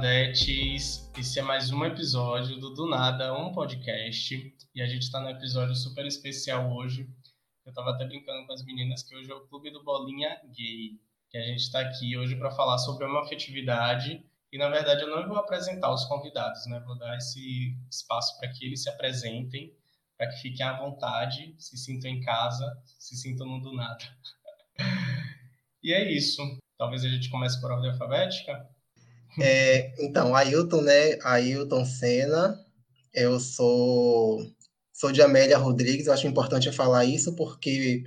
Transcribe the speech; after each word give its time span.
Nadetes. 0.00 1.10
Esse 1.14 1.40
é 1.40 1.42
mais 1.42 1.70
um 1.70 1.84
episódio 1.84 2.58
do 2.58 2.72
Do 2.72 2.88
Nada, 2.88 3.34
um 3.34 3.52
podcast. 3.52 4.56
E 4.74 4.80
a 4.80 4.86
gente 4.86 5.02
está 5.02 5.20
num 5.20 5.28
episódio 5.28 5.74
super 5.76 6.06
especial 6.06 6.72
hoje. 6.72 7.06
Eu 7.66 7.68
estava 7.68 7.90
até 7.90 8.06
brincando 8.06 8.46
com 8.46 8.52
as 8.54 8.64
meninas 8.64 9.02
que 9.02 9.14
hoje 9.14 9.30
é 9.30 9.34
o 9.34 9.46
Clube 9.46 9.70
do 9.70 9.84
Bolinha 9.84 10.40
Gay. 10.56 10.98
Que 11.28 11.36
a 11.36 11.42
gente 11.42 11.60
está 11.60 11.80
aqui 11.80 12.16
hoje 12.16 12.34
para 12.34 12.50
falar 12.50 12.78
sobre 12.78 13.04
uma 13.04 13.20
afetividade. 13.20 14.24
E 14.50 14.56
na 14.56 14.70
verdade 14.70 15.02
eu 15.02 15.10
não 15.10 15.28
vou 15.28 15.36
apresentar 15.36 15.92
os 15.92 16.06
convidados, 16.06 16.66
né? 16.66 16.80
Vou 16.86 16.96
dar 16.96 17.18
esse 17.18 17.76
espaço 17.90 18.38
para 18.40 18.48
que 18.48 18.64
eles 18.64 18.82
se 18.82 18.88
apresentem, 18.88 19.70
para 20.16 20.30
que 20.30 20.40
fiquem 20.40 20.64
à 20.64 20.78
vontade, 20.80 21.54
se 21.58 21.76
sintam 21.76 22.10
em 22.10 22.22
casa, 22.22 22.74
se 22.98 23.18
sintam 23.18 23.46
no 23.46 23.60
do 23.60 23.74
nada. 23.74 24.02
e 25.84 25.92
é 25.92 26.10
isso. 26.10 26.40
Talvez 26.78 27.04
a 27.04 27.08
gente 27.10 27.28
comece 27.28 27.60
por 27.60 27.70
ordem 27.70 27.90
alfabética. 27.90 28.66
É, 29.38 29.92
então, 30.02 30.34
Ailton, 30.34 30.82
né? 30.82 31.18
Ailton 31.22 31.84
Senna. 31.84 32.58
Eu 33.12 33.38
sou, 33.40 34.40
sou 34.92 35.12
de 35.12 35.22
Amélia 35.22 35.58
Rodrigues. 35.58 36.06
Eu 36.06 36.12
acho 36.12 36.26
importante 36.26 36.70
falar 36.72 37.04
isso 37.04 37.34
porque 37.34 38.04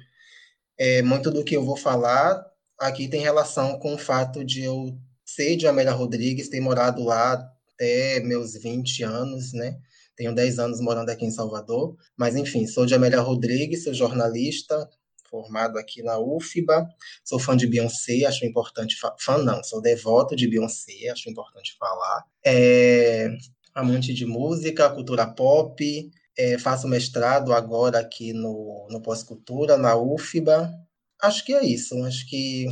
é, 0.77 1.01
muito 1.01 1.31
do 1.31 1.43
que 1.43 1.55
eu 1.55 1.63
vou 1.63 1.77
falar 1.77 2.43
aqui 2.79 3.07
tem 3.07 3.21
relação 3.21 3.77
com 3.79 3.93
o 3.93 3.97
fato 3.97 4.43
de 4.43 4.63
eu 4.63 4.97
ser 5.25 5.55
de 5.55 5.67
Amélia 5.67 5.93
Rodrigues, 5.93 6.49
ter 6.49 6.59
morado 6.59 7.03
lá 7.03 7.33
até 7.73 8.19
meus 8.19 8.53
20 8.55 9.03
anos, 9.03 9.53
né? 9.53 9.79
Tenho 10.15 10.33
10 10.33 10.59
anos 10.59 10.79
morando 10.79 11.09
aqui 11.09 11.25
em 11.25 11.31
Salvador. 11.31 11.97
Mas, 12.15 12.35
enfim, 12.35 12.67
sou 12.67 12.85
de 12.85 12.93
Amélia 12.93 13.19
Rodrigues, 13.19 13.83
sou 13.83 13.93
jornalista, 13.93 14.89
formado 15.33 15.79
aqui 15.79 16.03
na 16.03 16.19
UFBA, 16.19 16.87
sou 17.23 17.39
fã 17.39 17.57
de 17.57 17.65
Beyoncé, 17.65 18.23
acho 18.25 18.45
importante, 18.45 18.95
fã 19.19 19.39
não, 19.39 19.63
sou 19.63 19.81
devoto 19.81 20.35
de 20.35 20.47
Beyoncé, 20.47 21.09
acho 21.09 21.27
importante 21.27 21.75
falar, 21.79 22.23
é, 22.45 23.29
amante 23.73 24.13
de 24.13 24.27
música, 24.27 24.91
cultura 24.91 25.25
pop, 25.25 26.11
é, 26.37 26.59
faço 26.59 26.87
mestrado 26.87 27.51
agora 27.51 27.97
aqui 27.97 28.31
no, 28.31 28.87
no 28.91 29.01
Pós-Cultura, 29.01 29.75
na 29.75 29.95
UFBA, 29.95 30.71
acho 31.19 31.43
que 31.43 31.53
é 31.53 31.65
isso, 31.65 32.03
acho 32.03 32.29
que 32.29 32.67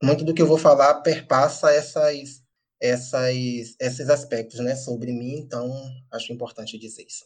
muito 0.00 0.24
do 0.24 0.32
que 0.32 0.40
eu 0.40 0.46
vou 0.46 0.58
falar 0.58 1.02
perpassa 1.02 1.72
essas, 1.72 2.44
essas, 2.80 3.34
esses 3.80 4.08
aspectos 4.08 4.60
né, 4.60 4.76
sobre 4.76 5.10
mim, 5.10 5.34
então 5.40 5.68
acho 6.12 6.32
importante 6.32 6.78
dizer 6.78 7.02
isso. 7.02 7.24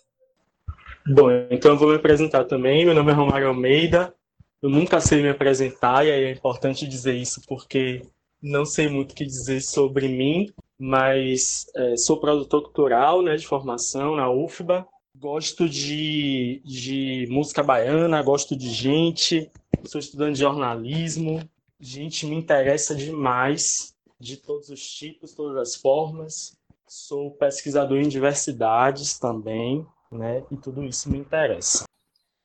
Bom, 1.07 1.31
então 1.51 1.73
eu 1.73 1.77
vou 1.77 1.89
me 1.89 1.97
apresentar 1.97 2.45
também. 2.45 2.85
Meu 2.85 2.95
nome 2.95 3.11
é 3.11 3.15
Romário 3.15 3.49
Almeida, 3.49 4.15
eu 4.63 4.71
nunca 4.71 5.01
sei 5.01 5.21
me 5.21 5.29
apresentar, 5.29 6.07
e 6.07 6.13
aí 6.13 6.25
é 6.25 6.31
importante 6.31 6.87
dizer 6.87 7.15
isso 7.17 7.43
porque 7.49 8.07
não 8.41 8.65
sei 8.65 8.89
muito 8.89 9.11
o 9.11 9.15
que 9.15 9.27
dizer 9.27 9.61
sobre 9.61 10.09
mim, 10.09 10.53
mas 10.79 11.67
é, 11.75 11.97
sou 11.97 12.19
produtor 12.19 12.63
cultural 12.63 13.23
né, 13.23 13.37
de 13.37 13.47
formação 13.47 14.17
na 14.17 14.31
UFBA. 14.31 14.87
Gosto 15.17 15.69
de, 15.69 16.63
de 16.65 17.27
música 17.31 17.63
baiana, 17.63 18.23
gosto 18.23 18.57
de 18.57 18.71
gente, 18.71 19.51
sou 19.85 19.99
estudante 19.99 20.35
de 20.35 20.41
jornalismo. 20.41 21.41
Gente, 21.79 22.27
me 22.27 22.37
interessa 22.37 22.95
demais, 22.95 23.95
de 24.19 24.37
todos 24.37 24.69
os 24.69 24.81
tipos, 24.81 25.35
todas 25.35 25.57
as 25.57 25.75
formas. 25.75 26.57
Sou 26.89 27.33
pesquisador 27.33 27.99
em 27.99 28.09
diversidades 28.09 29.19
também, 29.19 29.85
né? 30.11 30.45
E 30.51 30.57
tudo 30.57 30.85
isso 30.85 31.11
me 31.11 31.19
interessa. 31.19 31.85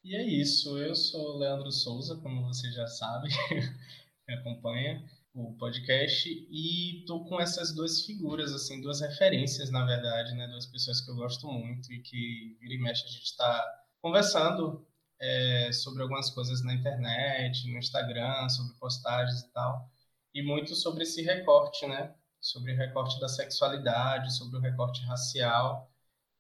E 0.07 0.15
é 0.15 0.23
isso. 0.23 0.77
Eu 0.77 0.95
sou 0.95 1.35
o 1.35 1.37
Leandro 1.37 1.69
Souza, 1.69 2.15
como 2.21 2.41
você 2.45 2.71
já 2.71 2.87
sabe, 2.87 3.27
me 4.25 4.35
acompanha 4.35 5.03
o 5.33 5.53
podcast 5.57 6.29
e 6.29 7.03
tô 7.05 7.25
com 7.25 7.41
essas 7.41 7.75
duas 7.75 8.05
figuras, 8.05 8.53
assim, 8.53 8.79
duas 8.79 9.01
referências, 9.01 9.69
na 9.69 9.85
verdade, 9.85 10.33
né, 10.33 10.47
duas 10.47 10.65
pessoas 10.65 11.01
que 11.01 11.11
eu 11.11 11.15
gosto 11.15 11.45
muito 11.47 11.91
e 11.91 12.01
que 12.01 12.57
vira 12.61 12.75
e 12.75 12.77
mexe 12.77 13.03
a 13.03 13.09
gente 13.09 13.25
está 13.25 13.83
conversando 14.01 14.87
é, 15.19 15.73
sobre 15.73 16.01
algumas 16.01 16.29
coisas 16.29 16.63
na 16.63 16.73
internet, 16.73 17.69
no 17.69 17.77
Instagram, 17.77 18.47
sobre 18.47 18.79
postagens 18.79 19.41
e 19.41 19.51
tal, 19.51 19.91
e 20.33 20.41
muito 20.41 20.73
sobre 20.73 21.03
esse 21.03 21.21
recorte, 21.21 21.85
né, 21.85 22.15
sobre 22.39 22.71
o 22.71 22.77
recorte 22.77 23.19
da 23.19 23.27
sexualidade, 23.27 24.37
sobre 24.37 24.57
o 24.57 24.61
recorte 24.61 25.01
racial, 25.01 25.91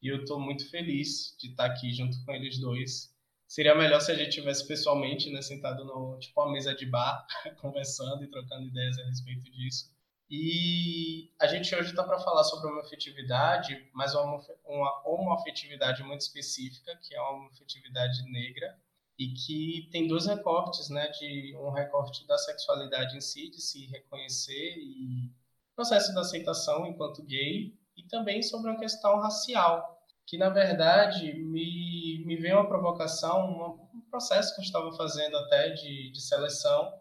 e 0.01 0.07
eu 0.07 0.21
estou 0.21 0.39
muito 0.39 0.69
feliz 0.69 1.35
de 1.37 1.49
estar 1.49 1.65
aqui 1.65 1.91
junto 1.93 2.23
com 2.23 2.31
eles 2.31 2.59
dois 2.61 3.16
Seria 3.47 3.73
melhor 3.73 4.01
se 4.01 4.11
a 4.11 4.15
gente 4.15 4.31
tivesse 4.31 4.67
pessoalmente, 4.67 5.31
né, 5.31 5.41
sentado 5.41 5.85
no 5.85 6.19
tipo 6.19 6.41
uma 6.41 6.51
mesa 6.51 6.75
de 6.75 6.85
bar, 6.85 7.25
conversando 7.61 8.23
e 8.23 8.27
trocando 8.27 8.67
ideias 8.67 8.97
a 8.99 9.05
respeito 9.05 9.49
disso. 9.51 9.95
E 10.29 11.31
a 11.39 11.47
gente 11.47 11.73
hoje 11.73 11.91
está 11.91 12.03
para 12.03 12.19
falar 12.19 12.43
sobre 12.43 12.69
uma 12.69 12.81
afetividade, 12.81 13.89
mas 13.93 14.13
uma, 14.13 14.43
uma 14.65 15.07
homoafetividade 15.07 16.03
muito 16.03 16.21
específica, 16.21 16.97
que 17.01 17.15
é 17.15 17.21
uma 17.21 17.47
afetividade 17.47 18.29
negra, 18.29 18.77
e 19.17 19.33
que 19.33 19.89
tem 19.91 20.07
dois 20.07 20.27
recortes, 20.27 20.89
né, 20.89 21.07
de 21.07 21.55
um 21.57 21.71
recorte 21.71 22.27
da 22.27 22.37
sexualidade 22.37 23.17
em 23.17 23.21
si, 23.21 23.49
de 23.49 23.61
se 23.61 23.85
reconhecer 23.87 24.75
e 24.77 25.31
processo 25.75 26.13
da 26.13 26.21
aceitação 26.21 26.85
enquanto 26.85 27.23
gay, 27.23 27.73
e 27.95 28.03
também 28.03 28.43
sobre 28.43 28.69
uma 28.69 28.79
questão 28.79 29.19
racial, 29.19 30.03
que 30.25 30.37
na 30.37 30.49
verdade 30.49 31.33
me, 31.33 32.16
me 32.27 32.35
veio 32.35 32.57
uma 32.57 32.67
provocação, 32.67 33.89
um 33.93 34.01
processo 34.11 34.53
que 34.53 34.59
eu 34.59 34.65
estava 34.65 34.91
fazendo 34.97 35.37
até 35.37 35.69
de, 35.69 36.11
de 36.11 36.21
seleção, 36.21 36.93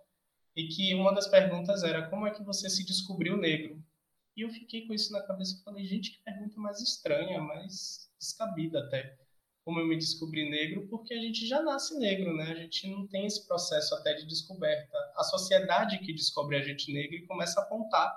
e 0.54 0.68
que 0.68 0.94
uma 0.94 1.12
das 1.12 1.26
perguntas 1.26 1.82
era 1.82 2.08
como 2.08 2.28
é 2.28 2.30
que 2.30 2.44
você 2.44 2.70
se 2.70 2.86
descobriu 2.86 3.36
negro? 3.36 3.82
E 4.36 4.42
eu 4.42 4.50
fiquei 4.50 4.86
com 4.86 4.94
isso 4.94 5.12
na 5.12 5.22
cabeça 5.22 5.58
e 5.58 5.64
falei, 5.64 5.84
gente, 5.84 6.12
que 6.12 6.22
pergunta 6.22 6.60
mais 6.60 6.80
estranha, 6.80 7.40
mais 7.40 8.08
descabida 8.20 8.78
até. 8.78 9.18
Como 9.64 9.80
eu 9.80 9.86
me 9.86 9.96
descobri 9.96 10.48
negro, 10.48 10.86
porque 10.88 11.12
a 11.12 11.20
gente 11.20 11.44
já 11.44 11.60
nasce 11.60 11.98
negro, 11.98 12.36
né? 12.36 12.52
A 12.52 12.54
gente 12.54 12.88
não 12.88 13.04
tem 13.08 13.26
esse 13.26 13.44
processo 13.48 13.96
até 13.96 14.14
de 14.14 14.26
descoberta. 14.26 14.96
A 15.16 15.24
sociedade 15.24 15.98
que 15.98 16.12
descobre 16.12 16.56
a 16.56 16.62
gente 16.62 16.92
negro 16.92 17.16
e 17.16 17.26
começa 17.26 17.58
a 17.58 17.64
apontar 17.64 18.16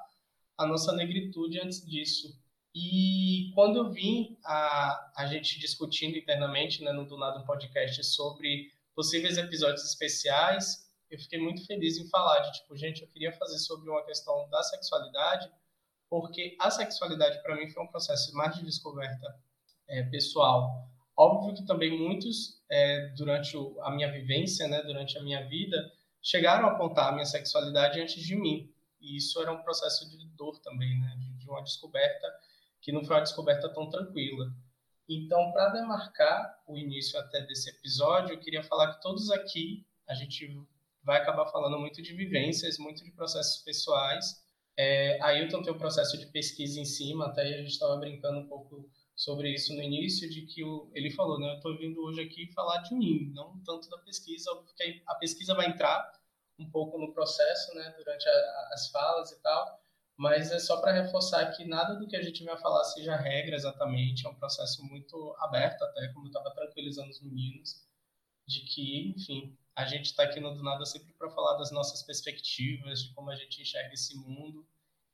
a 0.55 0.67
nossa 0.67 0.93
negritude 0.93 1.59
antes 1.59 1.83
disso. 1.83 2.39
E 2.73 3.51
quando 3.55 3.77
eu 3.77 3.91
vim 3.91 4.37
a, 4.45 5.11
a 5.15 5.25
gente 5.25 5.59
discutindo 5.59 6.17
internamente 6.17 6.83
né, 6.83 6.91
no 6.91 7.05
Do 7.05 7.17
Nada 7.17 7.39
um 7.39 7.45
podcast 7.45 8.03
sobre 8.03 8.71
possíveis 8.95 9.37
episódios 9.37 9.83
especiais, 9.83 10.87
eu 11.09 11.17
fiquei 11.17 11.39
muito 11.39 11.65
feliz 11.65 11.97
em 11.97 12.07
falar 12.09 12.39
de 12.41 12.59
tipo, 12.59 12.77
gente, 12.77 13.01
eu 13.01 13.07
queria 13.07 13.31
fazer 13.33 13.57
sobre 13.57 13.89
uma 13.89 14.05
questão 14.05 14.47
da 14.49 14.61
sexualidade, 14.61 15.51
porque 16.07 16.55
a 16.59 16.69
sexualidade 16.69 17.41
para 17.41 17.55
mim 17.55 17.69
foi 17.69 17.83
um 17.83 17.87
processo 17.87 18.33
mais 18.35 18.55
de 18.55 18.63
descoberta 18.63 19.35
é, 19.87 20.03
pessoal. 20.03 20.87
Óbvio 21.17 21.55
que 21.55 21.65
também 21.65 21.97
muitos, 21.97 22.61
é, 22.69 23.07
durante 23.17 23.57
o, 23.57 23.81
a 23.81 23.91
minha 23.91 24.11
vivência, 24.11 24.67
né, 24.67 24.81
durante 24.83 25.17
a 25.17 25.23
minha 25.23 25.47
vida, 25.47 25.91
chegaram 26.21 26.67
a 26.67 26.71
apontar 26.71 27.09
a 27.09 27.11
minha 27.11 27.25
sexualidade 27.25 27.99
antes 27.99 28.23
de 28.23 28.35
mim. 28.35 28.71
E 29.01 29.17
isso 29.17 29.41
era 29.41 29.51
um 29.51 29.63
processo 29.63 30.09
de 30.09 30.23
dor 30.29 30.59
também, 30.59 30.99
né, 30.99 31.15
de, 31.17 31.33
de 31.33 31.49
uma 31.49 31.63
descoberta 31.63 32.27
que 32.81 32.91
não 32.91 33.03
foi 33.03 33.15
uma 33.15 33.23
descoberta 33.23 33.73
tão 33.73 33.89
tranquila. 33.89 34.53
Então, 35.07 35.51
para 35.51 35.69
demarcar 35.69 36.61
o 36.67 36.77
início 36.77 37.19
até 37.19 37.41
desse 37.41 37.69
episódio, 37.69 38.33
eu 38.33 38.39
queria 38.39 38.63
falar 38.63 38.93
que 38.93 39.01
todos 39.01 39.31
aqui 39.31 39.85
a 40.07 40.13
gente 40.13 40.55
vai 41.03 41.19
acabar 41.19 41.47
falando 41.47 41.79
muito 41.79 42.01
de 42.01 42.13
vivências, 42.13 42.77
muito 42.77 43.03
de 43.03 43.11
processos 43.11 43.63
pessoais. 43.63 44.43
É, 44.77 45.21
Ailton 45.21 45.63
tem 45.63 45.73
um 45.73 45.77
processo 45.77 46.17
de 46.17 46.27
pesquisa 46.27 46.79
em 46.79 46.85
cima, 46.85 47.27
até 47.27 47.41
a 47.41 47.57
gente 47.57 47.71
estava 47.71 47.97
brincando 47.97 48.39
um 48.39 48.47
pouco 48.47 48.89
sobre 49.15 49.53
isso 49.53 49.73
no 49.75 49.81
início, 49.81 50.29
de 50.29 50.43
que 50.43 50.63
o, 50.63 50.89
ele 50.93 51.11
falou, 51.11 51.37
né, 51.39 51.49
eu 51.49 51.55
estou 51.55 51.77
vindo 51.77 52.01
hoje 52.01 52.21
aqui 52.21 52.49
falar 52.53 52.77
de 52.83 52.95
mim, 52.95 53.31
não 53.33 53.61
tanto 53.65 53.89
da 53.89 53.97
pesquisa, 53.97 54.49
porque 54.55 55.01
a 55.05 55.15
pesquisa 55.15 55.53
vai 55.53 55.67
entrar 55.67 56.13
um 56.57 56.69
pouco 56.69 56.97
no 56.97 57.11
processo, 57.13 57.73
né, 57.75 57.93
durante 57.97 58.29
a, 58.29 58.69
as 58.71 58.89
falas 58.89 59.31
e 59.31 59.41
tal, 59.41 59.81
mas 60.19 60.51
é 60.51 60.59
só 60.59 60.81
para 60.81 60.91
reforçar 60.91 61.49
que 61.53 61.63
nada 61.63 61.95
do 61.95 62.05
que 62.05 62.13
a 62.13 62.21
gente 62.21 62.43
vai 62.43 62.57
falar 62.57 62.83
seja 62.83 63.15
regra 63.15 63.55
exatamente, 63.55 64.27
é 64.27 64.29
um 64.29 64.35
processo 64.35 64.83
muito 64.83 65.33
aberto 65.39 65.81
até, 65.81 66.09
como 66.09 66.25
eu 66.25 66.27
estava 66.27 66.53
tranquilizando 66.53 67.09
os 67.09 67.21
meninos, 67.21 67.87
de 68.45 68.59
que, 68.65 69.13
enfim, 69.15 69.57
a 69.73 69.85
gente 69.85 70.07
está 70.07 70.23
aqui 70.23 70.41
no 70.41 70.53
Do 70.53 70.61
Nada 70.61 70.85
sempre 70.85 71.13
para 71.13 71.29
falar 71.29 71.55
das 71.55 71.71
nossas 71.71 72.03
perspectivas, 72.03 73.03
de 73.03 73.13
como 73.13 73.29
a 73.29 73.35
gente 73.37 73.61
enxerga 73.61 73.93
esse 73.93 74.13
mundo 74.17 74.67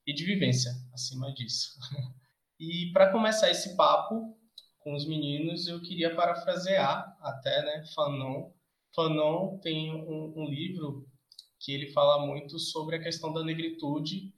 e 0.08 0.12
de 0.12 0.26
vivência, 0.26 0.72
acima 0.92 1.32
disso. 1.36 1.78
e 2.60 2.92
para 2.92 3.12
começar 3.12 3.52
esse 3.52 3.76
papo 3.76 4.36
com 4.80 4.96
os 4.96 5.06
meninos, 5.06 5.68
eu 5.68 5.80
queria 5.84 6.16
parafrasear 6.16 7.16
até, 7.22 7.62
né, 7.64 7.86
Fanon. 7.94 8.52
Fanon 8.96 9.60
tem 9.60 9.94
um, 9.94 10.34
um 10.36 10.46
livro 10.46 11.08
que 11.60 11.72
ele 11.72 11.92
fala 11.92 12.26
muito 12.26 12.58
sobre 12.58 12.96
a 12.96 13.04
questão 13.04 13.32
da 13.32 13.44
negritude 13.44 14.34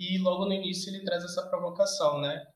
e 0.00 0.16
logo 0.16 0.46
no 0.46 0.54
início 0.54 0.90
ele 0.90 1.04
traz 1.04 1.22
essa 1.22 1.46
provocação, 1.46 2.22
né? 2.22 2.46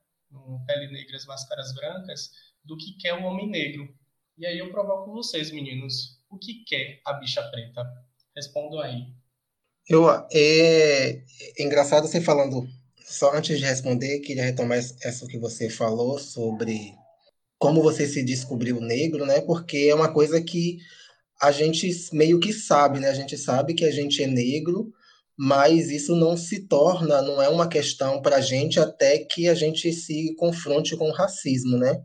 Pele 0.65 0.91
Negras, 0.91 1.25
Máscaras 1.25 1.73
Brancas, 1.75 2.31
do 2.63 2.75
que 2.75 2.97
quer 2.97 3.13
o 3.13 3.23
homem 3.23 3.47
negro. 3.47 3.87
E 4.35 4.47
aí 4.47 4.57
eu 4.57 4.71
provoco 4.71 5.11
vocês, 5.11 5.51
meninos. 5.51 6.19
O 6.27 6.39
que 6.39 6.63
quer 6.65 6.99
a 7.05 7.13
bicha 7.13 7.43
preta? 7.49 7.85
Respondam 8.35 8.79
aí. 8.79 9.13
Eu, 9.87 10.09
é, 10.09 11.09
é 11.11 11.63
engraçado 11.63 12.07
você 12.07 12.19
falando 12.19 12.67
só 13.05 13.35
antes 13.35 13.59
de 13.59 13.65
responder, 13.65 14.19
queria 14.21 14.43
retomar 14.43 14.79
essa 14.79 15.27
que 15.27 15.37
você 15.37 15.69
falou 15.69 16.17
sobre 16.17 16.95
como 17.59 17.83
você 17.83 18.07
se 18.07 18.23
descobriu 18.23 18.81
negro, 18.81 19.25
né? 19.25 19.41
Porque 19.41 19.87
é 19.89 19.95
uma 19.95 20.11
coisa 20.11 20.41
que 20.41 20.79
a 21.39 21.51
gente 21.51 21.87
meio 22.11 22.39
que 22.39 22.51
sabe, 22.51 22.99
né? 22.99 23.09
A 23.09 23.13
gente 23.13 23.37
sabe 23.37 23.75
que 23.75 23.85
a 23.85 23.91
gente 23.91 24.23
é 24.23 24.27
negro, 24.27 24.91
mas 25.37 25.89
isso 25.89 26.15
não 26.15 26.37
se 26.37 26.67
torna, 26.67 27.21
não 27.21 27.41
é 27.41 27.49
uma 27.49 27.67
questão 27.67 28.21
para 28.21 28.37
a 28.37 28.41
gente 28.41 28.79
até 28.79 29.19
que 29.19 29.49
a 29.49 29.53
gente 29.53 29.91
se 29.91 30.33
confronte 30.35 30.95
com 30.95 31.09
o 31.09 31.13
racismo, 31.13 31.77
né? 31.77 32.01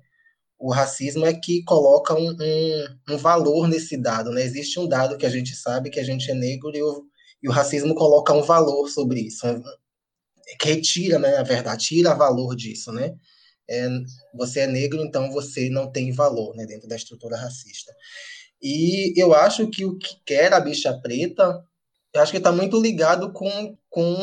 O 0.58 0.70
racismo 0.72 1.24
é 1.24 1.32
que 1.32 1.62
coloca 1.64 2.14
um, 2.14 2.30
um, 2.30 3.14
um, 3.14 3.16
valor 3.16 3.68
nesse 3.68 3.96
dado, 3.96 4.30
né? 4.30 4.42
Existe 4.42 4.78
um 4.78 4.86
dado 4.86 5.16
que 5.16 5.24
a 5.24 5.30
gente 5.30 5.54
sabe 5.54 5.90
que 5.90 6.00
a 6.00 6.04
gente 6.04 6.30
é 6.30 6.34
negro 6.34 6.70
e 6.74 6.82
o, 6.82 7.04
e 7.42 7.48
o 7.48 7.52
racismo 7.52 7.94
coloca 7.94 8.32
um 8.32 8.42
valor 8.42 8.88
sobre 8.88 9.20
isso, 9.20 9.46
que 10.58 10.68
retira, 10.68 11.18
né? 11.18 11.36
Na 11.36 11.42
verdade, 11.44 11.86
tira 11.86 12.14
valor 12.14 12.56
disso, 12.56 12.92
né? 12.92 13.14
É, 13.68 13.88
você 14.34 14.60
é 14.60 14.66
negro, 14.66 15.00
então 15.04 15.30
você 15.30 15.70
não 15.70 15.90
tem 15.90 16.12
valor, 16.12 16.54
né? 16.56 16.66
Dentro 16.66 16.88
da 16.88 16.96
estrutura 16.96 17.36
racista. 17.36 17.92
E 18.60 19.14
eu 19.16 19.32
acho 19.32 19.68
que 19.70 19.84
o 19.84 19.96
que 19.96 20.16
quer 20.26 20.52
a 20.52 20.60
bicha 20.60 20.92
preta 21.00 21.64
eu 22.12 22.20
acho 22.20 22.32
que 22.32 22.38
está 22.38 22.52
muito 22.52 22.80
ligado 22.80 23.32
com, 23.32 23.76
com 23.88 24.16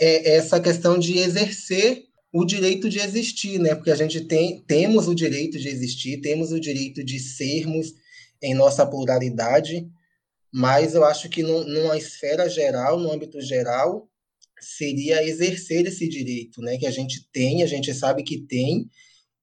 é, 0.00 0.36
essa 0.36 0.60
questão 0.60 0.98
de 0.98 1.18
exercer 1.18 2.04
o 2.32 2.44
direito 2.44 2.88
de 2.88 2.98
existir, 2.98 3.60
né? 3.60 3.74
Porque 3.74 3.90
a 3.90 3.96
gente 3.96 4.22
tem, 4.22 4.60
temos 4.62 5.06
o 5.06 5.14
direito 5.14 5.58
de 5.58 5.68
existir, 5.68 6.20
temos 6.20 6.50
o 6.50 6.58
direito 6.58 7.04
de 7.04 7.18
sermos 7.20 7.94
em 8.42 8.54
nossa 8.54 8.84
pluralidade, 8.84 9.88
mas 10.52 10.94
eu 10.94 11.04
acho 11.04 11.28
que 11.28 11.42
no, 11.42 11.64
numa 11.64 11.96
esfera 11.96 12.48
geral, 12.48 12.98
no 12.98 13.12
âmbito 13.12 13.40
geral, 13.40 14.08
seria 14.60 15.22
exercer 15.22 15.86
esse 15.86 16.08
direito, 16.08 16.60
né? 16.60 16.76
Que 16.76 16.86
a 16.86 16.90
gente 16.90 17.28
tem, 17.32 17.62
a 17.62 17.66
gente 17.66 17.94
sabe 17.94 18.22
que 18.22 18.38
tem, 18.38 18.88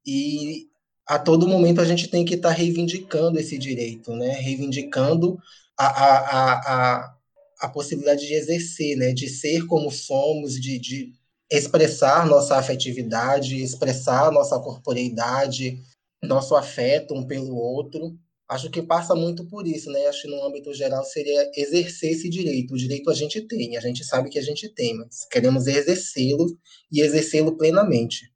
e 0.06 0.68
a 1.08 1.20
todo 1.20 1.48
momento 1.48 1.80
a 1.80 1.86
gente 1.86 2.08
tem 2.10 2.26
que 2.26 2.36
estar 2.36 2.50
tá 2.50 2.56
reivindicando 2.56 3.40
esse 3.40 3.58
direito, 3.58 4.14
né? 4.16 4.32
Reivindicando 4.32 5.38
a, 5.88 6.18
a, 6.18 6.54
a, 6.54 7.16
a 7.62 7.70
possibilidade 7.70 8.26
de 8.28 8.34
exercer, 8.34 8.98
né, 8.98 9.14
de 9.14 9.30
ser 9.30 9.66
como 9.66 9.92
somos, 9.92 10.54
de, 10.54 10.80
de 10.80 11.14
expressar 11.52 12.26
nossa 12.26 12.56
afetividade, 12.56 13.62
expressar 13.62 14.32
nossa 14.32 14.58
corporeidade, 14.60 15.80
nosso 16.24 16.56
afeto 16.56 17.14
um 17.14 17.26
pelo 17.26 17.56
outro. 17.56 18.18
Acho 18.48 18.70
que 18.70 18.82
passa 18.82 19.16
muito 19.16 19.46
por 19.46 19.66
isso, 19.66 19.90
né? 19.90 20.08
Acho 20.08 20.24
que 20.24 20.28
no 20.28 20.46
âmbito 20.46 20.74
geral 20.74 21.06
seria 21.06 21.50
exercer 21.56 22.12
esse 22.12 22.30
direito. 22.30 22.74
O 22.74 22.78
direito 22.78 23.10
a 23.10 23.14
gente 23.14 23.40
tem, 23.42 23.78
a 23.78 23.80
gente 23.80 24.04
sabe 24.04 24.30
que 24.30 24.38
a 24.38 24.42
gente 24.42 24.68
tem, 24.68 24.98
mas 24.98 25.26
queremos 25.32 25.68
exercê-lo 25.68 26.46
e 26.92 27.02
exercê-lo 27.02 27.58
plenamente. 27.58 28.30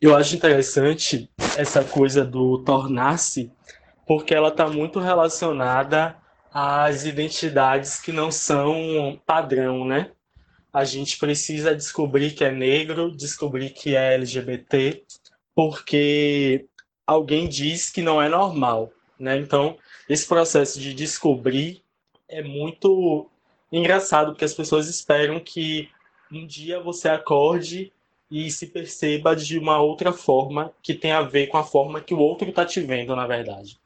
Eu 0.00 0.14
acho 0.14 0.36
interessante 0.36 1.30
essa 1.56 1.82
coisa 1.82 2.24
do 2.24 2.62
tornar-se, 2.62 3.50
porque 4.06 4.34
ela 4.34 4.48
está 4.48 4.68
muito 4.68 4.98
relacionada 5.00 6.16
as 6.60 7.04
identidades 7.04 8.00
que 8.00 8.10
não 8.10 8.32
são 8.32 9.20
padrão, 9.24 9.84
né? 9.84 10.10
A 10.72 10.84
gente 10.84 11.16
precisa 11.16 11.72
descobrir 11.72 12.32
que 12.32 12.42
é 12.42 12.50
negro, 12.50 13.14
descobrir 13.14 13.70
que 13.70 13.94
é 13.94 14.14
LGBT, 14.14 15.04
porque 15.54 16.66
alguém 17.06 17.48
diz 17.48 17.90
que 17.90 18.02
não 18.02 18.20
é 18.20 18.28
normal, 18.28 18.92
né? 19.16 19.36
Então, 19.36 19.78
esse 20.08 20.26
processo 20.26 20.80
de 20.80 20.92
descobrir 20.92 21.80
é 22.28 22.42
muito 22.42 23.30
engraçado, 23.70 24.32
porque 24.32 24.44
as 24.44 24.54
pessoas 24.54 24.88
esperam 24.88 25.38
que 25.38 25.88
um 26.30 26.44
dia 26.44 26.80
você 26.80 27.08
acorde 27.08 27.92
e 28.28 28.50
se 28.50 28.66
perceba 28.66 29.36
de 29.36 29.56
uma 29.58 29.80
outra 29.80 30.12
forma 30.12 30.72
que 30.82 30.92
tem 30.92 31.12
a 31.12 31.22
ver 31.22 31.46
com 31.46 31.56
a 31.56 31.62
forma 31.62 32.00
que 32.00 32.14
o 32.14 32.18
outro 32.18 32.48
está 32.48 32.66
te 32.66 32.80
vendo, 32.80 33.14
na 33.14 33.28
verdade 33.28 33.78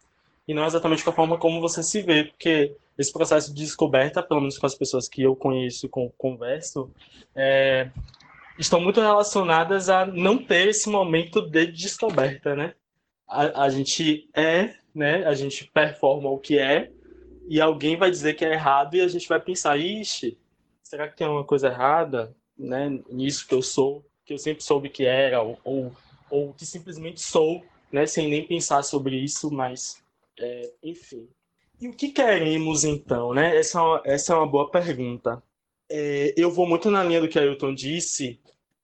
e 0.46 0.54
não 0.54 0.66
exatamente 0.66 1.04
com 1.04 1.10
a 1.10 1.14
forma 1.14 1.38
como 1.38 1.60
você 1.60 1.82
se 1.82 2.02
vê, 2.02 2.24
porque 2.24 2.74
esse 2.98 3.12
processo 3.12 3.54
de 3.54 3.62
descoberta, 3.62 4.22
pelo 4.22 4.40
menos 4.40 4.58
com 4.58 4.66
as 4.66 4.74
pessoas 4.74 5.08
que 5.08 5.22
eu 5.22 5.34
conheço 5.36 5.86
e 5.86 6.10
converso, 6.16 6.90
é, 7.34 7.90
estão 8.58 8.80
muito 8.80 9.00
relacionadas 9.00 9.88
a 9.88 10.04
não 10.04 10.38
ter 10.38 10.68
esse 10.68 10.88
momento 10.88 11.40
de 11.40 11.66
descoberta, 11.66 12.54
né? 12.54 12.74
A, 13.26 13.64
a 13.64 13.70
gente 13.70 14.28
é, 14.34 14.74
né? 14.94 15.24
A 15.24 15.34
gente 15.34 15.64
performa 15.72 16.28
o 16.28 16.38
que 16.38 16.58
é 16.58 16.90
e 17.48 17.60
alguém 17.60 17.96
vai 17.96 18.10
dizer 18.10 18.34
que 18.34 18.44
é 18.44 18.52
errado 18.52 18.94
e 18.94 19.00
a 19.00 19.08
gente 19.08 19.28
vai 19.28 19.40
pensar, 19.40 19.78
ixi, 19.78 20.38
será 20.82 21.08
que 21.08 21.16
tem 21.16 21.26
uma 21.26 21.44
coisa 21.44 21.68
errada, 21.68 22.34
né? 22.58 23.00
Nisso 23.10 23.46
que 23.46 23.54
eu 23.54 23.62
sou, 23.62 24.04
que 24.24 24.34
eu 24.34 24.38
sempre 24.38 24.62
soube 24.62 24.88
que 24.88 25.04
era 25.04 25.40
ou, 25.40 25.58
ou, 25.64 25.92
ou 26.30 26.52
que 26.52 26.66
simplesmente 26.66 27.20
sou, 27.20 27.64
né? 27.90 28.06
Sem 28.06 28.28
nem 28.28 28.46
pensar 28.46 28.82
sobre 28.82 29.16
isso, 29.16 29.50
mas 29.50 30.01
é, 30.42 30.72
enfim. 30.82 31.28
E 31.80 31.88
o 31.88 31.92
que 31.92 32.10
queremos 32.10 32.84
então, 32.84 33.34
né? 33.34 33.56
Essa 33.56 33.80
é 34.04 34.14
essa 34.14 34.32
é 34.32 34.36
uma 34.36 34.46
boa 34.46 34.70
pergunta. 34.70 35.42
É, 35.90 36.32
eu 36.36 36.50
vou 36.50 36.66
muito 36.66 36.90
na 36.90 37.02
linha 37.02 37.20
do 37.20 37.28
que 37.28 37.38
Ailton 37.38 37.74
disse, 37.74 38.40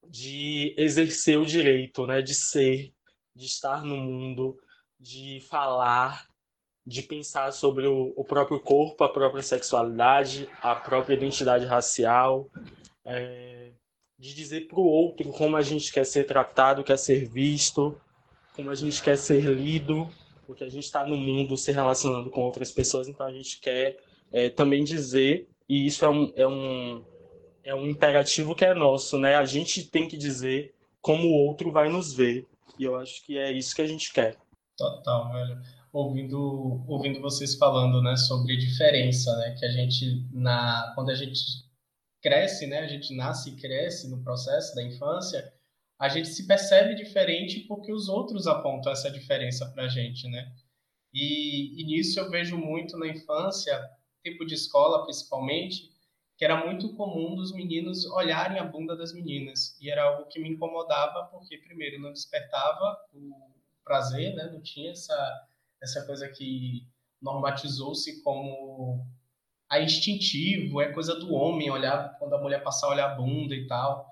de 0.07 0.75
exercer 0.77 1.39
o 1.39 1.47
direito, 1.47 2.07
né? 2.07 2.21
De 2.23 2.35
ser, 2.35 2.93
de 3.35 3.47
estar 3.47 3.85
no 3.85 3.97
mundo, 3.97 4.59
de 4.99 5.41
falar, 5.49 6.29
de 6.85 7.03
pensar 7.03 7.53
sobre 7.53 7.87
o, 7.87 8.13
o 8.17 8.25
próprio 8.25 8.59
corpo, 8.59 9.05
a 9.05 9.09
própria 9.09 9.43
sexualidade, 9.43 10.49
a 10.61 10.75
própria 10.75 11.15
identidade 11.15 11.67
racial, 11.67 12.51
é, 13.05 13.71
de 14.19 14.35
dizer 14.35 14.67
para 14.67 14.81
o 14.81 14.87
outro 14.87 15.31
como 15.31 15.57
a 15.57 15.63
gente 15.63 15.93
quer 15.93 16.05
ser 16.05 16.25
tratado, 16.25 16.83
quer 16.83 16.99
ser 16.99 17.29
visto, 17.29 17.99
como 18.57 18.71
a 18.71 18.75
gente 18.75 19.01
quer 19.03 19.17
ser 19.17 19.43
lido, 19.45 20.11
porque 20.49 20.65
a 20.65 20.69
gente 20.71 20.85
está 20.85 21.07
no 21.07 21.15
mundo 21.15 21.59
se 21.59 21.71
relacionando 21.71 22.31
com 22.31 22.41
outras 22.41 22.73
pessoas, 22.73 23.07
então 23.07 23.27
a 23.27 23.31
gente 23.31 23.61
quer 23.61 23.99
é, 24.33 24.49
também 24.49 24.83
dizer, 24.83 25.47
e 25.69 25.87
isso 25.87 26.07
é 26.07 26.09
um, 26.09 26.33
é, 26.35 26.49
um, 26.49 27.05
é 27.63 27.75
um 27.75 27.87
imperativo 27.87 28.55
que 28.55 28.65
é 28.65 28.73
nosso, 28.73 29.19
né? 29.19 29.35
A 29.35 29.45
gente 29.45 29.85
tem 29.85 30.09
que 30.09 30.17
dizer 30.17 30.75
como 31.03 31.29
o 31.29 31.47
outro 31.47 31.71
vai 31.71 31.91
nos 31.91 32.15
ver, 32.15 32.47
e 32.79 32.85
eu 32.85 32.97
acho 32.97 33.23
que 33.27 33.37
é 33.37 33.53
isso 33.53 33.77
que 33.77 33.83
a 33.83 33.87
gente 33.87 34.11
quer. 34.11 34.39
Total, 34.75 35.31
velho. 35.35 35.61
Ouvindo, 35.93 36.83
ouvindo 36.89 37.21
vocês 37.21 37.55
falando, 37.55 38.01
né, 38.01 38.17
sobre 38.17 38.57
diferença, 38.57 39.37
né, 39.37 39.55
que 39.59 39.67
a 39.67 39.71
gente, 39.71 40.27
na, 40.33 40.93
quando 40.95 41.11
a 41.11 41.15
gente 41.15 41.43
cresce, 42.23 42.67
né, 42.67 42.79
a 42.79 42.87
gente 42.87 43.15
nasce 43.15 43.51
e 43.51 43.57
cresce 43.57 44.09
no 44.09 44.23
processo 44.23 44.75
da 44.75 44.83
infância, 44.83 45.53
a 45.99 46.09
gente 46.09 46.29
se 46.29 46.47
percebe 46.47 46.95
diferente 46.95 47.61
porque 47.61 47.93
os 47.93 48.09
outros 48.09 48.47
apontam 48.47 48.93
essa 48.93 49.11
diferença 49.11 49.69
para 49.71 49.85
a 49.85 49.89
gente, 49.89 50.29
né? 50.29 50.53
E, 51.13 51.81
e 51.81 51.85
nisso 51.85 52.21
eu 52.21 52.31
vejo 52.31 52.57
muito 52.57 52.97
na 52.97 53.09
infância, 53.09 53.79
tipo 54.23 54.45
de 54.47 54.55
escola 54.55 55.03
principalmente, 55.03 55.91
que 56.37 56.45
era 56.45 56.65
muito 56.65 56.95
comum 56.95 57.35
dos 57.35 57.53
meninos 57.53 58.05
olharem 58.07 58.61
a 58.61 58.65
bunda 58.65 58.97
das 58.97 59.13
meninas. 59.13 59.77
E 59.81 59.91
era 59.91 60.05
algo 60.05 60.29
que 60.29 60.39
me 60.39 60.49
incomodava, 60.49 61.25
porque, 61.25 61.59
primeiro, 61.59 62.01
não 62.01 62.13
despertava 62.13 62.97
o 63.13 63.33
prazer, 63.85 64.35
né? 64.37 64.49
Não 64.53 64.63
tinha 64.63 64.93
essa, 64.93 65.49
essa 65.83 66.07
coisa 66.07 66.29
que 66.29 66.87
normatizou-se 67.21 68.23
como 68.23 69.05
a 69.69 69.81
instintivo, 69.81 70.81
é 70.81 70.93
coisa 70.93 71.19
do 71.19 71.35
homem 71.35 71.71
olhar, 71.71 72.17
quando 72.21 72.35
a 72.35 72.41
mulher 72.41 72.63
passar 72.63 72.87
a 72.87 72.91
olhar 72.91 73.11
a 73.11 73.15
bunda 73.17 73.55
e 73.55 73.67
tal. 73.67 74.08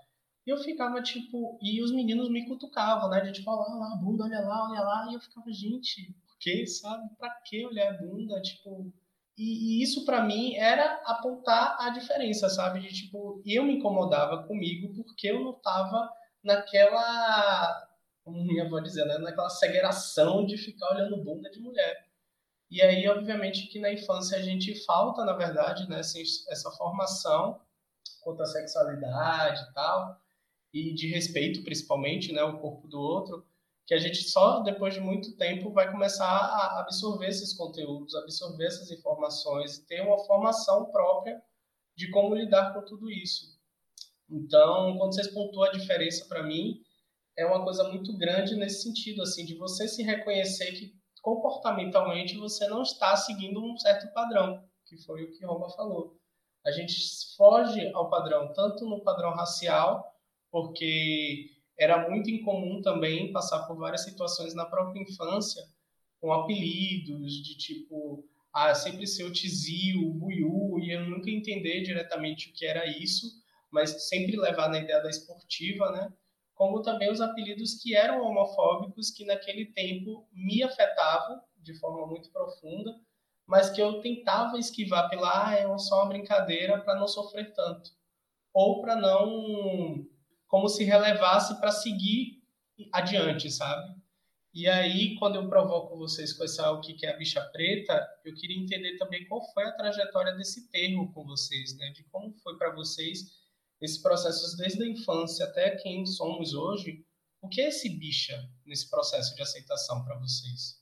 E 0.46 0.50
eu 0.50 0.58
ficava, 0.58 1.02
tipo, 1.02 1.58
e 1.60 1.82
os 1.82 1.90
meninos 1.90 2.30
me 2.30 2.46
cutucavam, 2.46 3.10
né? 3.10 3.20
De 3.20 3.32
tipo, 3.32 3.50
olha 3.50 3.74
lá, 3.74 3.96
bunda, 3.96 4.24
olha 4.24 4.40
lá, 4.40 4.70
olha 4.70 4.80
lá. 4.80 5.08
E 5.10 5.14
eu 5.14 5.20
ficava, 5.20 5.52
gente, 5.52 6.14
por 6.24 6.38
que, 6.38 6.64
sabe? 6.68 7.08
Pra 7.18 7.30
que 7.44 7.66
olhar 7.66 7.90
a 7.90 7.98
bunda? 7.98 8.40
Tipo. 8.40 8.92
E, 9.36 9.80
e 9.80 9.82
isso 9.82 10.04
para 10.04 10.22
mim 10.22 10.54
era 10.54 11.02
apontar 11.04 11.76
a 11.80 11.90
diferença, 11.90 12.48
sabe? 12.48 12.80
De 12.80 12.88
tipo, 12.94 13.42
eu 13.44 13.64
me 13.64 13.78
incomodava 13.78 14.44
comigo 14.44 14.94
porque 14.94 15.26
eu 15.28 15.40
não 15.40 15.52
tava 15.54 16.08
naquela. 16.44 17.88
Como 18.24 18.44
minha 18.44 18.64
avó 18.64 18.78
dizia, 18.78 19.04
né? 19.04 19.18
Naquela 19.18 19.50
segregação 19.50 20.46
de 20.46 20.56
ficar 20.56 20.94
olhando 20.94 21.24
bunda 21.24 21.50
de 21.50 21.58
mulher. 21.60 22.06
E 22.70 22.80
aí, 22.82 23.08
obviamente, 23.08 23.66
que 23.68 23.80
na 23.80 23.92
infância 23.92 24.38
a 24.38 24.42
gente 24.42 24.74
falta, 24.84 25.24
na 25.24 25.32
verdade, 25.32 25.88
né, 25.88 26.00
essa 26.00 26.70
formação 26.72 27.60
quanto 28.22 28.42
à 28.42 28.46
sexualidade 28.46 29.62
e 29.62 29.72
tal 29.72 30.20
e 30.76 30.92
de 30.92 31.06
respeito, 31.09 31.62
principalmente, 31.62 32.33
né, 32.33 32.42
o 32.42 32.59
corpo 32.59 32.87
do 32.87 33.00
outro, 33.00 33.47
que 33.87 33.95
a 33.95 33.99
gente 33.99 34.23
só 34.28 34.61
depois 34.61 34.92
de 34.92 35.00
muito 35.00 35.35
tempo 35.37 35.71
vai 35.71 35.90
começar 35.90 36.26
a 36.26 36.80
absorver 36.80 37.28
esses 37.28 37.54
conteúdos, 37.54 38.14
absorver 38.14 38.66
essas 38.66 38.90
informações 38.90 39.78
e 39.78 39.87
ter 39.87 40.02
uma 40.02 40.18
formação 40.26 40.85
própria 40.87 41.40
de 41.97 42.11
como 42.11 42.35
lidar 42.35 42.75
com 42.75 42.83
tudo 42.83 43.11
isso. 43.11 43.56
Então, 44.28 44.99
quando 44.99 45.14
vocês 45.14 45.28
pontuam 45.28 45.64
a 45.64 45.73
diferença 45.73 46.26
para 46.26 46.42
mim, 46.42 46.83
é 47.38 47.47
uma 47.47 47.64
coisa 47.64 47.88
muito 47.88 48.14
grande 48.18 48.54
nesse 48.54 48.83
sentido, 48.83 49.23
assim, 49.23 49.47
de 49.47 49.54
você 49.54 49.88
se 49.88 50.02
reconhecer 50.02 50.73
que 50.73 50.95
comportamentalmente 51.23 52.37
você 52.37 52.68
não 52.68 52.83
está 52.83 53.16
seguindo 53.16 53.64
um 53.64 53.78
certo 53.78 54.12
padrão, 54.12 54.62
que 54.85 54.99
foi 54.99 55.25
o 55.25 55.30
que 55.33 55.45
Roma 55.47 55.71
falou. 55.71 56.18
A 56.66 56.71
gente 56.71 56.95
foge 57.37 57.90
ao 57.95 58.11
padrão, 58.11 58.52
tanto 58.52 58.85
no 58.85 59.00
padrão 59.02 59.30
racial, 59.30 60.15
porque 60.56 61.50
era 61.78 62.08
muito 62.08 62.30
incomum 62.30 62.80
também 62.80 63.30
passar 63.30 63.66
por 63.66 63.76
várias 63.76 64.04
situações 64.04 64.54
na 64.54 64.64
própria 64.64 65.02
infância 65.02 65.62
com 66.18 66.32
apelidos 66.32 67.30
de 67.44 67.58
tipo 67.58 68.26
ah, 68.54 68.75
sempre 68.75 69.06
ser 69.06 69.25
o 69.25 69.32
tizio, 69.32 70.08
o 70.08 70.14
buiú, 70.14 70.80
e 70.80 70.92
eu 70.92 71.04
nunca 71.04 71.28
entender 71.30 71.82
diretamente 71.82 72.48
o 72.48 72.54
que 72.54 72.64
era 72.64 72.86
isso, 72.86 73.26
mas 73.70 74.08
sempre 74.08 74.34
levar 74.34 74.70
na 74.70 74.78
ideia 74.78 75.02
da 75.02 75.10
esportiva, 75.10 75.92
né? 75.92 76.10
Como 76.54 76.80
também 76.80 77.12
os 77.12 77.20
apelidos 77.20 77.75
que 77.82 77.94
eram 77.94 78.22
homofóbicos, 78.22 79.10
que 79.10 79.26
naquele 79.26 79.66
tempo 79.66 80.26
me 80.32 80.62
afetavam 80.62 81.38
de 81.58 81.78
forma 81.78 82.06
muito 82.06 82.30
profunda, 82.30 82.98
mas 83.46 83.68
que 83.68 83.82
eu 83.82 84.00
tentava 84.00 84.58
esquivar 84.58 85.10
pela, 85.10 85.50
ah, 85.50 85.54
é 85.54 85.78
só 85.78 85.96
uma 85.96 86.08
brincadeira 86.08 86.80
para 86.80 86.98
não 86.98 87.06
sofrer 87.06 87.52
tanto. 87.52 87.90
Ou 88.54 88.80
para 88.80 88.96
não, 88.96 90.06
como 90.46 90.68
se 90.68 90.84
relevasse 90.84 91.58
para 91.60 91.70
seguir 91.70 92.42
adiante, 92.92 93.50
sabe? 93.50 93.94
E 94.54 94.66
aí, 94.66 95.14
quando 95.18 95.36
eu 95.36 95.48
provoco 95.48 95.98
vocês 95.98 96.32
com 96.32 96.42
essa 96.42 96.70
o 96.70 96.80
que 96.80 97.04
é 97.04 97.10
a 97.10 97.16
bicha 97.16 97.42
preta, 97.52 98.06
eu 98.24 98.34
queria 98.34 98.58
entender 98.58 98.96
também 98.96 99.26
qual 99.28 99.44
foi 99.52 99.64
a 99.64 99.72
trajetória 99.72 100.34
desse 100.34 100.70
termo 100.70 101.12
com 101.12 101.26
vocês, 101.26 101.76
né? 101.76 101.90
De 101.90 102.04
como 102.04 102.34
foi 102.42 102.56
para 102.56 102.74
vocês 102.74 103.20
esse 103.82 104.02
processo 104.02 104.56
desde 104.56 104.82
a 104.82 104.88
infância 104.88 105.44
até 105.44 105.76
quem 105.76 106.06
somos 106.06 106.54
hoje. 106.54 107.04
O 107.42 107.48
que 107.48 107.60
é 107.60 107.68
esse 107.68 107.90
bicha 107.90 108.42
nesse 108.64 108.88
processo 108.88 109.34
de 109.36 109.42
aceitação 109.42 110.02
para 110.02 110.18
vocês? 110.18 110.80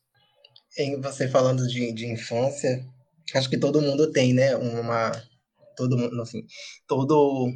Em 0.79 1.01
você 1.01 1.29
falando 1.29 1.67
de, 1.67 1.93
de 1.93 2.07
infância, 2.07 2.87
acho 3.35 3.51
que 3.51 3.59
todo 3.59 3.83
mundo 3.83 4.13
tem, 4.13 4.33
né? 4.33 4.55
Uma 4.55 5.11
todo 5.77 5.99
mundo, 5.99 6.23
assim, 6.23 6.47
todo 6.87 7.51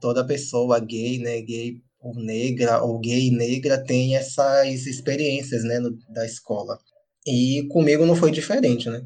toda 0.00 0.26
pessoa 0.26 0.78
gay, 0.80 1.18
né? 1.18 1.40
Gay 1.40 1.82
ou 2.04 2.14
negra, 2.14 2.82
ou 2.82 2.98
gay 2.98 3.28
e 3.28 3.30
negra, 3.30 3.82
tem 3.82 4.14
essas 4.14 4.86
experiências, 4.86 5.64
né, 5.64 5.78
no, 5.78 5.96
da 6.10 6.26
escola. 6.26 6.78
E 7.26 7.66
comigo 7.70 8.04
não 8.04 8.14
foi 8.14 8.30
diferente, 8.30 8.90
né? 8.90 9.02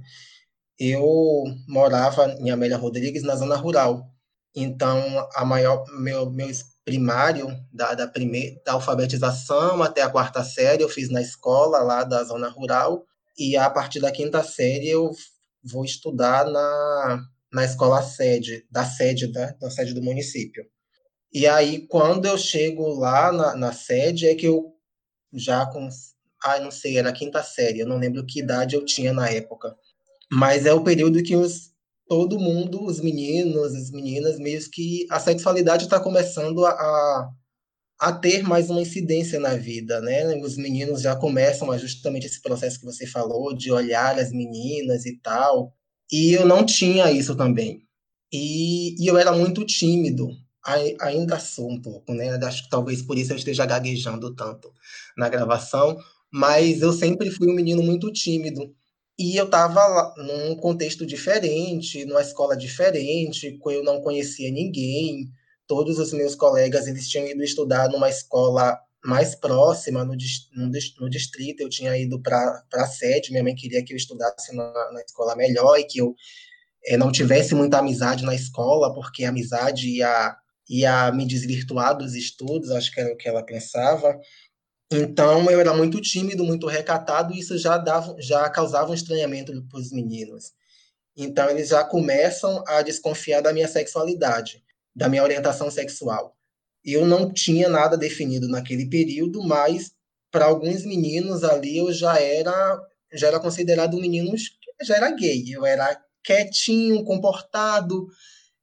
Eu 0.76 1.44
morava 1.68 2.26
em 2.40 2.50
Amélia 2.50 2.76
Rodrigues, 2.76 3.22
na 3.22 3.36
zona 3.36 3.54
rural. 3.54 4.04
Então, 4.54 5.00
a 5.34 5.44
maior, 5.44 5.84
meu, 6.00 6.28
meu 6.30 6.48
primário, 6.84 7.48
da, 7.72 7.94
da, 7.94 8.08
primeira, 8.08 8.60
da 8.64 8.72
alfabetização 8.72 9.80
até 9.82 10.02
a 10.02 10.10
quarta 10.10 10.42
série, 10.42 10.82
eu 10.82 10.88
fiz 10.88 11.08
na 11.08 11.22
escola 11.22 11.78
lá 11.78 12.02
da 12.02 12.24
zona 12.24 12.48
rural. 12.48 13.04
E 13.38 13.56
a 13.56 13.70
partir 13.70 14.00
da 14.00 14.10
quinta 14.10 14.42
série, 14.42 14.88
eu 14.88 15.12
vou 15.62 15.84
estudar 15.84 16.44
na, 16.46 17.20
na 17.52 17.64
escola 17.64 18.02
sede, 18.02 18.66
da 18.70 18.84
sede, 18.84 19.32
da, 19.32 19.52
da 19.52 19.70
sede 19.70 19.94
do 19.94 20.02
município. 20.02 20.64
E 21.32 21.46
aí, 21.46 21.86
quando 21.86 22.26
eu 22.26 22.38
chego 22.38 22.88
lá 22.88 23.30
na, 23.32 23.54
na 23.56 23.72
sede, 23.72 24.26
é 24.26 24.34
que 24.34 24.46
eu 24.46 24.74
já 25.32 25.66
com. 25.66 25.88
Ah, 26.42 26.60
não 26.60 26.70
sei, 26.70 26.98
era 26.98 27.10
a 27.10 27.12
quinta 27.12 27.42
série, 27.42 27.80
eu 27.80 27.86
não 27.86 27.98
lembro 27.98 28.24
que 28.24 28.40
idade 28.40 28.76
eu 28.76 28.84
tinha 28.84 29.12
na 29.12 29.28
época. 29.28 29.76
Mas 30.30 30.66
é 30.66 30.72
o 30.72 30.84
período 30.84 31.22
que 31.22 31.34
os, 31.34 31.72
todo 32.08 32.38
mundo, 32.38 32.84
os 32.84 33.00
meninos, 33.00 33.74
as 33.74 33.90
meninas, 33.90 34.38
meio 34.38 34.60
que 34.70 35.06
a 35.10 35.18
sexualidade 35.20 35.84
está 35.84 36.00
começando 36.00 36.64
a, 36.64 37.30
a 38.00 38.12
ter 38.12 38.42
mais 38.42 38.70
uma 38.70 38.80
incidência 38.80 39.40
na 39.40 39.56
vida, 39.56 40.00
né? 40.00 40.36
Os 40.36 40.56
meninos 40.56 41.02
já 41.02 41.16
começam 41.16 41.70
a 41.70 41.78
justamente 41.78 42.26
esse 42.26 42.40
processo 42.40 42.78
que 42.78 42.86
você 42.86 43.06
falou, 43.06 43.54
de 43.54 43.72
olhar 43.72 44.18
as 44.18 44.30
meninas 44.30 45.04
e 45.06 45.18
tal. 45.18 45.74
E 46.10 46.32
eu 46.32 46.46
não 46.46 46.64
tinha 46.64 47.10
isso 47.12 47.36
também. 47.36 47.82
E, 48.32 49.02
e 49.02 49.06
eu 49.06 49.16
era 49.16 49.32
muito 49.32 49.64
tímido 49.64 50.28
ainda 51.00 51.38
sou 51.38 51.70
um 51.70 51.80
pouco, 51.80 52.12
né? 52.12 52.30
Acho 52.44 52.64
que 52.64 52.70
talvez 52.70 53.02
por 53.02 53.16
isso 53.16 53.32
eu 53.32 53.36
esteja 53.36 53.64
gaguejando 53.64 54.34
tanto 54.34 54.72
na 55.16 55.28
gravação, 55.28 55.96
mas 56.30 56.82
eu 56.82 56.92
sempre 56.92 57.30
fui 57.30 57.50
um 57.50 57.54
menino 57.54 57.82
muito 57.82 58.12
tímido. 58.12 58.74
E 59.18 59.36
eu 59.36 59.46
estava 59.46 60.14
num 60.16 60.54
contexto 60.56 61.04
diferente, 61.06 62.04
numa 62.04 62.22
escola 62.22 62.56
diferente, 62.56 63.58
eu 63.66 63.82
não 63.82 64.00
conhecia 64.00 64.50
ninguém. 64.50 65.28
Todos 65.66 65.98
os 65.98 66.12
meus 66.12 66.34
colegas 66.34 66.86
eles 66.86 67.08
tinham 67.08 67.26
ido 67.26 67.42
estudar 67.42 67.88
numa 67.88 68.08
escola 68.08 68.78
mais 69.04 69.34
próxima, 69.34 70.04
no, 70.04 70.14
no, 70.56 71.10
distrito. 71.10 71.62
Eu 71.62 71.68
tinha 71.68 71.96
ido 71.96 72.20
para 72.20 72.62
a 72.74 72.86
sede, 72.86 73.30
minha 73.30 73.42
mãe 73.42 73.54
queria 73.54 73.84
que 73.84 73.92
eu 73.92 73.96
estudasse 73.96 74.54
na, 74.54 74.72
na 74.92 75.00
escola 75.00 75.36
melhor 75.36 75.78
e 75.78 75.84
que 75.84 75.98
eu 75.98 76.14
é, 76.86 76.96
não 76.96 77.12
tivesse 77.12 77.54
muita 77.54 77.78
amizade 77.78 78.24
na 78.24 78.34
escola, 78.34 78.92
porque 78.94 79.24
a 79.24 79.28
amizade 79.28 79.88
ia 79.88 80.36
ia 80.68 81.10
me 81.12 81.26
desvirtuar 81.26 81.96
dos 81.96 82.14
estudos, 82.14 82.70
acho 82.70 82.92
que 82.92 83.00
era 83.00 83.12
o 83.12 83.16
que 83.16 83.28
ela 83.28 83.42
pensava. 83.42 84.20
Então 84.90 85.50
eu 85.50 85.60
era 85.60 85.74
muito 85.74 86.00
tímido, 86.00 86.44
muito 86.44 86.66
recatado, 86.66 87.32
e 87.32 87.38
isso 87.40 87.56
já 87.58 87.78
dava, 87.78 88.16
já 88.18 88.48
causava 88.50 88.90
um 88.90 88.94
estranhamento 88.94 89.52
para 89.68 89.80
os 89.80 89.90
meninos. 89.90 90.52
Então 91.16 91.48
eles 91.50 91.68
já 91.68 91.84
começam 91.84 92.62
a 92.66 92.82
desconfiar 92.82 93.40
da 93.40 93.52
minha 93.52 93.68
sexualidade, 93.68 94.62
da 94.94 95.08
minha 95.08 95.22
orientação 95.22 95.70
sexual. 95.70 96.37
Eu 96.92 97.06
não 97.06 97.32
tinha 97.32 97.68
nada 97.68 97.96
definido 97.96 98.48
naquele 98.48 98.88
período, 98.88 99.42
mas 99.42 99.92
para 100.30 100.46
alguns 100.46 100.84
meninos 100.84 101.44
ali 101.44 101.78
eu 101.78 101.92
já 101.92 102.20
era 102.20 102.80
já 103.12 103.28
era 103.28 103.40
considerado 103.40 103.96
um 103.96 104.00
menino 104.00 104.34
já 104.82 104.96
era 104.96 105.10
gay. 105.10 105.44
Eu 105.50 105.64
era 105.64 105.98
quietinho, 106.22 107.04
comportado, 107.04 108.06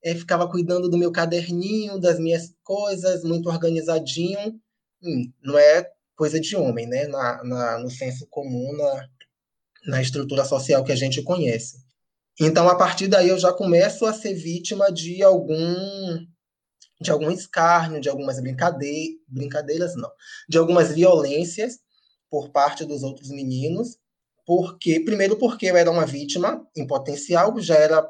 é, 0.04 0.14
ficava 0.16 0.50
cuidando 0.50 0.90
do 0.90 0.98
meu 0.98 1.12
caderninho, 1.12 2.00
das 2.00 2.20
minhas 2.20 2.54
coisas, 2.64 3.24
muito 3.24 3.50
organizadinho. 3.50 4.60
Hum, 5.02 5.32
não 5.42 5.58
é 5.58 5.90
coisa 6.16 6.40
de 6.40 6.56
homem, 6.56 6.86
né? 6.86 7.08
Na, 7.08 7.44
na, 7.44 7.80
no 7.80 7.90
senso 7.90 8.28
comum, 8.30 8.72
na, 8.78 9.08
na 9.88 10.02
estrutura 10.02 10.46
social 10.46 10.84
que 10.84 10.92
a 10.92 10.96
gente 10.96 11.22
conhece. 11.24 11.84
Então, 12.40 12.68
a 12.70 12.76
partir 12.76 13.08
daí, 13.08 13.30
eu 13.30 13.40
já 13.40 13.52
começo 13.54 14.06
a 14.06 14.14
ser 14.14 14.34
vítima 14.34 14.92
de 14.92 15.24
algum 15.24 16.26
de 17.00 17.12
algum 17.12 17.32
escárnio, 17.32 18.00
de 18.00 18.10
algumas 18.10 18.40
brincadeiras, 18.40 19.18
brincadeiras 19.28 19.96
não, 19.96 20.12
de 20.48 20.58
algumas 20.58 20.94
violências 20.94 21.80
por 22.30 22.50
parte 22.50 22.86
dos 22.86 23.04
outros 23.04 23.30
meninos, 23.30 23.98
porque 24.46 25.00
primeiro 25.00 25.38
porque 25.38 25.68
eu 25.68 25.76
era 25.76 25.92
uma 25.92 26.06
vítima 26.06 26.66
em 26.76 26.86
potencial, 26.86 27.60
já 27.60 27.76
era 27.76 28.08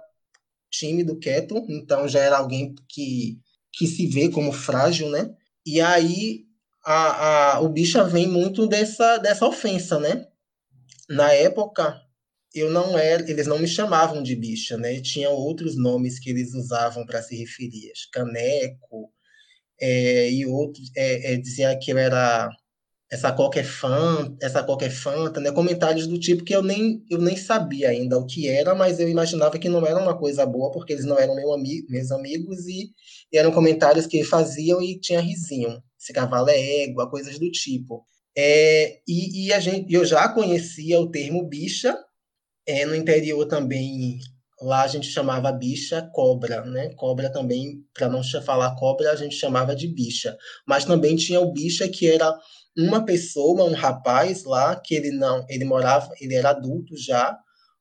tímido, 0.70 1.18
quieto, 1.18 1.66
então 1.70 2.08
já 2.08 2.20
era 2.20 2.38
alguém 2.38 2.76
que, 2.88 3.40
que 3.72 3.88
se 3.88 4.08
vê 4.08 4.30
como 4.30 4.52
frágil, 4.52 5.10
né? 5.10 5.34
E 5.66 5.82
aí 5.82 6.46
a, 6.84 7.56
a, 7.56 7.60
o 7.62 7.70
bicha 7.70 8.04
vem 8.04 8.28
muito 8.28 8.68
dessa, 8.68 9.18
dessa 9.18 9.46
ofensa, 9.46 10.00
né? 10.00 10.28
Na 11.10 11.32
época, 11.32 12.02
eu 12.56 12.72
não 12.72 12.98
era, 12.98 13.30
eles 13.30 13.48
não 13.48 13.60
me 13.60 13.68
chamavam 13.68 14.24
de 14.24 14.36
bicha, 14.36 14.78
né? 14.78 15.00
Tinha 15.02 15.30
outros 15.30 15.76
nomes 15.76 16.20
que 16.20 16.30
eles 16.30 16.54
usavam 16.54 17.06
para 17.06 17.22
se 17.22 17.36
referir, 17.36 17.92
caneco, 18.12 19.12
é, 19.80 20.32
e 20.32 20.46
outros 20.46 20.90
é, 20.96 21.34
é, 21.34 21.38
dizia 21.38 21.78
que 21.78 21.92
eu 21.92 21.98
era 21.98 22.50
essa 23.12 23.32
qualquer 23.32 23.64
fã, 23.66 24.36
essa 24.42 24.64
qualquer 24.64 24.90
fanta, 24.92 25.40
né? 25.40 25.52
Comentários 25.52 26.08
do 26.08 26.20
tipo 26.20 26.44
que 26.44 26.56
eu 26.56 26.64
nem, 26.64 27.04
eu 27.10 27.20
nem 27.20 27.38
sabia 27.38 27.90
ainda 27.90 28.18
o 28.18 28.26
que 28.26 28.48
era, 28.48 28.74
mas 28.74 29.00
eu 29.00 29.10
imaginava 29.10 29.60
que 29.60 29.70
não 29.70 29.86
era 29.86 30.00
uma 30.02 30.18
coisa 30.18 30.46
boa, 30.46 30.72
porque 30.72 30.94
eles 30.94 31.06
não 31.06 31.20
eram 31.20 31.36
meu 31.36 31.54
ami 31.54 31.86
meus 31.90 32.12
amigos 32.12 32.66
e, 32.68 32.92
e, 33.32 33.38
eram 33.38 33.52
comentários 33.52 34.08
que 34.08 34.24
faziam 34.24 34.82
e 34.82 35.00
tinha 35.00 35.22
risinho. 35.22 35.82
Esse 36.00 36.14
cavalo 36.14 36.50
é 36.50 36.84
égua, 36.84 37.10
coisas 37.10 37.40
do 37.40 37.50
tipo. 37.52 38.06
É, 38.38 39.00
e, 39.08 39.48
e, 39.48 39.54
a 39.54 39.60
gente, 39.60 39.94
eu 39.94 40.04
já 40.06 40.28
conhecia 40.30 41.00
o 41.00 41.10
termo 41.10 41.48
bicha, 41.48 41.98
é, 42.68 42.86
no 42.86 42.96
interior 42.96 43.46
também, 43.46 44.20
lá 44.62 44.84
a 44.84 44.88
gente 44.88 45.08
chamava 45.08 45.52
bicha 45.52 46.10
cobra, 46.14 46.64
né? 46.66 46.90
Cobra 46.96 47.32
também, 47.32 47.84
para 47.94 48.10
não 48.10 48.24
falar 48.24 48.76
cobra, 48.76 49.12
a 49.12 49.16
gente 49.16 49.36
chamava 49.36 49.76
de 49.76 49.88
bicha. 49.88 50.38
Mas 50.68 50.86
também 50.86 51.16
tinha 51.16 51.40
o 51.40 51.52
bicha 51.52 51.88
que 51.88 52.10
era 52.10 52.38
uma 52.78 53.06
pessoa, 53.06 53.64
um 53.66 53.74
rapaz 53.74 54.44
lá, 54.44 54.76
que 54.76 54.96
ele 54.96 55.12
não, 55.12 55.46
ele 55.50 55.66
morava, 55.66 56.10
ele 56.20 56.36
era 56.36 56.50
adulto 56.50 56.98
já, 56.98 57.38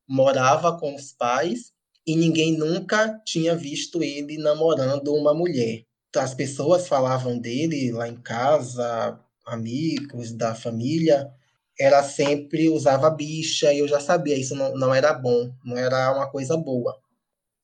morava 0.07 0.79
com 0.79 0.95
os 0.95 1.13
pais 1.13 1.73
e 2.07 2.17
ninguém 2.17 2.57
nunca 2.57 3.19
tinha 3.25 3.57
visto 3.57 4.03
ele 4.03 4.37
namorando 4.39 5.15
uma 5.15 5.35
mulher. 5.35 5.85
Então, 6.09 6.23
as 6.23 6.35
pessoas 6.35 6.87
falavam 6.87 7.39
dele 7.39 7.91
lá 7.91 8.09
em 8.09 8.17
casa, 8.17 9.19
amigos 9.47 10.33
da 10.33 10.55
família, 10.55 11.29
ela 11.79 12.03
sempre 12.03 12.69
usava 12.69 13.11
bicha 13.11 13.73
e 13.73 13.81
eu 13.81 13.89
já 13.89 14.01
sabia, 14.01 14.37
isso 14.37 14.55
não, 14.55 14.75
não 14.77 14.95
era 14.95 15.13
bom, 15.13 15.53
não 15.65 15.77
era 15.77 16.13
uma 16.15 16.31
coisa 16.31 16.57
boa. 16.57 16.97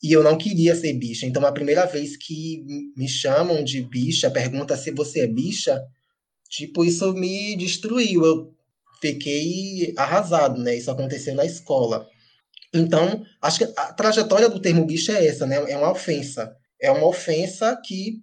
E 0.03 0.13
eu 0.13 0.23
não 0.23 0.39
queria 0.39 0.75
ser 0.75 0.95
bicha. 0.95 1.27
Então, 1.27 1.45
a 1.45 1.53
primeira 1.53 1.85
vez 1.85 2.17
que 2.17 2.65
me 2.97 3.07
chamam 3.09 3.63
de 3.63 3.83
bicha, 3.83 4.31
pergunta 4.31 4.77
se 4.77 4.91
você 4.91 5.21
é 5.21 5.27
bicha, 5.27 5.81
tipo, 6.49 6.85
isso 6.85 7.13
me 7.13 7.55
destruiu. 7.57 8.25
Eu 8.25 8.55
fiquei 9.01 9.93
arrasado, 9.97 10.61
né? 10.61 10.75
Isso 10.75 10.91
aconteceu 10.91 11.35
na 11.35 11.45
escola. 11.45 12.09
Então, 12.73 13.25
acho 13.43 13.59
que 13.59 13.73
a 13.77 13.93
trajetória 13.93 14.49
do 14.49 14.61
termo 14.61 14.87
bicho 14.87 15.13
é 15.13 15.27
essa, 15.27 15.47
né? 15.47 15.57
É 15.71 15.77
uma 15.77 15.91
ofensa. 15.91 16.57
É 16.81 16.91
uma 16.91 17.07
ofensa 17.07 17.79
que 17.85 18.23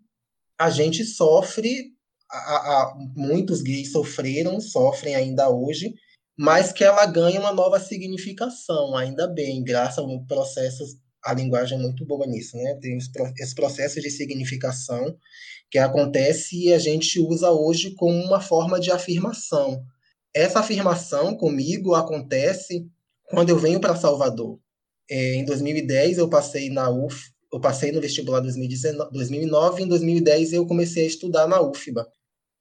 a 0.58 0.70
gente 0.72 1.04
sofre, 1.04 1.92
a, 2.30 2.38
a, 2.38 2.96
muitos 3.16 3.62
gays 3.62 3.92
sofreram, 3.92 4.60
sofrem 4.60 5.16
ainda 5.16 5.50
hoje, 5.50 5.94
mas 6.38 6.72
que 6.72 6.84
ela 6.84 7.06
ganha 7.06 7.40
uma 7.40 7.52
nova 7.52 7.80
significação, 7.80 8.96
ainda 8.96 9.28
bem, 9.28 9.64
graças 9.64 9.98
ao 9.98 10.26
processo, 10.26 10.84
a 11.24 11.34
linguagem 11.34 11.78
é 11.78 11.82
muito 11.82 12.06
boa 12.06 12.28
nisso, 12.28 12.56
né? 12.58 12.78
Tem 12.82 12.98
esse 12.98 13.56
processo 13.56 14.00
de 14.00 14.10
significação 14.10 15.18
que 15.70 15.78
acontece 15.78 16.68
e 16.68 16.74
a 16.74 16.80
gente 16.80 17.20
usa 17.20 17.52
hoje 17.52 17.92
como 17.96 18.14
uma 18.24 18.40
forma 18.40 18.80
de 18.80 18.92
afirmação. 18.92 19.84
Essa 20.34 20.60
afirmação 20.60 21.36
comigo 21.36 21.96
acontece 21.96 22.88
quando 23.30 23.50
eu 23.50 23.58
venho 23.58 23.80
para 23.80 23.96
Salvador. 23.96 24.60
É, 25.10 25.36
em 25.36 25.44
2010 25.44 26.20
eu 26.20 26.30
passei 26.30 26.70
na 26.70 26.90
UF, 26.90 27.32
eu 27.52 27.60
passei 27.60 27.92
no 27.92 28.00
vestibular 28.00 28.40
2019, 28.42 29.12
2009 29.12 29.82
e 29.82 29.86
em 29.86 29.88
2010 29.88 30.54
eu 30.54 30.68
comecei 30.68 31.04
a 31.04 31.08
estudar 31.08 31.48
na 31.48 31.62
UFBA 31.62 32.08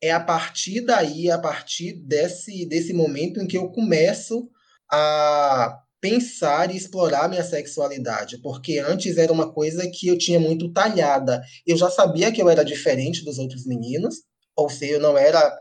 é 0.03 0.11
a 0.11 0.21
partir 0.21 0.83
daí, 0.83 1.31
a 1.31 1.39
partir 1.39 1.95
desse, 1.95 2.67
desse 2.67 2.93
momento 2.93 3.41
em 3.41 3.47
que 3.47 3.57
eu 3.57 3.71
começo 3.71 4.49
a 4.91 5.83
pensar 6.01 6.73
e 6.73 6.77
explorar 6.77 7.29
minha 7.29 7.43
sexualidade, 7.43 8.39
porque 8.39 8.79
antes 8.79 9.17
era 9.17 9.33
uma 9.33 9.53
coisa 9.53 9.89
que 9.91 10.07
eu 10.09 10.19
tinha 10.19 10.39
muito 10.39 10.73
talhada. 10.73 11.43
Eu 11.67 11.77
já 11.77 11.91
sabia 11.91 12.31
que 12.31 12.41
eu 12.41 12.49
era 12.49 12.65
diferente 12.65 13.25
dos 13.25 13.39
outros 13.39 13.67
meninos, 13.67 14.17
ou 14.55 14.69
seja, 14.69 14.95
eu 14.95 15.01
não 15.01 15.17
era 15.17 15.61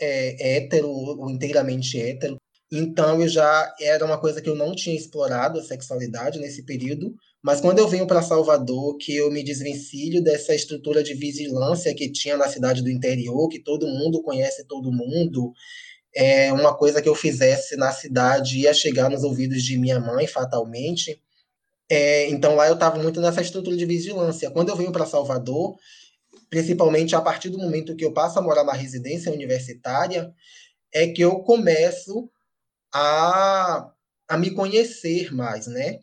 é, 0.00 0.56
hétero 0.56 0.88
ou 0.88 1.28
inteiramente 1.30 2.00
hétero, 2.00 2.36
então 2.72 3.20
eu 3.20 3.28
já 3.28 3.74
era 3.78 4.04
uma 4.04 4.18
coisa 4.18 4.40
que 4.40 4.48
eu 4.48 4.54
não 4.54 4.74
tinha 4.74 4.96
explorado 4.96 5.58
a 5.58 5.62
sexualidade 5.62 6.38
nesse 6.38 6.64
período, 6.64 7.14
mas 7.42 7.60
quando 7.60 7.80
eu 7.80 7.88
venho 7.88 8.06
para 8.06 8.22
Salvador, 8.22 8.96
que 8.98 9.16
eu 9.16 9.30
me 9.30 9.42
desvencilho 9.42 10.22
dessa 10.22 10.54
estrutura 10.54 11.02
de 11.02 11.12
vigilância 11.14 11.94
que 11.94 12.10
tinha 12.10 12.36
na 12.36 12.48
cidade 12.48 12.82
do 12.82 12.90
interior, 12.90 13.48
que 13.48 13.58
todo 13.58 13.88
mundo 13.88 14.22
conhece 14.22 14.64
todo 14.64 14.92
mundo, 14.92 15.52
é 16.14 16.52
uma 16.52 16.76
coisa 16.76 17.02
que 17.02 17.08
eu 17.08 17.14
fizesse 17.14 17.76
na 17.76 17.90
cidade 17.90 18.60
ia 18.60 18.72
chegar 18.72 19.10
nos 19.10 19.24
ouvidos 19.24 19.62
de 19.62 19.76
minha 19.76 19.98
mãe 19.98 20.26
fatalmente. 20.26 21.20
É, 21.88 22.28
então 22.28 22.54
lá 22.54 22.68
eu 22.68 22.74
estava 22.74 23.02
muito 23.02 23.20
nessa 23.20 23.42
estrutura 23.42 23.76
de 23.76 23.86
vigilância. 23.86 24.50
Quando 24.50 24.68
eu 24.68 24.76
venho 24.76 24.92
para 24.92 25.06
Salvador, 25.06 25.76
principalmente 26.48 27.16
a 27.16 27.20
partir 27.20 27.48
do 27.48 27.58
momento 27.58 27.96
que 27.96 28.04
eu 28.04 28.12
passo 28.12 28.38
a 28.38 28.42
morar 28.42 28.62
na 28.62 28.72
residência 28.72 29.32
universitária, 29.32 30.32
é 30.92 31.08
que 31.08 31.22
eu 31.22 31.40
começo 31.40 32.30
a, 32.94 33.90
a 34.28 34.36
me 34.36 34.50
conhecer 34.50 35.34
mais, 35.34 35.66
né? 35.66 36.00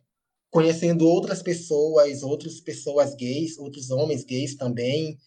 Conhecendo 0.49 1.07
outras 1.07 1.41
pessoas, 1.41 2.23
outras 2.23 2.59
pessoas 2.59 3.15
gays, 3.15 3.57
outros 3.57 3.91
homens 3.91 4.23
gays 4.23 4.55
também, 4.55 5.17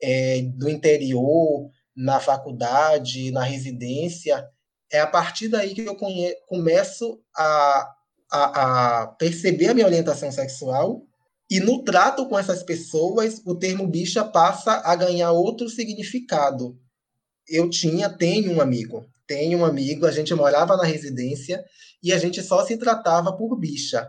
é, 0.00 0.42
do 0.42 0.68
interior, 0.68 1.70
na 1.96 2.20
faculdade, 2.20 3.30
na 3.32 3.42
residência. 3.42 4.46
É 4.90 5.00
a 5.00 5.06
partir 5.06 5.48
daí 5.48 5.74
que 5.74 5.82
eu 5.82 5.96
começo 6.46 7.20
a, 7.36 7.94
a, 8.30 9.02
a 9.02 9.06
perceber 9.08 9.68
a 9.68 9.74
minha 9.74 9.86
orientação 9.86 10.30
sexual 10.30 11.02
e 11.50 11.60
no 11.60 11.82
trato 11.82 12.28
com 12.28 12.38
essas 12.38 12.62
pessoas, 12.62 13.40
o 13.44 13.54
termo 13.54 13.86
bicha 13.86 14.22
passa 14.22 14.82
a 14.84 14.94
ganhar 14.94 15.32
outro 15.32 15.68
significado. 15.68 16.78
Eu 17.48 17.70
tinha, 17.70 18.10
tenho 18.10 18.52
um 18.52 18.60
amigo, 18.60 19.06
tenho 19.26 19.58
um 19.58 19.64
amigo, 19.64 20.06
a 20.06 20.10
gente 20.10 20.34
morava 20.34 20.76
na 20.76 20.84
residência 20.84 21.64
e 22.02 22.12
a 22.12 22.18
gente 22.18 22.42
só 22.42 22.64
se 22.64 22.76
tratava 22.76 23.34
por 23.34 23.58
bicha 23.58 24.06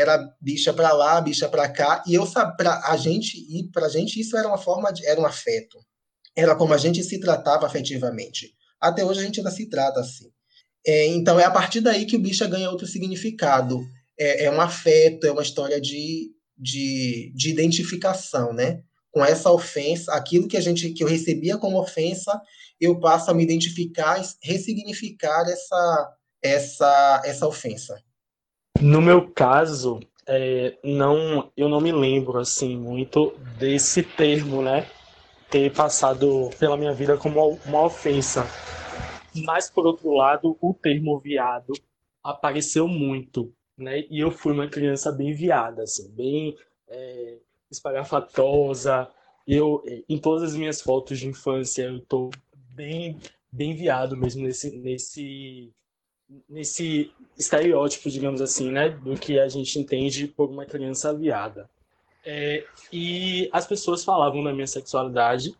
era 0.00 0.34
bicha 0.40 0.72
para 0.72 0.92
lá, 0.92 1.20
bicha 1.20 1.48
para 1.48 1.68
cá, 1.68 2.02
e 2.06 2.14
eu 2.14 2.26
para 2.56 2.80
a 2.86 2.96
gente 2.96 3.36
e 3.36 3.70
para 3.70 3.86
a 3.86 3.88
gente 3.88 4.20
isso 4.20 4.36
era 4.36 4.48
uma 4.48 4.58
forma 4.58 4.92
de 4.92 5.06
era 5.06 5.20
um 5.20 5.26
afeto, 5.26 5.78
era 6.36 6.54
como 6.56 6.74
a 6.74 6.78
gente 6.78 7.02
se 7.02 7.20
tratava 7.20 7.66
afetivamente. 7.66 8.54
Até 8.80 9.04
hoje 9.04 9.20
a 9.20 9.22
gente 9.22 9.40
ainda 9.40 9.50
se 9.50 9.68
trata 9.68 10.00
assim. 10.00 10.30
É, 10.86 11.06
então 11.08 11.38
é 11.38 11.44
a 11.44 11.50
partir 11.50 11.80
daí 11.80 12.06
que 12.06 12.16
o 12.16 12.20
bicha 12.20 12.46
ganha 12.46 12.70
outro 12.70 12.86
significado. 12.86 13.80
É, 14.18 14.44
é 14.44 14.50
um 14.50 14.60
afeto, 14.60 15.26
é 15.26 15.32
uma 15.32 15.42
história 15.42 15.80
de, 15.80 16.30
de, 16.56 17.32
de 17.34 17.50
identificação, 17.50 18.52
né? 18.52 18.82
Com 19.12 19.24
essa 19.24 19.50
ofensa, 19.50 20.12
aquilo 20.14 20.48
que 20.48 20.56
a 20.56 20.60
gente 20.60 20.90
que 20.90 21.02
eu 21.02 21.08
recebia 21.08 21.58
como 21.58 21.80
ofensa, 21.80 22.40
eu 22.80 22.98
passo 22.98 23.30
a 23.30 23.34
me 23.34 23.42
identificar, 23.42 24.22
ressignificar 24.42 25.42
essa 25.48 26.16
essa 26.42 27.22
essa 27.24 27.46
ofensa. 27.46 28.02
No 28.82 29.02
meu 29.02 29.30
caso, 29.30 30.00
é, 30.26 30.78
não, 30.82 31.52
eu 31.54 31.68
não 31.68 31.82
me 31.82 31.92
lembro 31.92 32.38
assim 32.38 32.78
muito 32.78 33.36
desse 33.58 34.02
termo, 34.02 34.62
né? 34.62 34.88
Ter 35.50 35.70
passado 35.74 36.48
pela 36.58 36.78
minha 36.78 36.92
vida 36.94 37.16
como 37.18 37.58
uma 37.66 37.82
ofensa. 37.82 38.46
Mas 39.44 39.70
por 39.70 39.86
outro 39.86 40.10
lado, 40.14 40.56
o 40.62 40.72
termo 40.72 41.18
viado 41.18 41.74
apareceu 42.24 42.88
muito, 42.88 43.52
né? 43.76 44.06
E 44.08 44.18
eu 44.20 44.30
fui 44.30 44.52
uma 44.54 44.66
criança 44.66 45.12
bem 45.12 45.34
viada, 45.34 45.82
assim, 45.82 46.10
bem 46.12 46.56
é, 46.88 47.38
espalhafatosa. 47.70 49.10
Eu, 49.46 49.82
em 50.08 50.16
todas 50.16 50.42
as 50.52 50.56
minhas 50.56 50.80
fotos 50.80 51.18
de 51.18 51.28
infância, 51.28 51.82
eu 51.82 52.00
tô 52.00 52.30
bem, 52.74 53.18
bem 53.52 53.74
viado 53.74 54.16
mesmo 54.16 54.42
nesse, 54.42 54.74
nesse 54.78 55.70
nesse 56.48 57.10
estereótipo, 57.40 58.10
digamos 58.10 58.40
assim, 58.40 58.70
né, 58.70 58.90
do 58.90 59.16
que 59.16 59.38
a 59.38 59.48
gente 59.48 59.78
entende 59.78 60.28
por 60.28 60.48
uma 60.50 60.66
criança 60.66 61.12
viada. 61.12 61.68
É, 62.24 62.64
e 62.92 63.48
as 63.52 63.66
pessoas 63.66 64.04
falavam 64.04 64.44
da 64.44 64.52
minha 64.52 64.66
sexualidade 64.66 65.56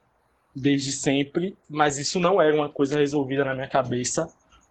desde 0.55 0.93
sempre, 0.93 1.57
mas 1.69 1.99
isso 1.99 2.21
não 2.21 2.41
era 2.41 2.55
uma 2.55 2.69
coisa 2.69 2.99
resolvida 2.99 3.45
na 3.45 3.55
minha 3.55 3.69
cabeça, 3.69 4.29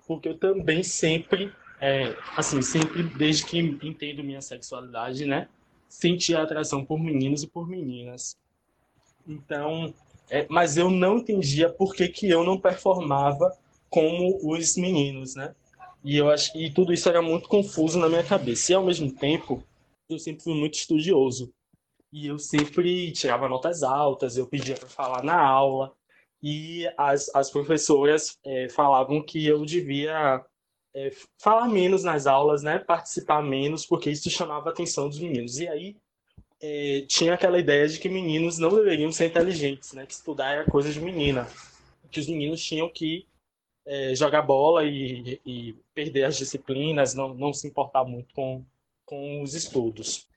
porque 0.07 0.29
eu 0.29 0.37
também 0.37 0.83
sempre, 0.83 1.51
é, 1.81 2.15
assim, 2.37 2.61
sempre 2.61 3.03
desde 3.03 3.45
que 3.45 3.57
entendo 3.57 4.23
minha 4.23 4.41
sexualidade, 4.41 5.25
né, 5.25 5.47
senti 5.87 6.35
atração 6.35 6.85
por 6.85 6.99
meninos 6.99 7.41
e 7.41 7.47
por 7.47 7.67
meninas. 7.67 8.37
Então, 9.27 9.93
é, 10.29 10.45
mas 10.49 10.77
eu 10.77 10.91
não 10.91 11.17
entendia 11.17 11.69
por 11.69 11.95
que, 11.95 12.07
que 12.07 12.29
eu 12.29 12.43
não 12.43 12.59
performava 12.59 13.51
como 13.89 14.37
os 14.43 14.77
meninos, 14.77 15.35
né? 15.35 15.55
E 16.03 16.17
eu 16.17 16.29
acho 16.29 16.57
e 16.57 16.71
tudo 16.71 16.93
isso 16.93 17.09
era 17.09 17.21
muito 17.21 17.49
confuso 17.49 17.99
na 17.99 18.07
minha 18.09 18.23
cabeça. 18.23 18.71
E 18.71 18.75
ao 18.75 18.85
mesmo 18.85 19.11
tempo, 19.11 19.63
eu 20.09 20.17
sempre 20.19 20.43
fui 20.43 20.53
muito 20.53 20.75
estudioso. 20.75 21.53
E 22.11 22.27
eu 22.27 22.39
sempre 22.39 23.11
tirava 23.11 23.47
notas 23.47 23.83
altas, 23.83 24.37
eu 24.37 24.47
pedia 24.47 24.75
para 24.75 24.87
falar 24.87 25.23
na 25.23 25.39
aula. 25.39 25.93
E 26.41 26.89
as, 26.97 27.33
as 27.35 27.51
professoras 27.51 28.37
é, 28.45 28.69
falavam 28.69 29.21
que 29.21 29.45
eu 29.45 29.65
devia 29.65 30.43
é, 30.95 31.11
falar 31.37 31.67
menos 31.67 32.03
nas 32.03 32.25
aulas, 32.25 32.63
né? 32.63 32.79
Participar 32.79 33.43
menos, 33.43 33.85
porque 33.85 34.09
isso 34.09 34.29
chamava 34.29 34.69
a 34.69 34.71
atenção 34.71 35.07
dos 35.07 35.19
meninos. 35.19 35.59
E 35.59 35.67
aí 35.67 35.97
é, 36.61 37.05
tinha 37.07 37.33
aquela 37.33 37.59
ideia 37.59 37.87
de 37.87 37.99
que 37.99 38.09
meninos 38.09 38.57
não 38.57 38.69
deveriam 38.69 39.11
ser 39.11 39.27
inteligentes, 39.27 39.93
né? 39.93 40.05
Que 40.05 40.13
estudar 40.13 40.53
era 40.53 40.65
coisa 40.65 40.91
de 40.91 40.99
menina. 40.99 41.47
Que 42.09 42.19
os 42.19 42.27
meninos 42.27 42.63
tinham 42.63 42.89
que 42.89 43.27
é, 43.89 44.13
jogar 44.13 44.43
bola 44.43 44.85
e, 44.85 45.41
e, 45.43 45.75
perder 45.95 46.25
as 46.25 46.37
disciplinas, 46.37 47.15
não, 47.15 47.33
não 47.33 47.51
se 47.51 47.67
importar 47.67 48.05
muito 48.05 48.31
com, 48.35 48.63
com 49.03 49.41
os 49.41 49.55
estudos. 49.55 50.27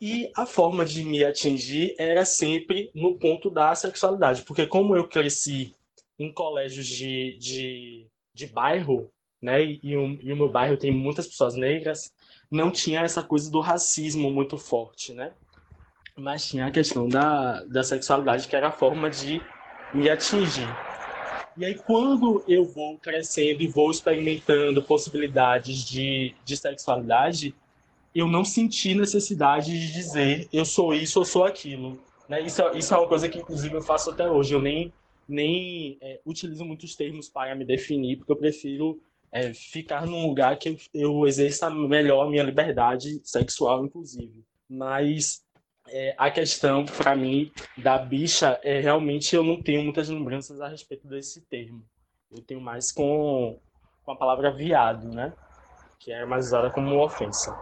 E 0.00 0.30
a 0.36 0.46
forma 0.46 0.84
de 0.84 1.02
me 1.02 1.24
atingir 1.24 1.96
era 1.98 2.24
sempre 2.24 2.88
no 2.94 3.18
ponto 3.18 3.50
da 3.50 3.74
sexualidade, 3.74 4.42
porque 4.42 4.64
como 4.64 4.96
eu 4.96 5.08
cresci 5.08 5.74
em 6.16 6.32
colégios 6.32 6.86
de, 6.86 7.36
de, 7.38 8.06
de 8.32 8.46
bairro, 8.46 9.10
né, 9.42 9.60
e, 9.64 9.96
o, 9.96 10.16
e 10.22 10.32
o 10.32 10.36
meu 10.36 10.48
bairro 10.48 10.76
tem 10.76 10.92
muitas 10.92 11.26
pessoas 11.26 11.56
negras, 11.56 12.14
não 12.48 12.70
tinha 12.70 13.00
essa 13.00 13.24
coisa 13.24 13.50
do 13.50 13.58
racismo 13.58 14.30
muito 14.30 14.56
forte, 14.56 15.12
né? 15.12 15.32
Mas 16.16 16.46
tinha 16.46 16.66
a 16.66 16.70
questão 16.70 17.08
da, 17.08 17.64
da 17.64 17.82
sexualidade, 17.82 18.46
que 18.46 18.54
era 18.54 18.68
a 18.68 18.72
forma 18.72 19.10
de 19.10 19.40
me 19.92 20.08
atingir. 20.08 20.89
E 21.56 21.64
aí, 21.64 21.74
quando 21.74 22.44
eu 22.46 22.64
vou 22.64 22.96
crescendo 22.98 23.62
e 23.62 23.66
vou 23.66 23.90
experimentando 23.90 24.82
possibilidades 24.82 25.84
de, 25.84 26.34
de 26.44 26.56
sexualidade, 26.56 27.54
eu 28.14 28.26
não 28.26 28.44
senti 28.44 28.94
necessidade 28.94 29.70
de 29.70 29.92
dizer 29.92 30.48
eu 30.52 30.64
sou 30.64 30.94
isso 30.94 31.18
ou 31.18 31.24
sou 31.24 31.44
aquilo. 31.44 31.98
Né? 32.28 32.42
Isso, 32.42 32.62
é, 32.62 32.78
isso 32.78 32.94
é 32.94 32.96
uma 32.96 33.08
coisa 33.08 33.28
que, 33.28 33.38
inclusive, 33.38 33.74
eu 33.74 33.82
faço 33.82 34.10
até 34.10 34.30
hoje. 34.30 34.54
Eu 34.54 34.62
nem, 34.62 34.92
nem 35.28 35.98
é, 36.00 36.20
utilizo 36.24 36.64
muitos 36.64 36.94
termos 36.94 37.28
para 37.28 37.54
me 37.54 37.64
definir, 37.64 38.16
porque 38.16 38.32
eu 38.32 38.36
prefiro 38.36 39.00
é, 39.32 39.52
ficar 39.52 40.06
num 40.06 40.26
lugar 40.26 40.56
que 40.56 40.68
eu, 40.68 40.76
eu 40.94 41.26
exerça 41.26 41.68
melhor 41.70 42.26
a 42.26 42.30
minha 42.30 42.42
liberdade 42.42 43.20
sexual, 43.24 43.84
inclusive. 43.84 44.44
Mas 44.68 45.44
é, 45.90 46.14
a 46.16 46.30
questão, 46.30 46.84
para 46.84 47.16
mim, 47.16 47.50
da 47.76 47.98
bicha 47.98 48.58
é 48.62 48.80
realmente 48.80 49.34
eu 49.34 49.42
não 49.42 49.60
tenho 49.60 49.82
muitas 49.82 50.08
lembranças 50.08 50.60
a 50.60 50.68
respeito 50.68 51.06
desse 51.08 51.42
termo. 51.42 51.84
Eu 52.30 52.40
tenho 52.42 52.60
mais 52.60 52.92
com, 52.92 53.58
com 54.04 54.12
a 54.12 54.16
palavra 54.16 54.52
viado, 54.52 55.08
né? 55.08 55.32
Que 55.98 56.12
é 56.12 56.24
mais 56.24 56.46
usada 56.46 56.70
como 56.70 57.02
ofensa. 57.02 57.54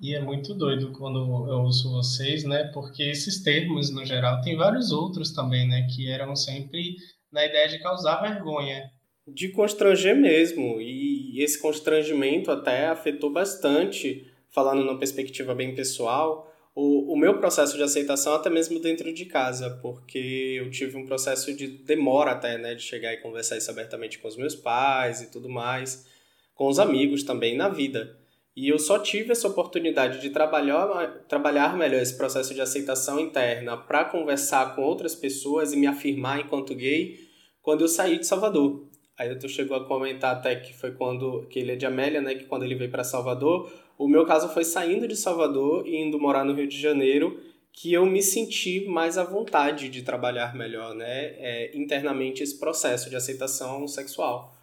E 0.00 0.14
é 0.14 0.20
muito 0.20 0.54
doido 0.54 0.92
quando 0.92 1.18
eu 1.48 1.60
ouço 1.60 1.90
vocês, 1.90 2.44
né? 2.44 2.70
Porque 2.72 3.02
esses 3.02 3.42
termos, 3.42 3.90
no 3.90 4.04
geral, 4.04 4.40
tem 4.40 4.56
vários 4.56 4.90
outros 4.92 5.32
também, 5.32 5.68
né? 5.68 5.86
Que 5.94 6.08
eram 6.08 6.34
sempre 6.36 6.96
na 7.30 7.44
ideia 7.44 7.68
de 7.68 7.78
causar 7.80 8.20
vergonha. 8.20 8.90
De 9.26 9.48
constranger 9.48 10.16
mesmo. 10.16 10.80
E 10.80 11.40
esse 11.42 11.60
constrangimento 11.60 12.50
até 12.50 12.88
afetou 12.88 13.32
bastante, 13.32 14.28
falando 14.50 14.84
numa 14.84 14.98
perspectiva 14.98 15.54
bem 15.54 15.74
pessoal, 15.74 16.51
o, 16.74 17.12
o 17.12 17.16
meu 17.16 17.38
processo 17.38 17.76
de 17.76 17.82
aceitação 17.82 18.34
até 18.34 18.48
mesmo 18.48 18.80
dentro 18.80 19.12
de 19.12 19.26
casa, 19.26 19.78
porque 19.82 20.56
eu 20.58 20.70
tive 20.70 20.96
um 20.96 21.06
processo 21.06 21.54
de 21.54 21.66
demora 21.66 22.32
até, 22.32 22.56
né? 22.56 22.74
De 22.74 22.82
chegar 22.82 23.12
e 23.12 23.18
conversar 23.18 23.58
isso 23.58 23.70
abertamente 23.70 24.18
com 24.18 24.28
os 24.28 24.36
meus 24.36 24.54
pais 24.54 25.20
e 25.20 25.30
tudo 25.30 25.48
mais, 25.48 26.06
com 26.54 26.68
os 26.68 26.78
amigos 26.78 27.22
também 27.22 27.56
na 27.56 27.68
vida. 27.68 28.18
E 28.54 28.68
eu 28.68 28.78
só 28.78 28.98
tive 28.98 29.32
essa 29.32 29.48
oportunidade 29.48 30.20
de 30.20 30.28
trabalhar, 30.28 30.86
trabalhar 31.26 31.76
melhor 31.76 32.00
esse 32.02 32.16
processo 32.16 32.54
de 32.54 32.60
aceitação 32.60 33.18
interna 33.18 33.76
para 33.76 34.04
conversar 34.04 34.74
com 34.74 34.82
outras 34.82 35.14
pessoas 35.14 35.72
e 35.72 35.76
me 35.76 35.86
afirmar 35.86 36.40
enquanto 36.40 36.74
gay 36.74 37.18
quando 37.62 37.82
eu 37.82 37.88
saí 37.88 38.18
de 38.18 38.26
Salvador. 38.26 38.86
Aí 39.18 39.34
tu 39.38 39.48
chegou 39.48 39.76
a 39.76 39.86
comentar 39.86 40.36
até 40.36 40.56
que 40.56 40.74
foi 40.74 40.92
quando 40.92 41.46
que 41.48 41.58
ele 41.58 41.72
é 41.72 41.76
de 41.76 41.86
Amélia, 41.86 42.20
né, 42.20 42.34
que 42.34 42.44
quando 42.44 42.64
ele 42.64 42.74
veio 42.74 42.90
para 42.90 43.04
Salvador, 43.04 43.72
o 44.04 44.08
meu 44.08 44.26
caso 44.26 44.48
foi 44.48 44.64
saindo 44.64 45.06
de 45.06 45.16
Salvador 45.16 45.86
e 45.86 45.96
indo 45.96 46.18
morar 46.18 46.44
no 46.44 46.54
Rio 46.54 46.66
de 46.66 46.80
Janeiro, 46.80 47.40
que 47.72 47.92
eu 47.92 48.04
me 48.04 48.22
senti 48.22 48.84
mais 48.86 49.16
à 49.16 49.24
vontade 49.24 49.88
de 49.88 50.02
trabalhar 50.02 50.54
melhor, 50.54 50.94
né, 50.94 51.34
é, 51.38 51.70
internamente 51.74 52.42
esse 52.42 52.58
processo 52.58 53.08
de 53.08 53.16
aceitação 53.16 53.86
sexual. 53.88 54.54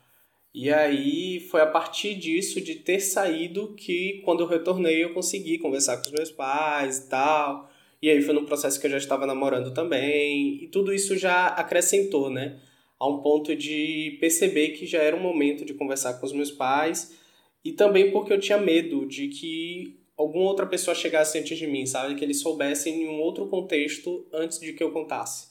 E 0.53 0.71
aí 0.71 1.39
foi 1.39 1.61
a 1.61 1.67
partir 1.67 2.15
disso, 2.15 2.59
de 2.59 2.75
ter 2.75 2.99
saído, 2.99 3.75
que 3.75 4.21
quando 4.25 4.41
eu 4.41 4.47
retornei 4.47 5.03
eu 5.03 5.13
consegui 5.13 5.59
conversar 5.59 5.97
com 5.97 6.07
os 6.07 6.11
meus 6.11 6.31
pais 6.31 6.97
e 6.97 7.09
tal. 7.09 7.69
E 8.01 8.09
aí 8.09 8.21
foi 8.21 8.33
no 8.33 8.45
processo 8.45 8.79
que 8.79 8.87
eu 8.87 8.91
já 8.91 8.97
estava 8.97 9.27
namorando 9.27 9.73
também. 9.73 10.63
E 10.63 10.67
tudo 10.67 10.93
isso 10.93 11.15
já 11.17 11.47
acrescentou, 11.47 12.29
né? 12.29 12.59
A 12.99 13.07
um 13.07 13.21
ponto 13.21 13.55
de 13.55 14.17
perceber 14.19 14.69
que 14.69 14.85
já 14.85 14.99
era 14.99 15.15
um 15.15 15.21
momento 15.21 15.63
de 15.63 15.73
conversar 15.73 16.15
com 16.15 16.25
os 16.25 16.33
meus 16.33 16.51
pais. 16.51 17.15
E 17.63 17.73
também 17.73 18.11
porque 18.11 18.31
eu 18.31 18.39
tinha 18.39 18.57
medo 18.57 19.05
de 19.05 19.27
que 19.27 19.99
alguma 20.17 20.45
outra 20.45 20.65
pessoa 20.65 20.95
chegasse 20.95 21.39
antes 21.39 21.57
de 21.57 21.67
mim, 21.67 21.85
sabe? 21.85 22.15
Que 22.15 22.23
eles 22.23 22.41
soubessem 22.41 23.03
em 23.03 23.07
um 23.07 23.19
outro 23.19 23.47
contexto 23.47 24.27
antes 24.33 24.59
de 24.59 24.73
que 24.73 24.83
eu 24.83 24.91
contasse. 24.91 25.49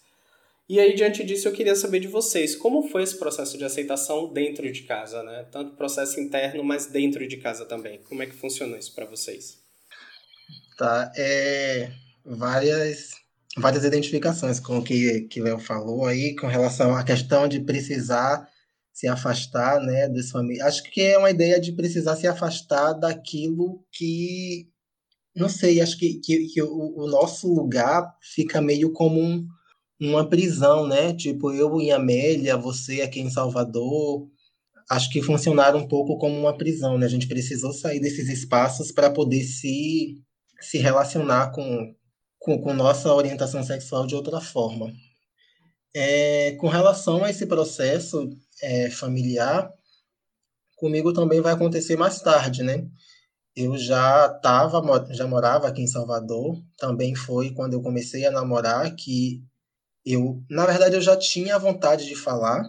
E 0.68 0.78
aí, 0.78 0.94
diante 0.94 1.24
disso, 1.24 1.48
eu 1.48 1.52
queria 1.52 1.74
saber 1.74 1.98
de 1.98 2.08
vocês, 2.08 2.54
como 2.54 2.86
foi 2.88 3.02
esse 3.02 3.18
processo 3.18 3.56
de 3.56 3.64
aceitação 3.64 4.30
dentro 4.30 4.70
de 4.70 4.82
casa, 4.82 5.22
né? 5.22 5.46
Tanto 5.50 5.76
processo 5.76 6.20
interno, 6.20 6.62
mas 6.62 6.84
dentro 6.84 7.26
de 7.26 7.38
casa 7.38 7.64
também. 7.64 7.98
Como 8.06 8.22
é 8.22 8.26
que 8.26 8.34
funcionou 8.34 8.78
isso 8.78 8.94
para 8.94 9.06
vocês? 9.06 9.56
Tá, 10.76 11.10
é, 11.16 11.90
várias, 12.22 13.12
várias 13.56 13.82
identificações 13.82 14.60
com 14.60 14.78
o 14.78 14.84
que, 14.84 15.22
que 15.22 15.40
Léo 15.40 15.58
falou 15.58 16.04
aí, 16.04 16.36
com 16.36 16.46
relação 16.46 16.94
à 16.94 17.02
questão 17.02 17.48
de 17.48 17.60
precisar 17.60 18.46
se 18.98 19.06
afastar, 19.06 19.80
né, 19.80 20.08
dos 20.08 20.30
famílias. 20.30 20.66
Acho 20.66 20.82
que 20.82 21.00
é 21.00 21.16
uma 21.16 21.30
ideia 21.30 21.60
de 21.60 21.70
precisar 21.70 22.16
se 22.16 22.26
afastar 22.26 22.94
daquilo 22.94 23.84
que, 23.92 24.68
não 25.36 25.48
sei, 25.48 25.80
acho 25.80 25.96
que, 25.96 26.14
que, 26.14 26.48
que 26.48 26.60
o, 26.62 26.96
o 26.96 27.06
nosso 27.06 27.46
lugar 27.54 28.12
fica 28.20 28.60
meio 28.60 28.92
como 28.92 29.20
um 29.20 29.46
uma 30.00 30.28
prisão, 30.28 30.86
né? 30.86 31.12
Tipo, 31.12 31.52
eu 31.52 31.80
em 31.80 31.90
Amélia, 31.90 32.56
você 32.56 33.02
aqui 33.02 33.20
em 33.20 33.30
Salvador, 33.30 34.28
acho 34.88 35.10
que 35.10 35.22
funcionaram 35.22 35.80
um 35.80 35.88
pouco 35.88 36.16
como 36.18 36.38
uma 36.38 36.56
prisão, 36.56 36.96
né? 36.96 37.06
A 37.06 37.08
gente 37.08 37.26
precisou 37.26 37.72
sair 37.72 38.00
desses 38.00 38.28
espaços 38.28 38.92
para 38.92 39.10
poder 39.10 39.42
se, 39.42 40.22
se 40.60 40.78
relacionar 40.78 41.50
com, 41.50 41.94
com, 42.38 42.60
com, 42.60 42.72
nossa 42.74 43.12
orientação 43.12 43.62
sexual 43.64 44.06
de 44.06 44.14
outra 44.14 44.40
forma. 44.40 44.92
É, 45.94 46.52
com 46.60 46.68
relação 46.68 47.24
a 47.24 47.30
esse 47.30 47.46
processo 47.46 48.30
é, 48.62 48.90
familiar, 48.90 49.72
comigo 50.76 51.12
também 51.12 51.40
vai 51.40 51.52
acontecer 51.52 51.96
mais 51.96 52.20
tarde, 52.20 52.62
né? 52.62 52.86
Eu 53.54 53.76
já 53.76 54.28
tava, 54.28 54.80
já 55.12 55.26
morava 55.26 55.66
aqui 55.66 55.82
em 55.82 55.88
Salvador, 55.88 56.62
também 56.76 57.14
foi 57.14 57.50
quando 57.50 57.72
eu 57.74 57.82
comecei 57.82 58.24
a 58.24 58.30
namorar 58.30 58.94
que 58.94 59.42
eu, 60.06 60.42
na 60.48 60.64
verdade, 60.64 60.94
eu 60.94 61.00
já 61.00 61.16
tinha 61.16 61.58
vontade 61.58 62.06
de 62.06 62.14
falar, 62.14 62.62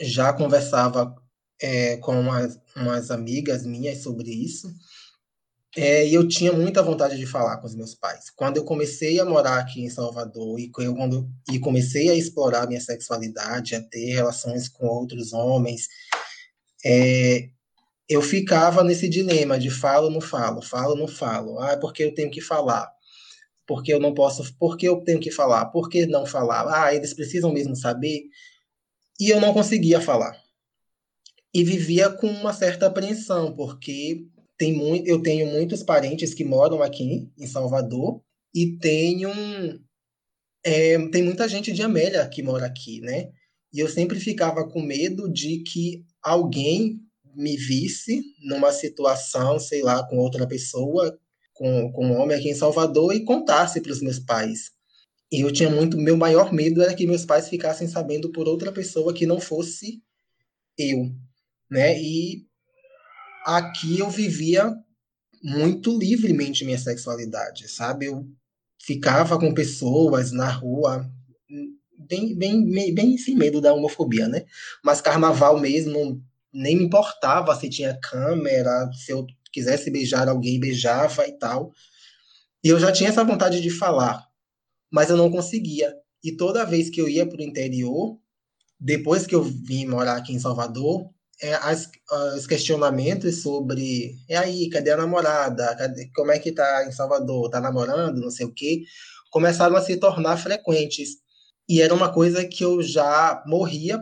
já 0.00 0.32
conversava 0.32 1.14
é, 1.60 1.96
com 1.98 2.18
umas, 2.18 2.58
umas, 2.74 3.10
amigas 3.10 3.64
minhas 3.64 4.02
sobre 4.02 4.30
isso, 4.30 4.72
é, 5.76 6.06
e 6.06 6.14
eu 6.14 6.26
tinha 6.26 6.52
muita 6.52 6.82
vontade 6.82 7.16
de 7.16 7.26
falar 7.26 7.58
com 7.58 7.66
os 7.66 7.74
meus 7.74 7.94
pais. 7.94 8.30
Quando 8.30 8.56
eu 8.56 8.64
comecei 8.64 9.20
a 9.20 9.24
morar 9.24 9.58
aqui 9.58 9.82
em 9.82 9.90
Salvador 9.90 10.58
e, 10.58 10.70
quando, 10.70 11.28
e 11.52 11.58
comecei 11.58 12.08
a 12.08 12.14
explorar 12.14 12.66
minha 12.66 12.80
sexualidade, 12.80 13.74
a 13.74 13.82
ter 13.82 14.14
relações 14.14 14.68
com 14.68 14.86
outros 14.86 15.32
homens, 15.32 15.88
é, 16.84 17.50
eu 18.08 18.22
ficava 18.22 18.82
nesse 18.82 19.08
dilema 19.08 19.58
de 19.58 19.70
falo, 19.70 20.10
não 20.10 20.20
falo, 20.20 20.62
falo, 20.62 20.96
não 20.96 21.06
falo. 21.06 21.58
Ah, 21.60 21.76
porque 21.76 22.04
eu 22.04 22.14
tenho 22.14 22.30
que 22.30 22.40
falar 22.40 22.90
porque 23.66 23.92
eu 23.92 23.98
não 23.98 24.14
posso, 24.14 24.54
porque 24.58 24.88
eu 24.88 25.00
tenho 25.02 25.18
que 25.18 25.30
falar, 25.30 25.66
por 25.66 25.90
que 25.90 26.06
não 26.06 26.24
falar? 26.24 26.66
Ah, 26.72 26.94
eles 26.94 27.12
precisam 27.12 27.52
mesmo 27.52 27.74
saber. 27.74 28.22
E 29.18 29.28
eu 29.30 29.40
não 29.40 29.52
conseguia 29.52 30.00
falar. 30.00 30.40
E 31.52 31.64
vivia 31.64 32.08
com 32.10 32.28
uma 32.28 32.52
certa 32.52 32.86
apreensão, 32.86 33.54
porque 33.56 34.26
tem 34.58 34.72
muito, 34.72 35.06
eu 35.06 35.22
tenho 35.22 35.46
muitos 35.46 35.82
parentes 35.82 36.34
que 36.34 36.44
moram 36.44 36.82
aqui 36.82 37.30
em 37.38 37.46
Salvador 37.46 38.22
e 38.54 38.78
tenho 38.78 39.30
é, 40.64 40.98
tem 41.08 41.22
muita 41.22 41.48
gente 41.48 41.72
de 41.72 41.82
Amélia 41.82 42.28
que 42.28 42.42
mora 42.42 42.66
aqui, 42.66 43.00
né? 43.00 43.30
E 43.72 43.78
eu 43.80 43.88
sempre 43.88 44.18
ficava 44.18 44.68
com 44.68 44.80
medo 44.80 45.30
de 45.30 45.62
que 45.62 46.04
alguém 46.22 47.00
me 47.34 47.56
visse 47.56 48.22
numa 48.42 48.72
situação, 48.72 49.58
sei 49.58 49.82
lá, 49.82 50.02
com 50.08 50.16
outra 50.18 50.46
pessoa 50.46 51.18
com, 51.56 51.90
com 51.90 52.06
um 52.06 52.20
homem 52.20 52.36
aqui 52.36 52.50
em 52.50 52.54
Salvador 52.54 53.14
e 53.14 53.24
contasse 53.24 53.80
para 53.80 53.92
os 53.92 54.00
meus 54.00 54.18
pais. 54.18 54.70
E 55.32 55.40
eu 55.40 55.52
tinha 55.52 55.70
muito. 55.70 55.96
Meu 55.96 56.16
maior 56.16 56.52
medo 56.52 56.82
era 56.82 56.94
que 56.94 57.06
meus 57.06 57.24
pais 57.24 57.48
ficassem 57.48 57.88
sabendo 57.88 58.30
por 58.30 58.46
outra 58.46 58.70
pessoa 58.70 59.12
que 59.12 59.26
não 59.26 59.40
fosse 59.40 60.02
eu. 60.78 61.10
Né? 61.70 62.00
E 62.00 62.46
aqui 63.46 64.00
eu 64.00 64.10
vivia 64.10 64.74
muito 65.40 65.96
livremente 65.96 66.64
minha 66.64 66.78
sexualidade, 66.78 67.68
sabe? 67.68 68.06
Eu 68.06 68.26
ficava 68.82 69.38
com 69.38 69.54
pessoas 69.54 70.32
na 70.32 70.50
rua, 70.50 71.08
bem, 71.96 72.36
bem, 72.36 72.92
bem 72.92 73.16
sem 73.16 73.36
medo 73.36 73.60
da 73.60 73.72
homofobia, 73.72 74.26
né? 74.26 74.44
Mas 74.84 75.00
carnaval 75.00 75.60
mesmo, 75.60 76.20
nem 76.52 76.76
me 76.76 76.84
importava 76.84 77.54
se 77.54 77.70
tinha 77.70 77.98
câmera, 78.00 78.90
se 78.92 79.12
eu 79.12 79.24
quisesse 79.52 79.90
beijar 79.90 80.28
alguém, 80.28 80.58
beijava 80.58 81.26
e 81.28 81.38
tal. 81.38 81.72
E 82.64 82.68
eu 82.68 82.80
já 82.80 82.90
tinha 82.90 83.10
essa 83.10 83.24
vontade 83.24 83.60
de 83.60 83.70
falar, 83.70 84.26
mas 84.90 85.08
eu 85.08 85.16
não 85.16 85.30
conseguia. 85.30 85.94
E 86.24 86.32
toda 86.32 86.64
vez 86.64 86.90
que 86.90 87.00
eu 87.00 87.08
ia 87.08 87.24
para 87.24 87.38
o 87.38 87.44
interior, 87.44 88.18
depois 88.80 89.24
que 89.24 89.36
eu 89.36 89.42
vim 89.44 89.86
morar 89.86 90.16
aqui 90.16 90.32
em 90.32 90.40
Salvador, 90.40 91.08
é, 91.42 91.54
as, 91.54 91.90
os 92.36 92.46
questionamentos 92.46 93.42
sobre 93.42 94.14
e 94.28 94.34
aí, 94.34 94.68
cadê 94.70 94.90
a 94.90 94.96
namorada? 94.96 95.74
Cadê, 95.76 96.10
como 96.14 96.32
é 96.32 96.38
que 96.38 96.52
tá 96.52 96.86
em 96.86 96.92
Salvador? 96.92 97.50
Tá 97.50 97.60
namorando? 97.60 98.20
Não 98.20 98.30
sei 98.30 98.46
o 98.46 98.52
quê. 98.52 98.84
Começaram 99.30 99.76
a 99.76 99.82
se 99.82 99.96
tornar 99.96 100.36
frequentes. 100.38 101.16
E 101.68 101.82
era 101.82 101.94
uma 101.94 102.12
coisa 102.12 102.44
que 102.44 102.64
eu 102.64 102.82
já 102.82 103.42
morria 103.46 104.00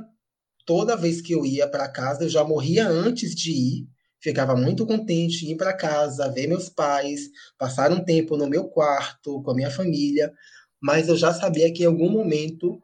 toda 0.67 0.97
vez 0.97 1.21
que 1.21 1.33
eu 1.33 1.45
ia 1.45 1.69
para 1.69 1.89
casa, 1.89 2.25
eu 2.25 2.29
já 2.29 2.45
morria 2.45 2.89
antes 2.89 3.35
de 3.35 3.51
ir, 3.53 3.89
ficava 4.21 4.57
muito 4.57 4.87
contente 4.87 5.47
em 5.47 5.53
ir 5.53 5.57
para 5.57 5.77
casa, 5.77 6.31
ver 6.31 6.47
meus 6.47 6.69
pais, 6.69 7.29
passar 7.59 7.93
um 7.93 8.03
tempo 8.03 8.37
no 8.37 8.49
meu 8.49 8.69
quarto 8.69 9.43
com 9.43 9.51
a 9.51 9.55
minha 9.55 9.71
família, 9.71 10.33
mas 10.81 11.09
eu 11.09 11.17
já 11.17 11.33
sabia 11.33 11.73
que 11.73 11.83
em 11.83 11.87
algum 11.87 12.11
momento 12.11 12.83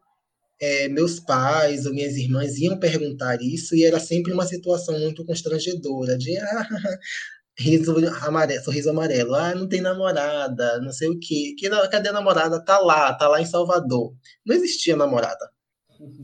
é, 0.61 0.89
meus 0.89 1.19
pais 1.19 1.87
ou 1.87 1.95
minhas 1.95 2.17
irmãs 2.17 2.59
iam 2.59 2.79
perguntar 2.79 3.41
isso 3.41 3.75
e 3.75 3.85
era 3.85 3.99
sempre 3.99 4.33
uma 4.33 4.47
situação 4.47 4.99
muito 5.01 5.25
constrangedora 5.25 6.19
de 6.19 6.37
ah, 6.37 6.69
riso 7.57 7.95
amarelo, 8.23 8.65
sorriso 8.65 8.91
amarelo, 8.91 9.35
ah, 9.35 9.55
não 9.55 9.67
tem 9.69 9.81
namorada, 9.81 10.81
não 10.81 10.93
sei 10.93 11.09
o 11.09 11.19
quê, 11.19 11.55
que, 11.59 11.69
cadê 11.91 12.11
a 12.11 12.13
namorada? 12.13 12.63
Tá 12.65 12.79
lá, 12.79 13.15
tá 13.15 13.27
lá 13.29 13.41
em 13.41 13.47
Salvador. 13.47 14.15
Não 14.45 14.55
existia 14.55 14.97
namorada. 14.97 15.51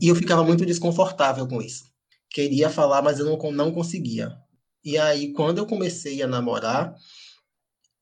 E 0.01 0.07
eu 0.07 0.15
ficava 0.15 0.43
muito 0.43 0.65
desconfortável 0.65 1.47
com 1.47 1.61
isso. 1.61 1.85
Queria 2.29 2.69
falar, 2.69 3.01
mas 3.01 3.19
eu 3.19 3.25
não, 3.25 3.51
não 3.51 3.71
conseguia. 3.71 4.35
E 4.83 4.97
aí, 4.97 5.33
quando 5.33 5.59
eu 5.59 5.65
comecei 5.65 6.21
a 6.21 6.27
namorar, 6.27 6.95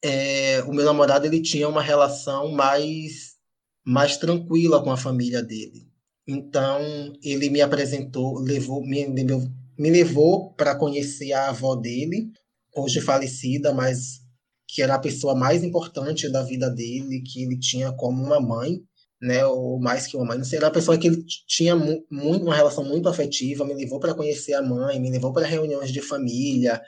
é, 0.04 0.64
o 0.64 0.74
meu 0.74 0.86
namorado 0.86 1.26
ele 1.26 1.42
tinha 1.42 1.68
uma 1.68 1.82
relação 1.82 2.52
mais, 2.52 3.36
mais 3.84 4.18
tranquila 4.18 4.84
com 4.84 4.92
a 4.92 4.98
família 4.98 5.42
dele. 5.42 5.85
Então, 6.28 6.82
ele 7.24 7.50
me 7.50 7.62
apresentou, 7.62 8.40
levou, 8.40 8.84
me, 8.86 9.08
me 9.08 9.90
levou 9.90 10.54
para 10.54 10.76
conhecer 10.76 11.34
a 11.34 11.50
avó 11.50 11.76
dele, 11.76 12.32
hoje 12.76 13.00
falecida, 13.00 13.74
mas 13.74 14.22
que 14.68 14.82
era 14.82 14.96
a 14.96 15.00
pessoa 15.00 15.36
mais 15.36 15.64
importante 15.64 16.28
da 16.30 16.42
vida 16.42 16.70
dele, 16.70 17.22
que 17.22 17.44
ele 17.44 17.60
tinha 17.60 17.92
como 17.92 18.24
uma 18.24 18.40
mãe, 18.40 18.82
né, 19.22 19.46
ou 19.46 19.80
mais 19.80 20.08
que 20.08 20.18
uma 20.18 20.26
mãe, 20.26 20.38
não 20.38 20.46
sei, 20.46 20.58
era 20.58 20.68
uma 20.68 20.74
pessoa 20.74 20.98
que 20.98 21.08
ele 21.08 21.24
tinha 21.48 21.76
muito, 21.76 22.44
uma 22.44 22.56
relação 22.56 22.84
muito 22.84 23.08
afetiva, 23.08 23.64
me 23.64 23.74
levou 23.74 24.00
para 24.00 24.14
conhecer 24.14 24.54
a 24.54 24.62
mãe, 24.62 25.00
me 25.00 25.10
levou 25.10 25.32
para 25.32 25.46
reuniões 25.46 25.92
de 25.92 26.02
família, 26.02 26.82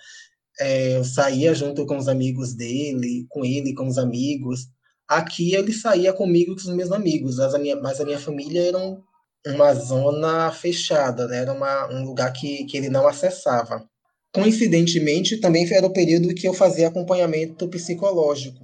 é, 0.60 0.98
eu 0.98 1.04
saía 1.04 1.54
junto 1.54 1.86
com 1.86 1.98
os 1.98 2.08
amigos 2.08 2.54
dele, 2.56 3.26
com 3.30 3.46
ele, 3.46 3.74
com 3.74 3.88
os 3.88 3.98
amigos. 3.98 4.68
Aqui 5.08 5.54
ele 5.56 5.72
saía 5.72 6.12
comigo 6.14 6.56
com 6.56 6.60
os 6.60 6.76
meus 6.76 6.92
amigos, 6.92 7.38
mas 7.38 7.54
a 7.54 7.60
minha, 7.60 7.76
mas 7.76 8.02
a 8.02 8.06
minha 8.06 8.20
família 8.20 8.62
era 8.68 8.78
um, 8.78 9.02
uma 9.54 9.74
zona 9.74 10.52
fechada, 10.52 11.28
né? 11.28 11.38
era 11.38 11.54
uma, 11.54 11.92
um 11.92 12.04
lugar 12.04 12.32
que, 12.34 12.66
que 12.66 12.78
ele 12.78 12.90
não 12.90 13.08
acessava. 13.08 13.88
Coincidentemente, 14.34 15.38
também 15.38 15.68
era 15.72 15.86
o 15.86 15.94
período 15.94 16.34
que 16.34 16.48
eu 16.48 16.54
fazia 16.54 16.88
acompanhamento 16.88 17.68
psicológico. 17.68 18.60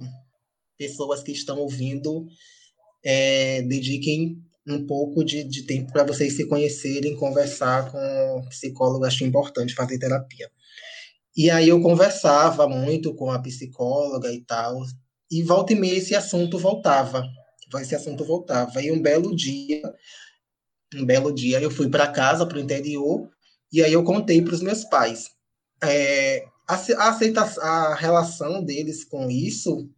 Pessoas 0.78 1.22
que 1.22 1.32
estão 1.32 1.58
ouvindo, 1.58 2.26
é, 3.04 3.62
dediquem 3.62 4.38
um 4.66 4.86
pouco 4.86 5.24
de, 5.24 5.44
de 5.44 5.62
tempo 5.62 5.92
para 5.92 6.04
vocês 6.04 6.36
se 6.36 6.46
conhecerem, 6.46 7.16
conversar 7.16 7.90
com 7.90 7.98
o 8.38 8.48
psicólogo, 8.48 9.04
acho 9.04 9.24
importante 9.24 9.74
fazer 9.74 9.98
terapia. 9.98 10.50
E 11.36 11.50
aí 11.50 11.68
eu 11.68 11.80
conversava 11.82 12.68
muito 12.68 13.14
com 13.14 13.30
a 13.30 13.40
psicóloga 13.40 14.32
e 14.32 14.40
tal, 14.42 14.80
e 15.30 15.42
volta 15.42 15.72
e 15.72 15.76
meia 15.76 15.98
esse 15.98 16.14
assunto 16.14 16.58
voltava. 16.58 17.24
Esse 17.80 17.94
assunto 17.96 18.24
voltava. 18.24 18.80
E 18.80 18.92
um 18.92 19.02
belo 19.02 19.34
dia, 19.34 19.82
um 20.94 21.04
belo 21.04 21.32
dia, 21.32 21.60
eu 21.60 21.70
fui 21.70 21.88
para 21.88 22.08
casa, 22.08 22.46
para 22.46 22.58
o 22.58 22.60
interior, 22.60 23.28
e 23.72 23.82
aí 23.82 23.92
eu 23.92 24.04
contei 24.04 24.40
para 24.42 24.54
os 24.54 24.62
meus 24.62 24.84
pais. 24.84 25.30
É, 25.82 26.44
a, 26.66 26.74
aceita, 27.08 27.42
a 27.42 27.94
relação 27.94 28.62
deles 28.64 29.04
com 29.04 29.30
isso 29.30 29.88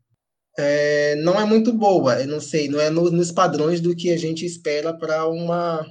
é, 0.59 1.15
não 1.17 1.39
é 1.39 1.45
muito 1.45 1.73
boa. 1.73 2.21
Eu 2.21 2.27
não 2.27 2.41
sei, 2.41 2.69
não 2.69 2.81
é 2.81 2.91
no, 2.91 3.11
nos 3.11 3.31
padrões 3.31 3.81
do 3.81 3.95
que 3.95 4.11
a 4.11 4.17
gente 4.17 4.45
espera 4.45 4.93
para 4.97 5.29
uma. 5.29 5.87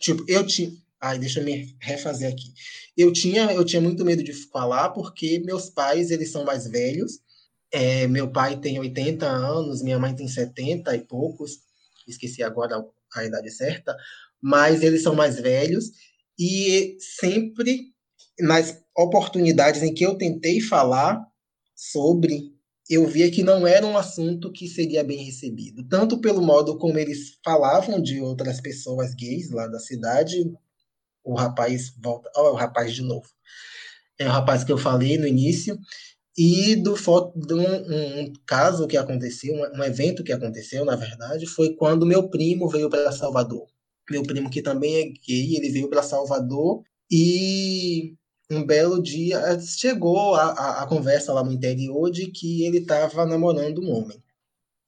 Tipo, 0.00 0.24
eu 0.28 0.46
tinha. 0.46 0.70
Ai, 1.00 1.18
deixa 1.18 1.40
eu 1.40 1.44
me 1.44 1.76
refazer 1.80 2.30
aqui. 2.32 2.52
Eu 2.96 3.12
tinha, 3.12 3.52
eu 3.52 3.64
tinha 3.64 3.82
muito 3.82 4.04
medo 4.04 4.22
de 4.22 4.32
falar 4.32 4.90
porque 4.90 5.38
meus 5.40 5.68
pais, 5.68 6.10
eles 6.10 6.30
são 6.30 6.44
mais 6.44 6.66
velhos. 6.66 7.20
É, 7.70 8.06
meu 8.06 8.30
pai 8.30 8.56
tem 8.58 8.78
80 8.78 9.26
anos, 9.26 9.82
minha 9.82 9.98
mãe 9.98 10.14
tem 10.14 10.28
70 10.28 10.94
e 10.96 11.00
poucos. 11.00 11.58
Esqueci 12.08 12.42
agora 12.42 12.76
a, 12.76 13.20
a 13.20 13.24
idade 13.24 13.50
certa. 13.50 13.94
Mas 14.42 14.82
eles 14.82 15.02
são 15.02 15.14
mais 15.14 15.40
velhos 15.40 15.90
e 16.38 16.96
sempre 17.00 17.94
nas 18.38 18.78
oportunidades 18.96 19.82
em 19.82 19.92
que 19.92 20.04
eu 20.04 20.16
tentei 20.16 20.60
falar 20.60 21.24
sobre, 21.74 22.52
eu 22.88 23.06
via 23.06 23.30
que 23.30 23.42
não 23.42 23.66
era 23.66 23.86
um 23.86 23.96
assunto 23.96 24.52
que 24.52 24.68
seria 24.68 25.02
bem 25.02 25.24
recebido, 25.24 25.86
tanto 25.88 26.20
pelo 26.20 26.42
modo 26.42 26.78
como 26.78 26.98
eles 26.98 27.38
falavam 27.44 28.00
de 28.00 28.20
outras 28.20 28.60
pessoas 28.60 29.14
gays 29.14 29.50
lá 29.50 29.66
da 29.66 29.78
cidade, 29.78 30.44
o 31.24 31.34
rapaz 31.34 31.92
volta. 32.02 32.30
Olha 32.36 32.52
o 32.52 32.56
rapaz 32.56 32.94
de 32.94 33.02
novo. 33.02 33.28
É 34.18 34.26
o 34.26 34.30
rapaz 34.30 34.62
que 34.62 34.72
eu 34.72 34.78
falei 34.78 35.18
no 35.18 35.26
início. 35.26 35.76
E 36.38 36.76
do, 36.76 36.94
de 36.94 37.54
um, 37.54 38.22
um, 38.22 38.32
caso 38.46 38.86
que 38.86 38.96
aconteceu, 38.96 39.54
um, 39.54 39.80
um 39.80 39.84
evento 39.84 40.22
que 40.22 40.32
aconteceu, 40.32 40.84
na 40.84 40.94
verdade, 40.94 41.46
foi 41.46 41.74
quando 41.74 42.06
meu 42.06 42.28
primo 42.28 42.68
veio 42.68 42.90
para 42.90 43.10
Salvador. 43.10 43.66
Meu 44.10 44.22
primo, 44.22 44.50
que 44.50 44.62
também 44.62 44.96
é 44.96 45.04
gay, 45.04 45.56
ele 45.56 45.70
veio 45.70 45.88
para 45.88 46.02
Salvador 46.02 46.82
e 47.10 48.14
um 48.50 48.64
belo 48.64 49.02
dia 49.02 49.58
chegou 49.60 50.34
a, 50.34 50.52
a, 50.52 50.82
a, 50.82 50.86
conversa 50.86 51.32
lá 51.32 51.42
no 51.42 51.52
interior 51.52 52.10
de 52.10 52.26
que 52.28 52.64
ele 52.64 52.78
estava 52.78 53.26
namorando 53.26 53.82
um 53.82 53.90
homem. 53.90 54.22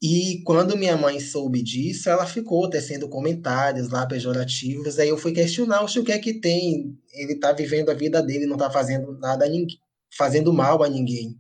E 0.01 0.43
quando 0.45 0.77
minha 0.77 0.97
mãe 0.97 1.19
soube 1.19 1.61
disso, 1.61 2.09
ela 2.09 2.25
ficou 2.25 2.71
tecendo 2.71 3.09
comentários 3.09 3.89
lá 3.91 4.07
pejorativos. 4.07 4.99
Aí 4.99 5.09
eu 5.09 5.19
fui 5.19 5.33
questionar 5.33 5.83
o 5.83 6.05
que 6.05 6.13
é 6.13 6.19
que 6.21 6.35
tem. 6.35 6.97
Ele 7.13 7.35
tá 7.35 7.53
vivendo 7.53 7.91
a 7.91 7.95
vida 7.95 8.23
dele, 8.23 8.47
não 8.47 8.57
tá 8.57 8.71
fazendo 8.71 9.19
nada 9.19 9.45
a 9.45 9.49
ninguém, 9.49 9.79
fazendo 10.17 10.53
mal 10.53 10.85
a 10.85 10.89
ninguém. 10.89 11.37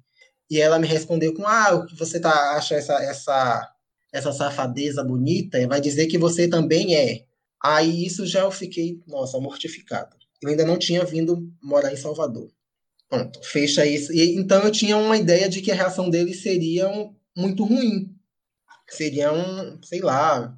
E 0.50 0.60
ela 0.60 0.78
me 0.78 0.88
respondeu 0.88 1.32
com: 1.34 1.46
"Ah, 1.46 1.74
o 1.74 1.86
que 1.86 1.96
você 1.96 2.18
tá 2.18 2.56
acha 2.56 2.74
essa 2.74 2.94
essa 3.02 3.74
essa 4.12 4.32
safadeza 4.32 5.04
bonita? 5.04 5.64
Vai 5.68 5.80
dizer 5.80 6.06
que 6.08 6.18
você 6.18 6.48
também 6.48 6.96
é". 6.96 7.27
Aí 7.62 8.04
isso 8.04 8.26
já 8.26 8.40
eu 8.40 8.50
fiquei, 8.50 9.00
nossa, 9.06 9.38
mortificado. 9.40 10.16
Eu 10.40 10.50
ainda 10.50 10.64
não 10.64 10.78
tinha 10.78 11.04
vindo 11.04 11.50
morar 11.62 11.92
em 11.92 11.96
Salvador. 11.96 12.50
Pronto, 13.08 13.40
fecha 13.42 13.86
isso. 13.86 14.12
E, 14.12 14.36
então 14.36 14.62
eu 14.62 14.70
tinha 14.70 14.96
uma 14.96 15.16
ideia 15.16 15.48
de 15.48 15.60
que 15.60 15.70
a 15.70 15.74
reação 15.74 16.08
dele 16.10 16.34
seria 16.34 16.88
um, 16.88 17.14
muito 17.36 17.64
ruim 17.64 18.18
seriam, 18.90 19.78
sei 19.84 20.00
lá, 20.00 20.54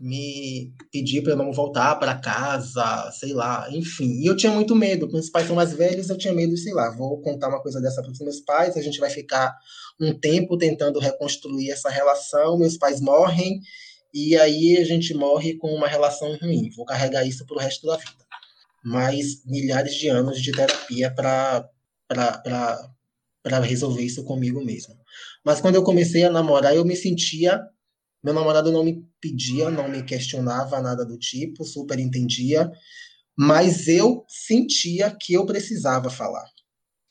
me 0.00 0.74
pedir 0.90 1.22
para 1.22 1.32
eu 1.32 1.36
não 1.36 1.52
voltar 1.52 1.94
para 1.96 2.18
casa, 2.18 3.10
sei 3.12 3.32
lá, 3.32 3.68
enfim. 3.70 4.20
E 4.20 4.26
eu 4.26 4.36
tinha 4.36 4.52
muito 4.52 4.74
medo, 4.74 5.10
meus 5.10 5.30
pais 5.30 5.46
são 5.46 5.56
mais 5.56 5.72
velhos, 5.72 6.10
eu 6.10 6.18
tinha 6.18 6.34
medo, 6.34 6.56
sei 6.56 6.74
lá, 6.74 6.90
vou 6.90 7.20
contar 7.20 7.48
uma 7.48 7.62
coisa 7.62 7.80
dessa 7.80 8.02
para 8.02 8.10
os 8.10 8.18
meus 8.18 8.40
pais, 8.40 8.76
a 8.76 8.82
gente 8.82 8.98
vai 8.98 9.10
ficar 9.10 9.54
um 10.00 10.18
tempo 10.18 10.58
tentando 10.58 10.98
reconstruir 10.98 11.70
essa 11.70 11.88
relação, 11.88 12.58
meus 12.58 12.76
pais 12.76 13.00
morrem, 13.00 13.60
e 14.12 14.36
aí 14.36 14.76
a 14.76 14.84
gente 14.84 15.14
morre 15.14 15.54
com 15.54 15.74
uma 15.74 15.88
relação 15.88 16.36
ruim. 16.36 16.70
Vou 16.76 16.84
carregar 16.84 17.24
isso 17.24 17.46
para 17.46 17.56
o 17.56 17.60
resto 17.60 17.86
da 17.86 17.96
vida. 17.96 18.24
Mais 18.84 19.44
milhares 19.44 19.94
de 19.94 20.08
anos 20.08 20.40
de 20.40 20.52
terapia 20.52 21.10
para 21.14 21.68
resolver 23.60 24.02
isso 24.02 24.24
comigo 24.24 24.62
mesmo. 24.62 24.94
Mas 25.44 25.60
quando 25.60 25.76
eu 25.76 25.82
comecei 25.82 26.24
a 26.24 26.30
namorar, 26.30 26.74
eu 26.74 26.84
me 26.84 26.96
sentia. 26.96 27.60
Meu 28.22 28.34
namorado 28.34 28.70
não 28.70 28.84
me 28.84 29.04
pedia, 29.20 29.70
não 29.70 29.88
me 29.88 30.02
questionava 30.02 30.80
nada 30.80 31.04
do 31.04 31.18
tipo, 31.18 31.64
super 31.64 31.98
entendia, 31.98 32.70
mas 33.36 33.88
eu 33.88 34.24
sentia 34.28 35.10
que 35.10 35.32
eu 35.32 35.44
precisava 35.44 36.08
falar. 36.08 36.48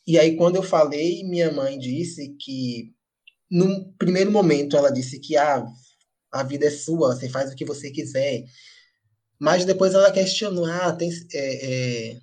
E 0.07 0.17
aí, 0.17 0.37
quando 0.37 0.55
eu 0.55 0.63
falei, 0.63 1.23
minha 1.23 1.51
mãe 1.51 1.77
disse 1.77 2.35
que, 2.39 2.93
no 3.49 3.91
primeiro 3.93 4.31
momento, 4.31 4.77
ela 4.77 4.89
disse 4.89 5.19
que 5.19 5.35
ah, 5.35 5.65
a 6.31 6.43
vida 6.43 6.65
é 6.67 6.71
sua, 6.71 7.15
você 7.15 7.27
faz 7.29 7.51
o 7.51 7.55
que 7.55 7.65
você 7.65 7.91
quiser. 7.91 8.45
Mas 9.39 9.65
depois 9.65 9.93
ela 9.93 10.11
questionou, 10.11 10.65
ah, 10.65 10.93
tem, 10.93 11.09
é, 11.33 11.65
é, 12.13 12.19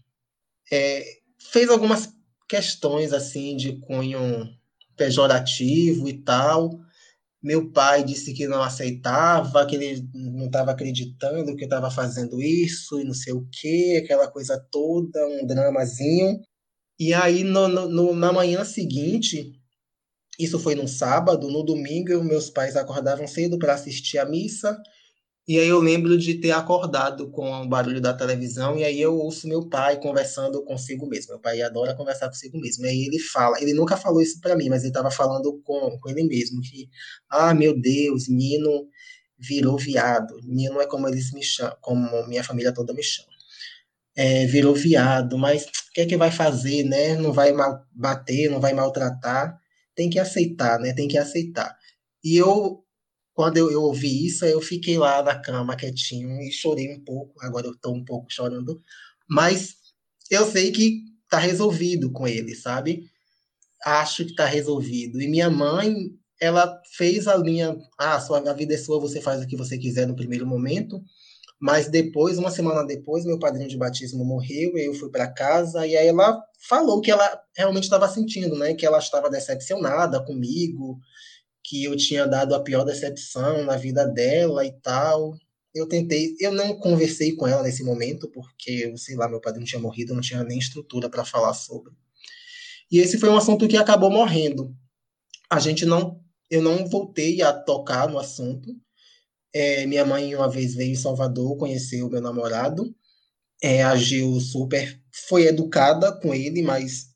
é, 0.71 1.05
fez 1.53 1.69
algumas 1.69 2.09
questões 2.49 3.13
assim 3.13 3.57
de 3.57 3.79
cunho 3.81 4.49
pejorativo 4.97 6.09
e 6.09 6.15
tal. 6.23 6.81
Meu 7.43 7.71
pai 7.71 8.03
disse 8.05 8.33
que 8.33 8.49
não 8.49 8.63
aceitava, 8.63 9.67
que 9.67 9.77
ele 9.77 10.09
não 10.15 10.47
estava 10.47 10.73
acreditando 10.73 11.55
que 11.55 11.65
eu 11.65 11.67
estava 11.67 11.91
fazendo 11.91 12.43
isso 12.43 13.01
e 13.01 13.05
não 13.05 13.15
sei 13.15 13.33
o 13.33 13.47
que, 13.51 13.97
aquela 13.97 14.29
coisa 14.29 14.59
toda, 14.71 15.25
um 15.29 15.47
dramazinho. 15.47 16.41
E 16.99 17.15
aí, 17.15 17.45
no, 17.45 17.69
no, 17.69 18.15
na 18.15 18.33
manhã 18.33 18.65
seguinte, 18.65 19.58
isso 20.39 20.59
foi 20.59 20.75
no 20.75 20.87
sábado, 20.87 21.51
no 21.51 21.63
domingo, 21.63 22.23
meus 22.23 22.49
pais 22.49 22.77
acordavam 22.77 23.27
cedo 23.27 23.59
para 23.59 23.75
assistir 23.75 24.19
a 24.19 24.25
missa 24.25 24.81
e 25.49 25.59
aí 25.59 25.67
eu 25.67 25.81
lembro 25.81 26.19
de 26.19 26.35
ter 26.35 26.51
acordado 26.51 27.31
com 27.31 27.51
o 27.51 27.67
barulho 27.67 28.03
da 28.03 28.13
televisão 28.13 28.77
e 28.77 28.85
aí 28.85 29.01
eu 29.01 29.17
ouço 29.17 29.49
meu 29.49 29.67
pai 29.67 29.99
conversando 29.99 30.63
consigo 30.63 31.09
mesmo. 31.09 31.33
Meu 31.33 31.41
pai 31.41 31.63
adora 31.63 31.95
conversar 31.95 32.29
consigo 32.29 32.61
mesmo. 32.61 32.85
E 32.85 32.89
aí 32.91 33.07
ele 33.07 33.19
fala, 33.19 33.59
ele 33.59 33.73
nunca 33.73 33.97
falou 33.97 34.21
isso 34.21 34.39
para 34.43 34.55
mim, 34.55 34.69
mas 34.69 34.83
ele 34.83 34.91
estava 34.91 35.11
falando 35.11 35.59
com, 35.65 35.99
com 35.99 36.11
ele 36.11 36.25
mesmo 36.25 36.61
que, 36.61 36.91
ah, 37.31 37.55
meu 37.55 37.75
Deus, 37.81 38.29
Nino 38.29 38.89
virou 39.39 39.79
viado. 39.79 40.39
Nino 40.45 40.83
é 40.83 40.87
como 40.87 41.09
eles 41.09 41.33
me 41.33 41.43
chamam, 41.43 41.75
como 41.81 42.27
minha 42.29 42.45
família 42.45 42.71
toda 42.71 42.93
me 42.93 43.03
chama. 43.03 43.33
É, 44.15 44.45
virou 44.45 44.75
viado, 44.75 45.39
mas 45.39 45.65
o 45.65 45.93
que 45.95 46.03
é 46.03 46.07
que 46.07 46.17
vai 46.19 46.31
fazer, 46.31 46.85
né? 46.85 47.17
Não 47.17 47.33
vai 47.33 47.55
bater, 47.95 48.51
não 48.51 48.61
vai 48.61 48.75
maltratar. 48.75 49.59
Tem 49.99 50.09
que 50.09 50.21
aceitar, 50.21 50.79
né? 50.79 50.93
Tem 50.95 51.09
que 51.09 51.19
aceitar. 51.19 51.77
E 52.23 52.37
eu 52.37 52.85
quando 53.35 53.57
eu, 53.57 53.71
eu 53.71 53.83
ouvi 53.83 54.27
isso, 54.27 54.45
eu 54.45 54.61
fiquei 54.61 54.97
lá 54.97 55.23
na 55.23 55.37
cama 55.41 55.77
quietinho 55.77 56.41
e 56.41 56.53
chorei 56.53 56.93
um 56.93 57.05
pouco. 57.05 57.35
Agora 57.41 57.67
eu 57.67 57.73
estou 57.73 57.95
um 57.95 58.05
pouco 58.05 58.33
chorando, 58.33 58.81
mas 59.29 59.77
eu 60.31 60.47
sei 60.47 60.71
que 60.73 61.03
está 61.25 61.39
resolvido 61.39 62.13
com 62.13 62.29
ele, 62.29 62.55
sabe? 62.55 63.09
Acho 63.85 64.25
que 64.25 64.31
está 64.31 64.47
resolvido. 64.47 65.21
E 65.21 65.29
minha 65.29 65.51
mãe, 65.51 66.11
ela 66.41 66.81
fez 66.97 67.27
a 67.29 67.37
linha, 67.37 67.77
ah, 67.99 68.21
sua 68.21 68.39
a 68.39 68.55
vida 68.55 68.75
é 68.75 68.79
sua, 68.79 69.01
você 69.01 69.21
faz 69.21 69.43
o 69.43 69.47
que 69.49 69.57
você 69.57 69.79
quiser 69.79 70.07
no 70.07 70.17
primeiro 70.17 70.47
momento. 70.47 71.03
Mas 71.61 71.89
depois, 71.89 72.39
uma 72.39 72.51
semana 72.51 72.85
depois, 72.87 73.25
meu 73.25 73.39
padrinho 73.39 73.69
de 73.69 73.77
batismo 73.77 74.25
morreu, 74.25 74.79
eu 74.79 74.95
fui 74.95 75.11
para 75.11 75.27
casa 75.33 75.87
e 75.87 75.97
aí 75.97 76.07
ela 76.07 76.41
falou 76.69 77.01
que 77.01 77.11
ela 77.11 77.43
realmente 77.57 77.85
estava 77.85 78.09
sentindo, 78.09 78.57
né? 78.57 78.75
Que 78.75 78.87
ela 78.87 78.99
estava 78.99 79.29
decepcionada 79.29 80.25
comigo, 80.25 80.99
que 81.65 81.85
eu 81.85 81.97
tinha 81.97 82.27
dado 82.27 82.55
a 82.55 82.63
pior 82.63 82.85
decepção 82.85 83.65
na 83.65 83.77
vida 83.77 84.07
dela 84.07 84.65
e 84.65 84.73
tal. 84.81 85.35
Eu 85.75 85.89
tentei, 85.89 86.35
eu 86.41 86.53
não 86.53 86.79
conversei 86.79 87.35
com 87.35 87.47
ela 87.47 87.63
nesse 87.63 87.83
momento, 87.85 88.31
porque, 88.31 88.97
sei 88.97 89.17
lá, 89.17 89.29
meu 89.29 89.41
padrinho 89.41 89.67
tinha 89.67 89.81
morrido, 89.81 90.15
não 90.15 90.21
tinha 90.21 90.45
nem 90.45 90.59
estrutura 90.59 91.11
para 91.11 91.25
falar 91.25 91.55
sobre. 91.55 91.93
E 92.91 92.99
esse 92.99 93.19
foi 93.19 93.29
um 93.29 93.37
assunto 93.37 93.69
que 93.69 93.77
acabou 93.77 94.11
morrendo. 94.11 94.75
a 95.51 95.61
gente 95.61 95.85
não, 95.87 96.21
eu 96.51 96.63
não 96.63 96.87
voltei 96.89 97.43
a 97.43 97.53
tocar 97.53 98.09
no 98.09 98.19
assunto. 98.19 98.75
É, 99.53 99.87
minha 99.87 100.05
mãe 100.05 100.35
uma 100.35 100.51
vez 100.51 100.75
veio 100.75 100.93
em 100.93 100.97
Salvador, 100.97 101.57
conheceu 101.57 102.09
meu 102.11 102.21
namorado, 102.21 102.95
é, 103.63 103.83
agiu 103.83 104.39
super, 104.41 105.01
foi 105.29 105.47
educada 105.47 106.13
com 106.21 106.35
ele, 106.35 106.63
mas 106.63 107.09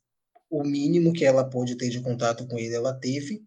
o 0.49 0.63
mínimo 0.63 1.13
que 1.13 1.25
ela 1.25 1.49
pôde 1.49 1.75
ter 1.75 1.89
de 1.89 2.01
contato 2.01 2.47
com 2.47 2.59
ele, 2.59 2.75
ela 2.75 2.93
teve. 2.93 3.43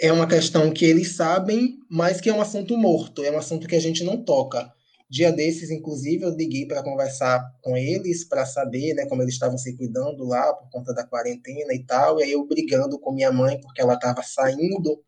É 0.00 0.12
uma 0.12 0.26
questão 0.26 0.72
que 0.72 0.84
eles 0.84 1.16
sabem, 1.16 1.78
mas 1.90 2.20
que 2.20 2.30
é 2.30 2.34
um 2.34 2.40
assunto 2.40 2.76
morto, 2.76 3.24
é 3.24 3.30
um 3.30 3.38
assunto 3.38 3.66
que 3.68 3.76
a 3.76 3.80
gente 3.80 4.04
não 4.04 4.24
toca. 4.24 4.72
Dia 5.10 5.30
desses, 5.30 5.70
inclusive, 5.70 6.24
eu 6.24 6.30
liguei 6.34 6.66
para 6.66 6.82
conversar 6.82 7.44
com 7.62 7.76
eles, 7.76 8.24
para 8.24 8.46
saber 8.46 8.94
né, 8.94 9.04
como 9.06 9.20
eles 9.20 9.34
estavam 9.34 9.58
se 9.58 9.76
cuidando 9.76 10.24
lá 10.24 10.54
por 10.54 10.70
conta 10.70 10.94
da 10.94 11.06
quarentena 11.06 11.74
e 11.74 11.84
tal. 11.84 12.18
E 12.18 12.22
aí 12.22 12.32
eu 12.32 12.46
brigando 12.46 12.98
com 12.98 13.12
minha 13.12 13.30
mãe, 13.30 13.60
porque 13.60 13.82
ela 13.82 13.92
estava 13.94 14.22
saindo. 14.22 15.04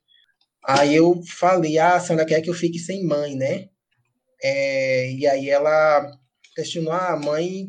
Aí 0.66 0.94
eu 0.94 1.20
falei, 1.38 1.78
ah, 1.78 1.96
a 1.96 2.00
senhora 2.00 2.26
quer 2.26 2.40
que 2.40 2.50
eu 2.50 2.54
fique 2.54 2.78
sem 2.78 3.04
mãe, 3.04 3.36
né? 3.36 3.68
É, 4.42 5.12
e 5.12 5.26
aí 5.26 5.50
ela 5.50 6.10
questionou, 6.54 6.92
ah, 6.92 7.12
a 7.12 7.16
mãe 7.16 7.68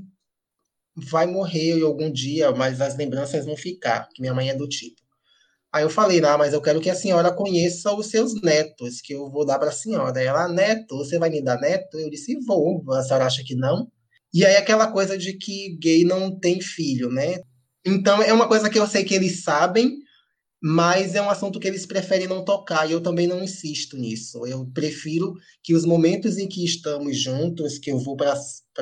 vai 0.95 1.25
morrer 1.25 1.81
algum 1.81 2.11
dia, 2.11 2.51
mas 2.51 2.79
as 2.81 2.95
lembranças 2.97 3.45
vão 3.45 3.57
ficar, 3.57 4.07
que 4.13 4.21
minha 4.21 4.33
mãe 4.33 4.49
é 4.49 4.55
do 4.55 4.67
tipo. 4.67 5.01
Aí 5.73 5.83
eu 5.83 5.89
falei, 5.89 6.21
não, 6.21 6.37
mas 6.37 6.53
eu 6.53 6.61
quero 6.61 6.79
que 6.79 6.89
a 6.89 6.95
senhora 6.95 7.33
conheça 7.33 7.93
os 7.93 8.07
seus 8.07 8.41
netos, 8.41 9.01
que 9.01 9.13
eu 9.13 9.29
vou 9.29 9.45
dar 9.45 9.59
para 9.59 9.69
a 9.69 9.73
senhora. 9.73 10.21
Ela, 10.21 10.47
neto, 10.47 10.95
você 10.95 11.19
vai 11.19 11.29
me 11.29 11.41
dar 11.41 11.59
neto? 11.59 11.99
Eu 11.99 12.09
disse, 12.09 12.39
vou. 12.45 12.81
A 12.93 13.03
senhora 13.03 13.25
acha 13.25 13.43
que 13.43 13.55
não? 13.55 13.91
E 14.33 14.45
aí 14.45 14.55
aquela 14.55 14.89
coisa 14.89 15.17
de 15.17 15.33
que 15.33 15.77
gay 15.77 16.05
não 16.05 16.39
tem 16.39 16.61
filho, 16.61 17.09
né? 17.11 17.41
Então 17.85 18.21
é 18.23 18.31
uma 18.31 18.47
coisa 18.47 18.69
que 18.69 18.79
eu 18.79 18.87
sei 18.87 19.03
que 19.03 19.13
eles 19.13 19.43
sabem, 19.43 19.97
mas 20.67 21.13
é 21.13 21.21
um 21.21 21.29
assunto 21.29 21.59
que 21.59 21.67
eles 21.67 21.85
preferem 21.85 22.27
não 22.27 22.43
tocar, 22.43 22.89
e 22.89 22.91
eu 22.91 22.99
também 22.99 23.27
não 23.27 23.43
insisto 23.43 23.95
nisso. 23.95 24.47
Eu 24.47 24.65
prefiro 24.73 25.35
que 25.61 25.75
os 25.75 25.85
momentos 25.85 26.39
em 26.39 26.47
que 26.47 26.65
estamos 26.65 27.21
juntos, 27.21 27.77
que 27.77 27.91
eu 27.91 27.99
vou 27.99 28.17
para 28.17 28.33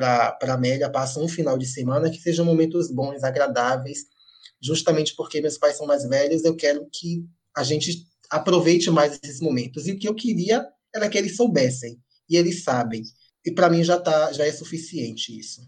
a 0.02 0.54
Amélia, 0.54 0.90
passo 0.90 1.22
um 1.22 1.28
final 1.28 1.58
de 1.58 1.66
semana, 1.66 2.10
que 2.10 2.22
sejam 2.22 2.46
momentos 2.46 2.90
bons, 2.90 3.22
agradáveis, 3.22 4.06
justamente 4.62 5.14
porque 5.14 5.42
meus 5.42 5.58
pais 5.58 5.76
são 5.76 5.86
mais 5.86 6.08
velhos, 6.08 6.46
eu 6.46 6.56
quero 6.56 6.88
que 6.90 7.26
a 7.54 7.64
gente 7.66 8.08
aproveite 8.30 8.90
mais 8.90 9.20
esses 9.22 9.42
momentos. 9.42 9.86
E 9.86 9.92
o 9.92 10.00
que 10.00 10.08
eu 10.08 10.16
queria 10.16 10.66
era 10.96 11.10
que 11.10 11.18
eles 11.18 11.36
soubessem, 11.36 12.00
e 12.30 12.38
eles 12.38 12.64
sabem. 12.64 13.04
E 13.46 13.52
para 13.52 13.70
mim 13.70 13.84
já 13.84 14.00
tá, 14.00 14.32
já 14.32 14.46
é 14.46 14.52
suficiente 14.54 15.38
isso. 15.38 15.60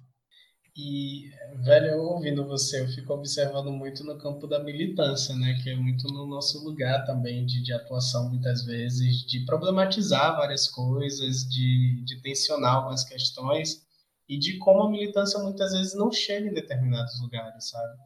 E, 0.78 1.32
velho, 1.64 1.88
eu 1.88 2.02
ouvindo 2.02 2.46
você, 2.46 2.82
eu 2.82 2.88
fico 2.90 3.14
observando 3.14 3.72
muito 3.72 4.04
no 4.04 4.18
campo 4.18 4.46
da 4.46 4.62
militância, 4.62 5.34
né? 5.34 5.58
Que 5.64 5.70
é 5.70 5.76
muito 5.76 6.06
no 6.08 6.28
nosso 6.28 6.62
lugar 6.66 7.06
também 7.06 7.46
de, 7.46 7.64
de 7.64 7.72
atuação, 7.72 8.30
muitas 8.30 8.66
vezes, 8.66 9.26
de 9.26 9.46
problematizar 9.46 10.36
várias 10.36 10.68
coisas, 10.68 11.48
de, 11.48 12.04
de 12.04 12.22
tensionar 12.22 12.76
algumas 12.76 13.06
questões 13.06 13.86
e 14.28 14.38
de 14.38 14.58
como 14.58 14.82
a 14.82 14.92
militância 14.92 15.40
muitas 15.40 15.72
vezes 15.72 15.96
não 15.96 16.12
chega 16.12 16.50
em 16.50 16.54
determinados 16.54 17.22
lugares, 17.22 17.70
sabe? 17.70 17.98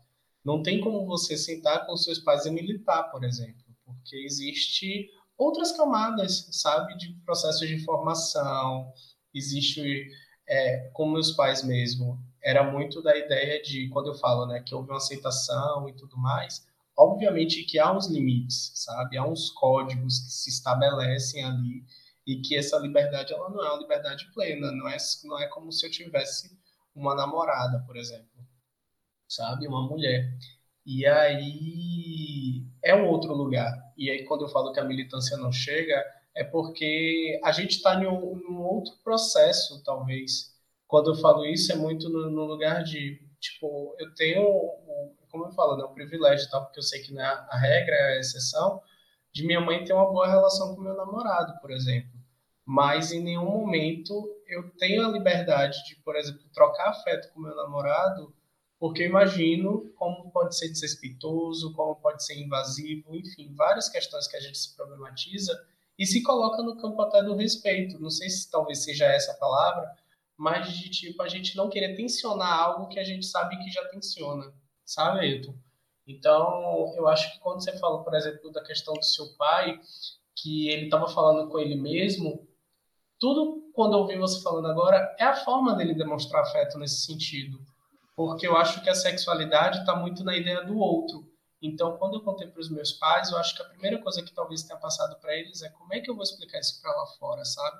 Não 0.45 0.61
tem 0.61 0.79
como 0.79 1.07
você 1.07 1.35
sentar 1.35 1.87
com 1.87 1.97
seus 1.97 2.19
pais 2.19 2.45
e 2.45 2.51
militar, 2.51 3.09
por 3.09 3.23
exemplo, 3.23 3.63
porque 3.83 4.15
existe 4.17 5.09
outras 5.35 5.71
camadas, 5.71 6.49
sabe, 6.51 6.95
de 6.97 7.13
processos 7.25 7.67
de 7.67 7.79
formação, 7.79 8.93
existe, 9.33 10.07
é, 10.47 10.89
com 10.93 11.09
meus 11.09 11.31
pais 11.31 11.63
mesmo, 11.63 12.19
era 12.43 12.63
muito 12.63 13.01
da 13.01 13.17
ideia 13.17 13.61
de, 13.61 13.89
quando 13.89 14.07
eu 14.07 14.15
falo, 14.15 14.45
né, 14.45 14.61
que 14.61 14.73
houve 14.73 14.89
uma 14.89 14.97
aceitação 14.97 15.87
e 15.89 15.93
tudo 15.93 16.17
mais, 16.17 16.67
obviamente 16.97 17.63
que 17.63 17.79
há 17.79 17.91
uns 17.91 18.07
limites, 18.07 18.71
sabe, 18.75 19.17
há 19.17 19.25
uns 19.25 19.49
códigos 19.51 20.19
que 20.19 20.31
se 20.31 20.49
estabelecem 20.49 21.43
ali 21.43 21.83
e 22.25 22.41
que 22.41 22.55
essa 22.55 22.77
liberdade, 22.77 23.33
ela 23.33 23.49
não 23.49 23.63
é 23.63 23.71
uma 23.71 23.81
liberdade 23.81 24.29
plena, 24.33 24.71
não 24.71 24.87
é, 24.87 24.97
não 25.23 25.39
é 25.39 25.47
como 25.47 25.71
se 25.71 25.85
eu 25.85 25.91
tivesse 25.91 26.57
uma 26.95 27.15
namorada, 27.15 27.83
por 27.85 27.97
exemplo 27.97 28.29
sabe? 29.29 29.67
Uma 29.67 29.87
mulher. 29.87 30.33
E 30.85 31.05
aí 31.05 32.63
é 32.83 32.95
um 32.95 33.07
outro 33.07 33.33
lugar. 33.33 33.71
E 33.95 34.09
aí 34.09 34.25
quando 34.25 34.41
eu 34.41 34.49
falo 34.49 34.73
que 34.73 34.79
a 34.79 34.83
militância 34.83 35.37
não 35.37 35.51
chega, 35.51 36.03
é 36.35 36.43
porque 36.43 37.39
a 37.43 37.51
gente 37.51 37.77
está 37.77 37.95
em 37.95 38.07
um, 38.07 38.61
outro 38.61 38.95
processo, 39.03 39.81
talvez. 39.83 40.57
Quando 40.89 41.11
eu 41.11 41.15
falo 41.15 41.45
isso, 41.45 41.71
é 41.71 41.75
muito 41.75 42.09
no, 42.09 42.29
no 42.31 42.45
lugar 42.45 42.83
de, 42.83 43.21
tipo, 43.39 43.95
eu 43.99 44.13
tenho, 44.15 44.43
como 45.29 45.45
eu 45.45 45.51
falo, 45.51 45.77
né, 45.77 45.83
o 45.83 45.93
privilégio, 45.93 46.49
tal, 46.49 46.65
porque 46.65 46.79
eu 46.79 46.83
sei 46.83 47.01
que 47.03 47.13
não 47.13 47.21
é 47.21 47.25
a 47.25 47.57
regra, 47.57 47.95
é 47.95 48.17
a 48.17 48.19
exceção, 48.19 48.81
de 49.31 49.45
minha 49.45 49.61
mãe 49.61 49.83
ter 49.85 49.93
uma 49.93 50.11
boa 50.11 50.27
relação 50.27 50.75
com 50.75 50.81
meu 50.81 50.95
namorado, 50.95 51.61
por 51.61 51.69
exemplo. 51.69 52.09
Mas 52.65 53.11
em 53.11 53.21
nenhum 53.21 53.45
momento 53.45 54.13
eu 54.47 54.71
tenho 54.71 55.05
a 55.05 55.11
liberdade 55.11 55.77
de, 55.85 55.95
por 55.97 56.15
exemplo, 56.15 56.41
trocar 56.51 56.89
afeto 56.89 57.31
com 57.33 57.39
meu 57.39 57.55
namorado 57.55 58.33
porque 58.79 59.03
eu 59.03 59.07
imagino 59.07 59.91
como 59.95 60.31
pode 60.31 60.57
ser 60.57 60.69
desrespeitoso, 60.69 61.73
como 61.73 61.97
pode 61.97 62.23
ser 62.23 62.39
invasivo, 62.41 63.13
enfim, 63.13 63.53
várias 63.53 63.89
questões 63.89 64.25
que 64.25 64.37
a 64.37 64.39
gente 64.39 64.57
se 64.57 64.75
problematiza 64.75 65.53
e 65.97 66.05
se 66.05 66.23
coloca 66.23 66.63
no 66.63 66.77
campo 66.77 67.01
até 67.01 67.21
do 67.21 67.35
respeito. 67.35 67.99
Não 67.99 68.09
sei 68.09 68.29
se 68.29 68.49
talvez 68.49 68.83
seja 68.83 69.05
essa 69.05 69.33
a 69.33 69.35
palavra, 69.35 69.93
mas 70.39 70.71
de 70.73 70.89
tipo 70.89 71.21
a 71.21 71.27
gente 71.27 71.55
não 71.57 71.69
querer 71.69 71.95
tensionar 71.95 72.59
algo 72.59 72.87
que 72.87 72.99
a 72.99 73.03
gente 73.03 73.25
sabe 73.25 73.57
que 73.57 73.69
já 73.69 73.85
tensiona, 73.89 74.53
sabe, 74.85 75.19
Ailton? 75.19 75.53
Então, 76.07 76.93
eu 76.95 77.07
acho 77.07 77.31
que 77.33 77.39
quando 77.39 77.63
você 77.63 77.77
fala, 77.77 78.03
por 78.03 78.15
exemplo, 78.15 78.51
da 78.51 78.63
questão 78.63 78.95
do 78.95 79.05
seu 79.05 79.35
pai, 79.35 79.79
que 80.35 80.69
ele 80.69 80.85
estava 80.85 81.07
falando 81.07 81.49
com 81.49 81.59
ele 81.59 81.75
mesmo, 81.75 82.47
tudo 83.19 83.69
quando 83.73 83.93
eu 83.93 83.99
ouvi 83.99 84.17
você 84.17 84.41
falando 84.41 84.67
agora 84.67 85.15
é 85.19 85.25
a 85.25 85.35
forma 85.35 85.75
dele 85.75 85.93
demonstrar 85.93 86.41
afeto 86.41 86.79
nesse 86.79 87.05
sentido 87.05 87.59
porque 88.19 88.45
eu 88.45 88.57
acho 88.57 88.83
que 88.83 88.89
a 88.89 88.93
sexualidade 88.93 89.79
está 89.79 89.95
muito 89.95 90.25
na 90.25 90.35
ideia 90.35 90.61
do 90.65 90.77
outro. 90.77 91.25
Então, 91.61 91.95
quando 91.95 92.15
eu 92.15 92.21
contei 92.21 92.49
para 92.49 92.59
os 92.59 92.69
meus 92.69 92.91
pais, 92.91 93.31
eu 93.31 93.37
acho 93.37 93.55
que 93.55 93.61
a 93.61 93.65
primeira 93.65 93.97
coisa 94.01 94.21
que 94.21 94.33
talvez 94.33 94.61
tenha 94.61 94.77
passado 94.77 95.17
para 95.21 95.33
eles 95.37 95.61
é 95.61 95.69
como 95.69 95.93
é 95.93 96.01
que 96.01 96.11
eu 96.11 96.15
vou 96.15 96.23
explicar 96.23 96.59
isso 96.59 96.81
para 96.81 96.91
lá 96.91 97.05
fora, 97.17 97.45
sabe? 97.45 97.79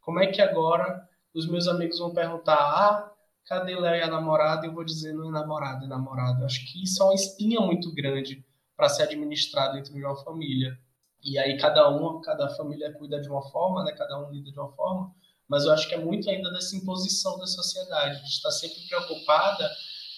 Como 0.00 0.20
é 0.20 0.28
que 0.28 0.40
agora 0.40 1.09
os 1.34 1.46
meus 1.46 1.68
amigos 1.68 1.98
vão 1.98 2.12
perguntar, 2.12 2.56
ah, 2.56 3.12
cadê 3.44 3.74
Léo 3.76 3.96
e 3.96 4.02
a 4.02 4.06
namorada? 4.08 4.66
Eu 4.66 4.72
vou 4.72 4.84
dizer, 4.84 5.12
não 5.12 5.28
é 5.28 5.32
namorada, 5.32 5.84
é 5.84 5.88
namorado. 5.88 6.44
Acho 6.44 6.60
que 6.70 6.82
isso 6.82 7.02
é 7.02 7.06
uma 7.06 7.14
espinha 7.14 7.60
muito 7.60 7.92
grande 7.94 8.44
para 8.76 8.88
ser 8.88 9.04
administrado 9.04 9.74
dentro 9.74 9.92
de 9.92 10.04
uma 10.04 10.16
família. 10.16 10.78
E 11.22 11.38
aí 11.38 11.58
cada 11.58 11.88
um, 11.90 12.20
cada 12.20 12.48
família 12.56 12.92
cuida 12.92 13.20
de 13.20 13.28
uma 13.28 13.42
forma, 13.50 13.84
né? 13.84 13.92
Cada 13.92 14.18
um 14.18 14.30
lida 14.30 14.50
de 14.50 14.58
uma 14.58 14.72
forma 14.72 15.14
mas 15.50 15.64
eu 15.64 15.72
acho 15.72 15.88
que 15.88 15.94
é 15.96 15.98
muito 15.98 16.30
ainda 16.30 16.48
dessa 16.52 16.76
imposição 16.76 17.36
da 17.36 17.44
sociedade, 17.44 18.22
de 18.22 18.28
estar 18.28 18.52
sempre 18.52 18.86
preocupada 18.86 19.68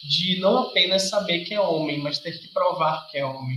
de 0.02 0.38
não 0.38 0.58
apenas 0.58 1.04
saber 1.04 1.40
que 1.46 1.54
é 1.54 1.60
homem, 1.60 2.02
mas 2.02 2.18
ter 2.18 2.38
que 2.38 2.48
provar 2.48 3.08
que 3.10 3.16
é 3.16 3.24
homem. 3.24 3.56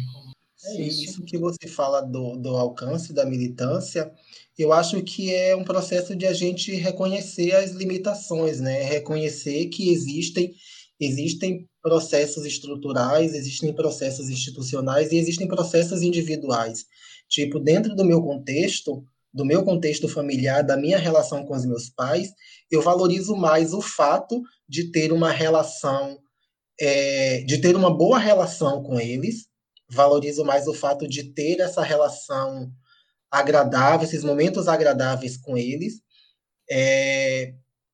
É 0.67 0.81
isso 0.81 1.23
que 1.23 1.37
você 1.37 1.67
fala 1.67 2.01
do, 2.01 2.35
do 2.37 2.49
alcance 2.49 3.13
da 3.13 3.25
militância, 3.25 4.11
eu 4.57 4.71
acho 4.71 5.01
que 5.03 5.33
é 5.33 5.55
um 5.55 5.63
processo 5.63 6.15
de 6.15 6.25
a 6.25 6.33
gente 6.33 6.73
reconhecer 6.75 7.51
as 7.53 7.71
limitações, 7.71 8.59
né? 8.59 8.83
Reconhecer 8.83 9.67
que 9.67 9.91
existem 9.91 10.53
existem 10.99 11.67
processos 11.81 12.45
estruturais, 12.45 13.33
existem 13.33 13.73
processos 13.73 14.29
institucionais 14.29 15.11
e 15.11 15.17
existem 15.17 15.47
processos 15.47 16.01
individuais. 16.01 16.85
Tipo, 17.29 17.59
dentro 17.59 17.95
do 17.95 18.05
meu 18.05 18.21
contexto, 18.21 19.05
do 19.33 19.45
meu 19.45 19.63
contexto 19.63 20.07
familiar, 20.07 20.63
da 20.63 20.77
minha 20.77 20.97
relação 20.97 21.45
com 21.45 21.53
os 21.53 21.65
meus 21.65 21.89
pais, 21.89 22.29
eu 22.71 22.81
valorizo 22.81 23.35
mais 23.35 23.73
o 23.73 23.81
fato 23.81 24.41
de 24.67 24.89
ter 24.91 25.11
uma 25.11 25.31
relação, 25.31 26.17
é, 26.79 27.41
de 27.41 27.57
ter 27.57 27.75
uma 27.75 27.95
boa 27.95 28.17
relação 28.17 28.81
com 28.81 28.99
eles, 28.99 29.47
valorizo 29.95 30.43
mais 30.43 30.67
o 30.67 30.73
fato 30.73 31.07
de 31.07 31.23
ter 31.33 31.59
essa 31.59 31.81
relação 31.81 32.71
agradável, 33.31 34.05
esses 34.05 34.23
momentos 34.23 34.67
agradáveis 34.67 35.37
com 35.37 35.57
eles, 35.57 36.01
é, 36.69 37.53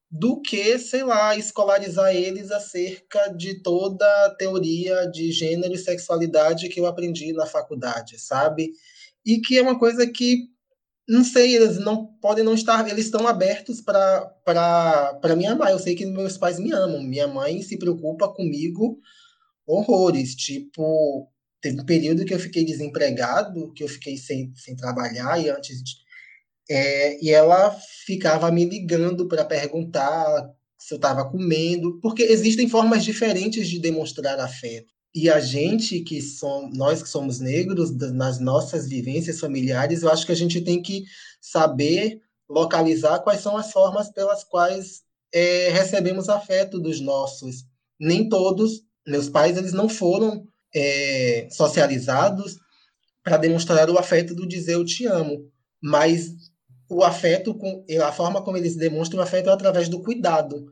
do 0.09 0.41
que, 0.41 0.77
sei 0.77 1.03
lá, 1.03 1.35
escolarizar 1.37 2.13
eles 2.13 2.51
acerca 2.51 3.29
de 3.29 3.61
toda 3.61 4.05
a 4.25 4.35
teoria 4.35 5.05
de 5.05 5.31
gênero 5.31 5.73
e 5.73 5.77
sexualidade 5.77 6.67
que 6.67 6.79
eu 6.79 6.85
aprendi 6.85 7.31
na 7.31 7.45
faculdade, 7.45 8.19
sabe? 8.19 8.71
E 9.25 9.39
que 9.39 9.57
é 9.57 9.61
uma 9.61 9.79
coisa 9.79 10.05
que 10.05 10.51
não 11.07 11.23
sei, 11.23 11.55
eles 11.55 11.77
não 11.77 12.05
podem 12.21 12.43
não 12.43 12.53
estar, 12.53 12.87
eles 12.87 13.05
estão 13.05 13.27
abertos 13.27 13.81
para 13.81 15.35
me 15.35 15.45
amar. 15.45 15.71
Eu 15.71 15.79
sei 15.79 15.95
que 15.95 16.05
meus 16.05 16.37
pais 16.37 16.59
me 16.59 16.71
amam. 16.71 17.03
Minha 17.03 17.27
mãe 17.27 17.61
se 17.61 17.77
preocupa 17.77 18.33
comigo 18.33 18.99
horrores. 19.65 20.35
Tipo, 20.35 21.27
teve 21.62 21.80
um 21.80 21.86
período 21.86 22.26
que 22.26 22.34
eu 22.34 22.39
fiquei 22.39 22.66
desempregado, 22.66 23.72
que 23.74 23.84
eu 23.84 23.88
fiquei 23.88 24.18
sem, 24.18 24.51
sem 24.55 24.76
trabalhar, 24.76 25.39
e 25.39 25.49
antes 25.49 25.84
de, 25.84 25.93
é, 26.70 27.24
e 27.24 27.30
ela 27.30 27.72
ficava 28.05 28.51
me 28.51 28.66
ligando 28.66 29.28
para 29.28 29.45
perguntar 29.45 30.49
se 30.78 30.93
eu 30.93 30.95
estava 30.95 31.30
comendo, 31.30 31.99
porque 32.01 32.24
existem 32.24 32.68
formas 32.68 33.03
diferentes 33.03 33.68
de 33.68 33.80
demonstrar 33.80 34.39
afeto. 34.39 34.91
E 35.14 35.30
a 35.30 35.39
gente 35.39 35.99
que 35.99 36.22
somos, 36.22 36.76
nós 36.76 37.03
que 37.03 37.09
somos 37.09 37.39
negros, 37.39 37.91
nas 37.91 38.39
nossas 38.39 38.88
vivências 38.88 39.39
familiares, 39.39 40.01
eu 40.01 40.09
acho 40.09 40.26
que 40.26 40.32
a 40.32 40.36
gente 40.36 40.62
tem 40.62 40.82
que 40.82 41.03
saber 41.39 42.22
localizar 42.49 43.20
quais 43.20 43.41
são 43.41 43.57
as 43.57 43.72
formas 43.72 44.09
pelas 44.09 44.43
quais 44.43 45.03
é, 45.34 45.70
recebemos 45.70 46.30
afeto 46.30 46.80
dos 46.80 46.99
nossos. 46.99 47.66
Nem 47.99 48.28
todos, 48.28 48.82
meus 49.05 49.30
pais, 49.30 49.57
eles 49.57 49.74
não 49.74 49.89
foram 49.89 50.47
é, 50.74 51.47
socializados 51.51 52.57
para 53.24 53.38
demonstrar 53.38 53.89
o 53.89 53.97
afeto 53.97 54.34
do 54.34 54.47
dizer 54.47 54.74
eu 54.74 54.86
te 54.86 55.05
amo, 55.05 55.49
mas 55.82 56.30
o 56.89 57.03
afeto, 57.03 57.57
a 58.03 58.11
forma 58.11 58.43
como 58.43 58.57
eles 58.57 58.76
demonstram 58.76 59.19
o 59.19 59.24
afeto 59.24 59.49
é 59.49 59.53
através 59.53 59.88
do 59.88 60.01
cuidado. 60.01 60.65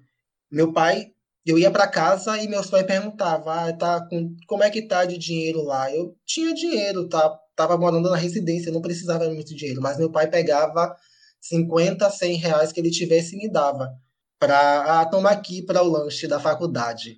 Meu 0.52 0.74
pai 0.74 1.12
eu 1.46 1.58
ia 1.58 1.72
para 1.72 1.88
casa 1.88 2.38
e 2.38 2.48
meus 2.48 2.70
pais 2.70 2.86
perguntavam, 2.86 3.52
ah, 3.52 3.74
tá 3.74 4.06
com, 4.08 4.36
como 4.46 4.64
é 4.64 4.70
que 4.70 4.84
tá 4.84 5.06
de 5.06 5.18
dinheiro 5.18 5.64
lá? 5.64 5.92
Eu 5.94 6.16
tinha 6.26 6.54
dinheiro, 6.54 7.08
tá, 7.08 7.38
tava 7.56 7.78
morando 7.78 8.10
na 8.10 8.18
residência, 8.18 8.72
não 8.72 8.82
precisava 8.82 9.28
muito 9.30 9.56
dinheiro, 9.56 9.82
mas 9.82 9.98
meu 9.98 10.12
pai 10.12 10.30
pegava 10.30 10.96
50, 11.42 12.10
100 12.10 12.36
reais 12.36 12.72
que 12.72 12.80
ele 12.80 12.92
tivesse 12.92 13.36
e 13.36 13.40
me 13.40 13.52
dava 13.52 13.90
para 14.38 15.02
ah, 15.02 15.06
tomar 15.06 15.32
aqui 15.32 15.64
para 15.64 15.82
o 15.82 15.90
lanche 15.90 16.28
da 16.28 16.40
faculdade. 16.40 17.18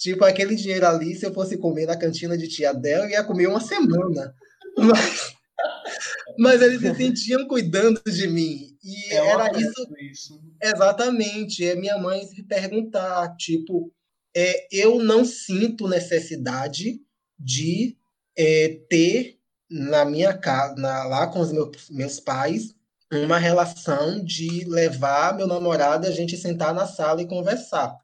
Tipo, 0.00 0.24
aquele 0.24 0.54
dinheiro 0.54 0.86
ali, 0.86 1.14
se 1.14 1.26
eu 1.26 1.34
fosse 1.34 1.58
comer 1.58 1.84
na 1.84 1.94
cantina 1.94 2.36
de 2.36 2.48
tia 2.48 2.72
Del, 2.72 3.02
eu 3.02 3.10
ia 3.10 3.22
comer 3.22 3.46
uma 3.48 3.60
semana. 3.60 4.34
Mas, 4.78 5.34
mas 6.38 6.62
eles 6.62 6.80
se 6.80 6.94
sentiam 6.94 7.46
cuidando 7.46 8.00
de 8.06 8.28
mim. 8.28 8.78
E 8.82 9.12
é 9.12 9.16
era 9.16 9.50
isso, 9.58 9.94
isso. 9.98 10.40
Exatamente. 10.62 11.66
É 11.66 11.74
minha 11.74 11.98
mãe 11.98 12.24
se 12.24 12.42
perguntar, 12.44 13.36
tipo, 13.36 13.92
é, 14.34 14.68
eu 14.72 15.02
não 15.02 15.24
sinto 15.24 15.88
necessidade 15.88 17.00
de 17.38 17.98
é, 18.38 18.78
ter 18.88 19.38
na 19.68 20.04
minha 20.04 20.32
casa, 20.32 20.76
na, 20.76 21.04
lá 21.04 21.26
com 21.26 21.40
os 21.40 21.52
meus, 21.52 21.90
meus 21.90 22.20
pais, 22.20 22.74
uma 23.12 23.38
relação 23.38 24.24
de 24.24 24.64
levar 24.66 25.36
meu 25.36 25.48
namorado 25.48 26.06
a 26.06 26.10
gente 26.10 26.38
sentar 26.38 26.72
na 26.72 26.86
sala 26.86 27.20
e 27.20 27.28
conversar 27.28 27.98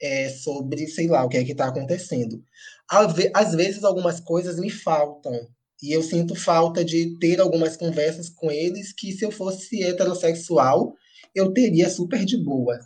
é, 0.00 0.28
sobre, 0.28 0.86
sei 0.86 1.06
lá, 1.06 1.24
o 1.24 1.28
que 1.28 1.36
é 1.36 1.44
que 1.44 1.52
está 1.52 1.68
acontecendo. 1.68 2.42
Às 2.88 3.54
vezes, 3.54 3.84
algumas 3.84 4.20
coisas 4.20 4.58
me 4.58 4.70
faltam, 4.70 5.48
e 5.82 5.92
eu 5.92 6.02
sinto 6.02 6.34
falta 6.34 6.84
de 6.84 7.18
ter 7.18 7.40
algumas 7.40 7.76
conversas 7.76 8.28
com 8.28 8.50
eles 8.50 8.92
que, 8.92 9.12
se 9.12 9.24
eu 9.24 9.30
fosse 9.30 9.82
heterossexual, 9.82 10.94
eu 11.34 11.52
teria 11.52 11.90
super 11.90 12.24
de 12.24 12.36
boa. 12.36 12.78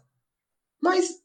Mas, 0.82 1.16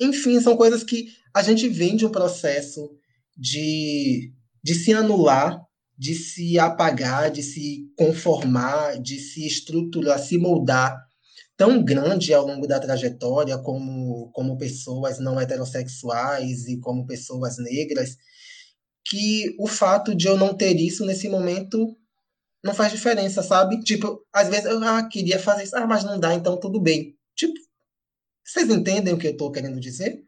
enfim, 0.00 0.40
são 0.40 0.56
coisas 0.56 0.82
que 0.82 1.08
a 1.34 1.42
gente 1.42 1.68
vem 1.68 1.96
de 1.96 2.06
um 2.06 2.10
processo 2.10 2.90
de, 3.36 4.32
de 4.62 4.74
se 4.74 4.92
anular, 4.92 5.60
de 5.96 6.14
se 6.14 6.58
apagar, 6.58 7.30
de 7.30 7.42
se 7.42 7.90
conformar, 7.96 9.00
de 9.00 9.18
se 9.18 9.46
estruturar, 9.46 10.18
se 10.18 10.38
moldar 10.38 11.07
tão 11.58 11.82
grande 11.82 12.32
ao 12.32 12.46
longo 12.46 12.68
da 12.68 12.78
trajetória 12.78 13.58
como, 13.58 14.30
como 14.32 14.56
pessoas 14.56 15.18
não 15.18 15.40
heterossexuais 15.40 16.68
e 16.68 16.78
como 16.78 17.04
pessoas 17.04 17.58
negras, 17.58 18.16
que 19.04 19.56
o 19.58 19.66
fato 19.66 20.14
de 20.14 20.28
eu 20.28 20.36
não 20.36 20.56
ter 20.56 20.76
isso 20.76 21.04
nesse 21.04 21.28
momento 21.28 21.96
não 22.64 22.72
faz 22.72 22.92
diferença, 22.92 23.42
sabe? 23.42 23.80
Tipo, 23.80 24.24
às 24.32 24.48
vezes 24.48 24.66
eu 24.66 24.82
ah, 24.84 25.02
queria 25.08 25.38
fazer 25.38 25.64
isso, 25.64 25.76
ah, 25.76 25.86
mas 25.86 26.04
não 26.04 26.18
dá, 26.18 26.32
então 26.32 26.56
tudo 26.58 26.80
bem. 26.80 27.16
Tipo, 27.34 27.54
vocês 28.44 28.70
entendem 28.70 29.12
o 29.12 29.18
que 29.18 29.26
eu 29.26 29.32
estou 29.32 29.50
querendo 29.50 29.80
dizer? 29.80 30.24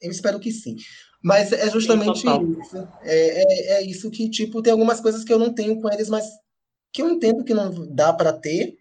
Eu 0.00 0.10
espero 0.10 0.38
que 0.38 0.52
sim. 0.52 0.76
Mas 1.22 1.52
é 1.52 1.68
justamente 1.68 2.20
sim, 2.20 2.60
isso. 2.60 2.76
É, 3.02 3.42
é, 3.42 3.72
é, 3.72 3.82
isso 3.82 4.08
que, 4.08 4.30
tipo, 4.30 4.62
tem 4.62 4.72
algumas 4.72 5.00
coisas 5.00 5.24
que 5.24 5.32
eu 5.32 5.38
não 5.38 5.52
tenho 5.52 5.80
com 5.80 5.92
eles, 5.92 6.08
mas 6.08 6.26
que 6.92 7.02
eu 7.02 7.10
entendo 7.10 7.44
que 7.44 7.52
não 7.52 7.92
dá 7.92 8.12
para 8.12 8.32
ter. 8.32 8.79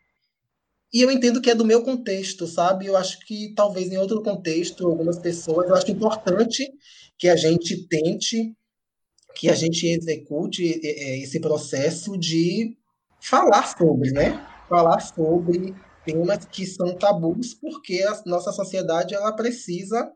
E 0.91 1.01
eu 1.01 1.11
entendo 1.11 1.41
que 1.41 1.51
é 1.51 1.55
do 1.55 1.65
meu 1.65 1.83
contexto, 1.83 2.47
sabe? 2.47 2.87
Eu 2.87 2.97
acho 2.97 3.19
que 3.25 3.53
talvez 3.55 3.91
em 3.91 3.97
outro 3.97 4.23
contexto, 4.23 4.87
algumas 4.87 5.19
pessoas, 5.19 5.69
eu 5.69 5.75
acho 5.75 5.91
importante 5.91 6.67
que 7.17 7.27
a 7.27 7.35
gente 7.35 7.87
tente 7.87 8.55
que 9.35 9.49
a 9.49 9.55
gente 9.55 9.87
execute 9.87 10.81
é, 10.83 10.87
é, 10.87 11.19
esse 11.19 11.39
processo 11.39 12.17
de 12.17 12.75
falar 13.21 13.63
sobre, 13.77 14.11
né? 14.11 14.45
Falar 14.67 14.99
sobre 14.99 15.73
temas 16.05 16.45
que 16.45 16.65
são 16.65 16.95
tabus, 16.95 17.53
porque 17.53 18.03
a 18.03 18.21
nossa 18.25 18.51
sociedade 18.51 19.13
ela 19.13 19.31
precisa, 19.31 20.11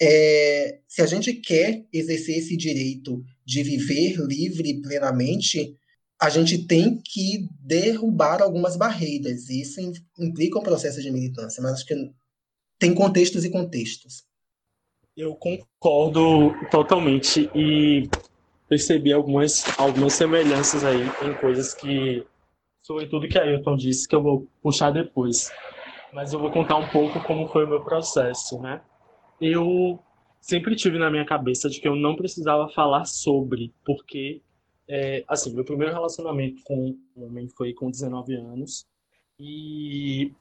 é, 0.00 0.78
se 0.88 1.02
a 1.02 1.06
gente 1.06 1.34
quer 1.34 1.84
exercer 1.92 2.38
esse 2.38 2.56
direito 2.56 3.22
de 3.44 3.62
viver 3.62 4.16
livre 4.26 4.80
plenamente, 4.80 5.76
a 6.20 6.30
gente 6.30 6.66
tem 6.66 7.00
que 7.02 7.48
derrubar 7.60 8.42
algumas 8.42 8.76
barreiras. 8.76 9.48
E 9.48 9.60
isso 9.60 9.80
implica 10.18 10.58
um 10.58 10.62
processo 10.62 11.02
de 11.02 11.10
militância, 11.10 11.62
mas 11.62 11.72
acho 11.72 11.86
que 11.86 11.94
tem 12.78 12.94
contextos 12.94 13.44
e 13.44 13.50
contextos. 13.50 14.24
Eu 15.16 15.34
concordo 15.34 16.54
totalmente. 16.70 17.50
E 17.54 18.08
percebi 18.68 19.12
algumas, 19.12 19.64
algumas 19.78 20.12
semelhanças 20.12 20.84
aí 20.84 21.02
em 21.22 21.34
coisas 21.34 21.72
que, 21.72 22.24
sobretudo 22.82 23.28
que 23.28 23.38
a 23.38 23.42
Ailton 23.42 23.76
disse, 23.76 24.08
que 24.08 24.14
eu 24.14 24.22
vou 24.22 24.46
puxar 24.62 24.90
depois. 24.90 25.50
Mas 26.12 26.32
eu 26.32 26.40
vou 26.40 26.50
contar 26.50 26.76
um 26.76 26.88
pouco 26.88 27.20
como 27.24 27.48
foi 27.48 27.64
o 27.64 27.68
meu 27.68 27.82
processo, 27.82 28.60
né? 28.60 28.80
Eu 29.40 29.98
sempre 30.40 30.74
tive 30.76 30.98
na 30.98 31.10
minha 31.10 31.26
cabeça 31.26 31.68
de 31.68 31.80
que 31.80 31.88
eu 31.88 31.96
não 31.96 32.16
precisava 32.16 32.68
falar 32.70 33.04
sobre, 33.04 33.72
porque, 33.84 34.40
é, 34.88 35.24
assim, 35.26 35.52
meu 35.54 35.64
primeiro 35.64 35.92
relacionamento 35.92 36.62
com 36.64 36.96
um 37.16 37.24
homem 37.24 37.48
foi 37.48 37.72
com 37.72 37.90
19 37.90 38.34
anos, 38.34 38.86
e 39.38 40.32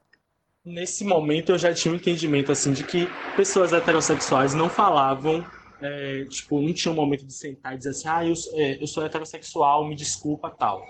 nesse 0.63 1.03
momento 1.03 1.51
eu 1.51 1.57
já 1.57 1.73
tinha 1.73 1.93
um 1.93 1.97
entendimento, 1.97 2.51
assim, 2.51 2.73
de 2.73 2.83
que 2.83 3.07
pessoas 3.35 3.73
heterossexuais 3.73 4.53
não 4.53 4.69
falavam 4.69 5.45
é, 5.81 6.25
tipo, 6.25 6.61
não 6.61 6.73
tinha 6.73 6.91
um 6.91 6.95
momento 6.95 7.25
de 7.25 7.33
sentar 7.33 7.73
e 7.73 7.77
dizer 7.77 7.89
assim, 7.91 8.07
ah, 8.07 8.25
eu, 8.25 8.33
é, 8.53 8.81
eu 8.81 8.87
sou 8.87 9.05
heterossexual, 9.05 9.85
me 9.87 9.95
desculpa, 9.95 10.49
tal. 10.49 10.85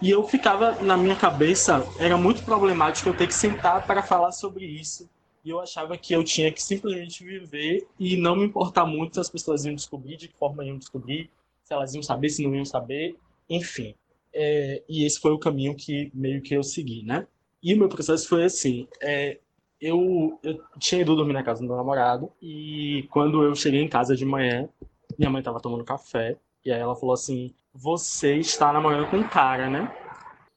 E 0.00 0.10
eu 0.10 0.26
ficava, 0.26 0.80
na 0.82 0.96
minha 0.96 1.16
cabeça, 1.16 1.86
era 1.98 2.16
muito 2.16 2.42
problemático 2.42 3.08
eu 3.08 3.16
ter 3.16 3.26
que 3.26 3.34
sentar 3.34 3.86
para 3.86 4.02
falar 4.02 4.32
sobre 4.32 4.64
isso. 4.64 5.08
E 5.44 5.50
eu 5.50 5.60
achava 5.60 5.96
que 5.96 6.14
eu 6.14 6.22
tinha 6.22 6.52
que 6.52 6.62
simplesmente 6.62 7.24
viver 7.24 7.86
e 7.98 8.16
não 8.16 8.36
me 8.36 8.44
importar 8.44 8.86
muito 8.86 9.14
se 9.14 9.20
as 9.20 9.30
pessoas 9.30 9.64
iam 9.64 9.74
descobrir, 9.74 10.16
de 10.16 10.28
que 10.28 10.36
forma 10.36 10.64
iam 10.64 10.78
descobrir, 10.78 11.30
se 11.70 11.74
elas 11.74 11.94
iam 11.94 12.02
saber, 12.02 12.28
se 12.30 12.44
não 12.44 12.54
iam 12.56 12.64
saber, 12.64 13.16
enfim. 13.48 13.94
É, 14.34 14.82
e 14.88 15.04
esse 15.04 15.20
foi 15.20 15.30
o 15.30 15.38
caminho 15.38 15.76
que 15.76 16.10
meio 16.12 16.42
que 16.42 16.54
eu 16.54 16.64
segui, 16.64 17.04
né? 17.04 17.26
E 17.62 17.72
o 17.74 17.78
meu 17.78 17.88
processo 17.88 18.28
foi 18.28 18.44
assim: 18.44 18.88
é, 19.00 19.38
eu, 19.80 20.38
eu 20.42 20.60
tinha 20.80 21.00
ido 21.00 21.14
dormir 21.14 21.32
na 21.32 21.44
casa 21.44 21.60
do 21.60 21.68
meu 21.68 21.76
namorado 21.76 22.32
e 22.42 23.06
quando 23.10 23.44
eu 23.44 23.54
cheguei 23.54 23.80
em 23.80 23.88
casa 23.88 24.16
de 24.16 24.24
manhã, 24.24 24.68
minha 25.16 25.30
mãe 25.30 25.40
estava 25.40 25.60
tomando 25.60 25.84
café 25.84 26.36
e 26.64 26.72
aí 26.72 26.80
ela 26.80 26.96
falou 26.96 27.12
assim: 27.12 27.54
Você 27.72 28.36
está 28.36 28.72
namorando 28.72 29.08
com 29.08 29.18
um 29.18 29.28
cara, 29.28 29.70
né? 29.70 29.94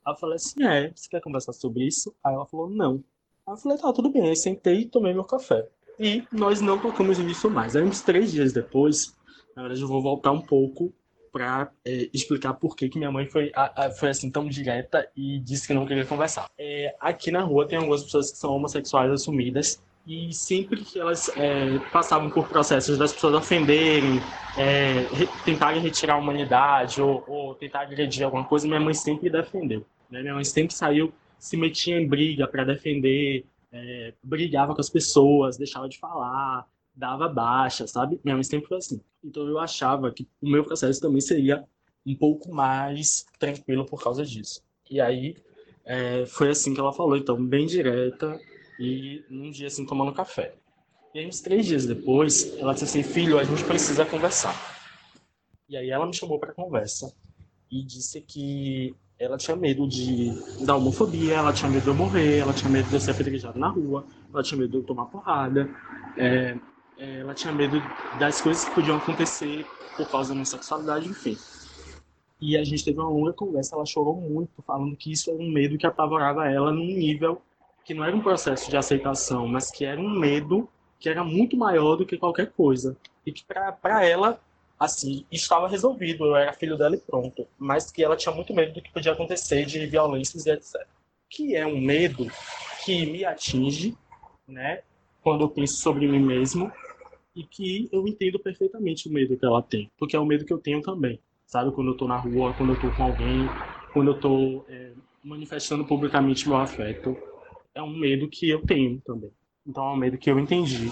Aí 0.03 0.13
eu 0.13 0.17
falei 0.17 0.35
assim: 0.35 0.63
É, 0.63 0.91
você 0.95 1.07
quer 1.07 1.21
conversar 1.21 1.53
sobre 1.53 1.85
isso? 1.85 2.13
Aí 2.23 2.33
ela 2.33 2.47
falou: 2.47 2.67
Não. 2.67 3.03
Aí 3.45 3.53
eu 3.53 3.57
falei: 3.57 3.77
Tá, 3.77 3.93
tudo 3.93 4.09
bem. 4.09 4.29
Aí 4.29 4.35
sentei 4.35 4.79
e 4.79 4.85
tomei 4.85 5.13
meu 5.13 5.25
café. 5.25 5.67
E 5.99 6.23
nós 6.31 6.59
não 6.59 6.79
tocamos 6.79 7.19
nisso 7.19 7.51
mais. 7.51 7.75
Aí 7.75 7.83
uns 7.83 8.01
três 8.01 8.31
dias 8.31 8.51
depois, 8.51 9.15
na 9.55 9.61
verdade 9.61 9.81
eu 9.81 9.87
vou 9.87 10.01
voltar 10.01 10.31
um 10.31 10.41
pouco 10.41 10.91
para 11.33 11.71
é, 11.83 12.07
explicar 12.13 12.53
por 12.53 12.75
que, 12.75 12.87
que 12.87 12.99
minha 12.99 13.11
mãe 13.11 13.25
foi, 13.25 13.51
a, 13.55 13.85
a, 13.85 13.89
foi 13.89 14.09
assim 14.09 14.29
tão 14.29 14.47
direta 14.47 15.09
e 15.17 15.39
disse 15.39 15.65
que 15.65 15.73
não 15.73 15.85
queria 15.85 16.05
conversar. 16.05 16.47
É, 16.57 16.95
aqui 16.99 17.31
na 17.31 17.41
rua 17.41 17.67
tem 17.67 17.79
algumas 17.79 18.03
pessoas 18.03 18.31
que 18.31 18.37
são 18.37 18.51
homossexuais 18.55 19.11
assumidas 19.11 19.81
e 20.05 20.31
sempre 20.31 20.81
que 20.81 20.99
elas 20.99 21.29
é, 21.35 21.79
passavam 21.91 22.29
por 22.29 22.47
processos 22.47 22.99
das 22.99 23.11
pessoas 23.11 23.33
ofenderem, 23.33 24.21
é, 24.57 25.07
re, 25.11 25.27
tentarem 25.43 25.81
retirar 25.81 26.13
a 26.13 26.17
humanidade 26.17 27.01
ou, 27.01 27.23
ou 27.27 27.55
tentar 27.55 27.81
agredir 27.81 28.23
alguma 28.23 28.43
coisa, 28.43 28.67
minha 28.67 28.79
mãe 28.79 28.93
sempre 28.93 29.29
defendeu. 29.29 29.83
Né? 30.11 30.21
Minha 30.21 30.35
mãe 30.35 30.43
sempre 30.43 30.75
saiu, 30.75 31.11
se 31.39 31.57
metia 31.57 31.99
em 31.99 32.07
briga 32.07 32.47
para 32.47 32.63
defender, 32.63 33.45
é, 33.71 34.13
brigava 34.21 34.75
com 34.75 34.81
as 34.81 34.89
pessoas, 34.89 35.57
deixava 35.57 35.89
de 35.89 35.97
falar, 35.97 36.67
dava 36.95 37.27
baixa, 37.27 37.87
sabe? 37.87 38.19
Minha 38.23 38.35
mãe 38.35 38.43
sempre 38.43 38.67
foi 38.67 38.77
assim. 38.77 39.01
Então 39.23 39.47
eu 39.47 39.59
achava 39.59 40.11
que 40.11 40.27
o 40.41 40.49
meu 40.49 40.63
processo 40.63 41.01
também 41.01 41.21
seria 41.21 41.63
um 42.05 42.15
pouco 42.15 42.53
mais 42.53 43.25
tranquilo 43.39 43.85
por 43.85 44.03
causa 44.03 44.25
disso. 44.25 44.61
E 44.89 44.99
aí 44.99 45.35
é, 45.85 46.25
foi 46.25 46.49
assim 46.49 46.73
que 46.73 46.79
ela 46.79 46.93
falou, 46.93 47.17
então, 47.17 47.43
bem 47.43 47.65
direta 47.65 48.39
e 48.79 49.23
num 49.29 49.51
dia 49.51 49.67
assim 49.67 49.85
tomando 49.85 50.13
café. 50.13 50.55
E 51.13 51.19
aí, 51.19 51.27
uns 51.27 51.41
três 51.41 51.65
dias 51.67 51.85
depois, 51.85 52.57
ela 52.57 52.73
disse 52.73 52.85
assim: 52.85 53.03
Filho, 53.03 53.37
a 53.37 53.43
gente 53.43 53.63
precisa 53.65 54.03
conversar. 54.03 54.55
E 55.69 55.77
aí 55.77 55.89
ela 55.91 56.07
me 56.07 56.13
chamou 56.13 56.39
para 56.39 56.53
conversa 56.53 57.13
e 57.69 57.83
disse 57.83 58.19
que 58.21 58.95
ela 59.19 59.37
tinha 59.37 59.55
medo 59.55 59.87
de 59.87 60.31
da 60.65 60.75
homofobia, 60.75 61.35
ela 61.35 61.53
tinha 61.53 61.69
medo 61.69 61.83
de 61.83 61.89
eu 61.89 61.93
morrer, 61.93 62.39
ela 62.39 62.51
tinha 62.51 62.69
medo 62.69 62.89
de 62.89 62.95
eu 62.95 62.99
ser 62.99 63.11
apedrejado 63.11 63.59
na 63.59 63.69
rua, 63.69 64.05
ela 64.33 64.41
tinha 64.41 64.59
medo 64.59 64.71
de 64.71 64.77
eu 64.77 64.83
tomar 64.83 65.05
porrada. 65.05 65.69
É, 66.17 66.57
ela 66.97 67.33
tinha 67.33 67.53
medo 67.53 67.81
das 68.19 68.41
coisas 68.41 68.65
que 68.65 68.75
podiam 68.75 68.97
acontecer 68.97 69.65
por 69.97 70.09
causa 70.09 70.29
da 70.29 70.35
minha 70.35 70.45
sexualidade, 70.45 71.07
enfim. 71.07 71.37
E 72.39 72.57
a 72.57 72.63
gente 72.63 72.83
teve 72.83 72.99
uma 72.99 73.09
longa 73.09 73.33
conversa, 73.33 73.75
ela 73.75 73.85
chorou 73.85 74.15
muito, 74.15 74.61
falando 74.63 74.95
que 74.95 75.11
isso 75.11 75.29
era 75.29 75.39
um 75.39 75.49
medo 75.49 75.77
que 75.77 75.85
apavorava 75.85 76.49
ela 76.49 76.71
num 76.71 76.85
nível 76.85 77.41
que 77.85 77.93
não 77.93 78.03
era 78.03 78.15
um 78.15 78.21
processo 78.21 78.69
de 78.69 78.77
aceitação, 78.77 79.47
mas 79.47 79.69
que 79.69 79.85
era 79.85 79.99
um 79.99 80.09
medo 80.09 80.69
que 80.99 81.09
era 81.09 81.23
muito 81.23 81.57
maior 81.57 81.95
do 81.95 82.05
que 82.05 82.17
qualquer 82.17 82.51
coisa. 82.51 82.97
E 83.25 83.31
que 83.31 83.43
para 83.45 84.05
ela, 84.05 84.39
assim, 84.79 85.25
estava 85.31 85.67
resolvido, 85.67 86.25
eu 86.25 86.35
era 86.35 86.53
filho 86.53 86.77
dela 86.77 86.95
e 86.95 86.99
pronto. 86.99 87.45
Mas 87.57 87.91
que 87.91 88.03
ela 88.03 88.15
tinha 88.15 88.33
muito 88.33 88.53
medo 88.53 88.73
do 88.73 88.81
que 88.81 88.91
podia 88.91 89.11
acontecer 89.11 89.65
de 89.65 89.85
violências 89.85 90.45
e 90.45 90.51
etc. 90.51 90.85
Que 91.29 91.55
é 91.55 91.65
um 91.65 91.79
medo 91.79 92.27
que 92.85 93.05
me 93.05 93.25
atinge, 93.25 93.97
né, 94.47 94.81
quando 95.23 95.41
eu 95.41 95.49
penso 95.49 95.77
sobre 95.77 96.07
mim 96.07 96.19
mesmo, 96.19 96.71
e 97.35 97.43
que 97.43 97.89
eu 97.91 98.07
entendo 98.07 98.37
perfeitamente 98.37 99.07
o 99.07 99.11
medo 99.11 99.37
que 99.37 99.45
ela 99.45 99.61
tem, 99.61 99.89
porque 99.97 100.15
é 100.15 100.19
o 100.19 100.25
medo 100.25 100.45
que 100.45 100.53
eu 100.53 100.59
tenho 100.59 100.81
também, 100.81 101.19
sabe? 101.47 101.71
Quando 101.71 101.91
eu 101.91 101.97
tô 101.97 102.07
na 102.07 102.17
rua, 102.17 102.53
quando 102.53 102.73
eu 102.73 102.79
tô 102.79 102.91
com 102.91 103.03
alguém, 103.03 103.49
quando 103.91 104.11
eu 104.11 104.19
tô 104.19 104.65
é, 104.67 104.93
manifestando 105.23 105.85
publicamente 105.85 106.47
meu 106.47 106.57
afeto, 106.57 107.17
é 107.73 107.81
um 107.81 107.97
medo 107.97 108.27
que 108.27 108.49
eu 108.49 108.61
tenho 108.65 109.01
também. 109.01 109.31
Então 109.65 109.83
é 109.83 109.93
um 109.93 109.97
medo 109.97 110.17
que 110.17 110.29
eu 110.29 110.37
entendi. 110.39 110.91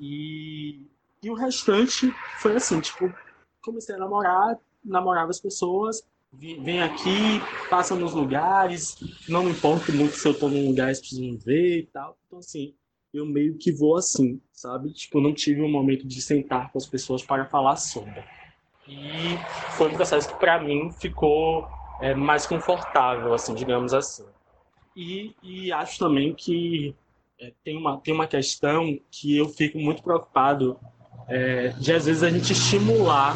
E, 0.00 0.80
e 1.22 1.30
o 1.30 1.34
restante 1.34 2.12
foi 2.40 2.56
assim, 2.56 2.80
tipo, 2.80 3.14
comecei 3.62 3.94
a 3.94 3.98
namorar, 3.98 4.58
namorava 4.84 5.30
as 5.30 5.40
pessoas, 5.40 6.02
vem 6.32 6.82
aqui, 6.82 7.40
passa 7.70 7.94
nos 7.94 8.12
lugares, 8.12 8.96
não 9.28 9.44
me 9.44 9.52
importo 9.52 9.92
muito 9.92 10.16
se 10.16 10.26
eu 10.26 10.34
tô 10.38 10.48
num 10.48 10.66
lugar, 10.66 10.86
eles 10.86 10.98
precisam 10.98 11.24
me 11.24 11.36
ver 11.36 11.78
e 11.78 11.86
tal. 11.86 12.18
Então, 12.26 12.38
assim, 12.40 12.74
eu 13.14 13.24
meio 13.24 13.56
que 13.56 13.70
vou 13.70 13.96
assim, 13.96 14.40
sabe? 14.52 14.92
Tipo, 14.92 15.20
não 15.20 15.32
tive 15.32 15.62
um 15.62 15.70
momento 15.70 16.06
de 16.06 16.20
sentar 16.20 16.72
com 16.72 16.78
as 16.78 16.86
pessoas 16.86 17.22
para 17.22 17.46
falar 17.46 17.76
sobre. 17.76 18.24
E 18.88 19.38
foi 19.76 19.88
um 19.88 19.94
processo 19.94 20.28
que, 20.28 20.34
para 20.34 20.60
mim, 20.60 20.90
ficou 20.90 21.66
é, 22.00 22.12
mais 22.12 22.44
confortável, 22.44 23.32
assim, 23.32 23.54
digamos 23.54 23.94
assim. 23.94 24.26
E, 24.96 25.32
e 25.42 25.72
acho 25.72 25.98
também 25.98 26.34
que 26.34 26.94
é, 27.40 27.52
tem, 27.62 27.76
uma, 27.76 27.98
tem 27.98 28.12
uma 28.12 28.26
questão 28.26 28.98
que 29.10 29.36
eu 29.36 29.48
fico 29.48 29.78
muito 29.78 30.02
preocupado 30.02 30.78
é, 31.28 31.68
de, 31.68 31.92
às 31.92 32.06
vezes, 32.06 32.22
a 32.22 32.30
gente 32.30 32.52
estimular 32.52 33.34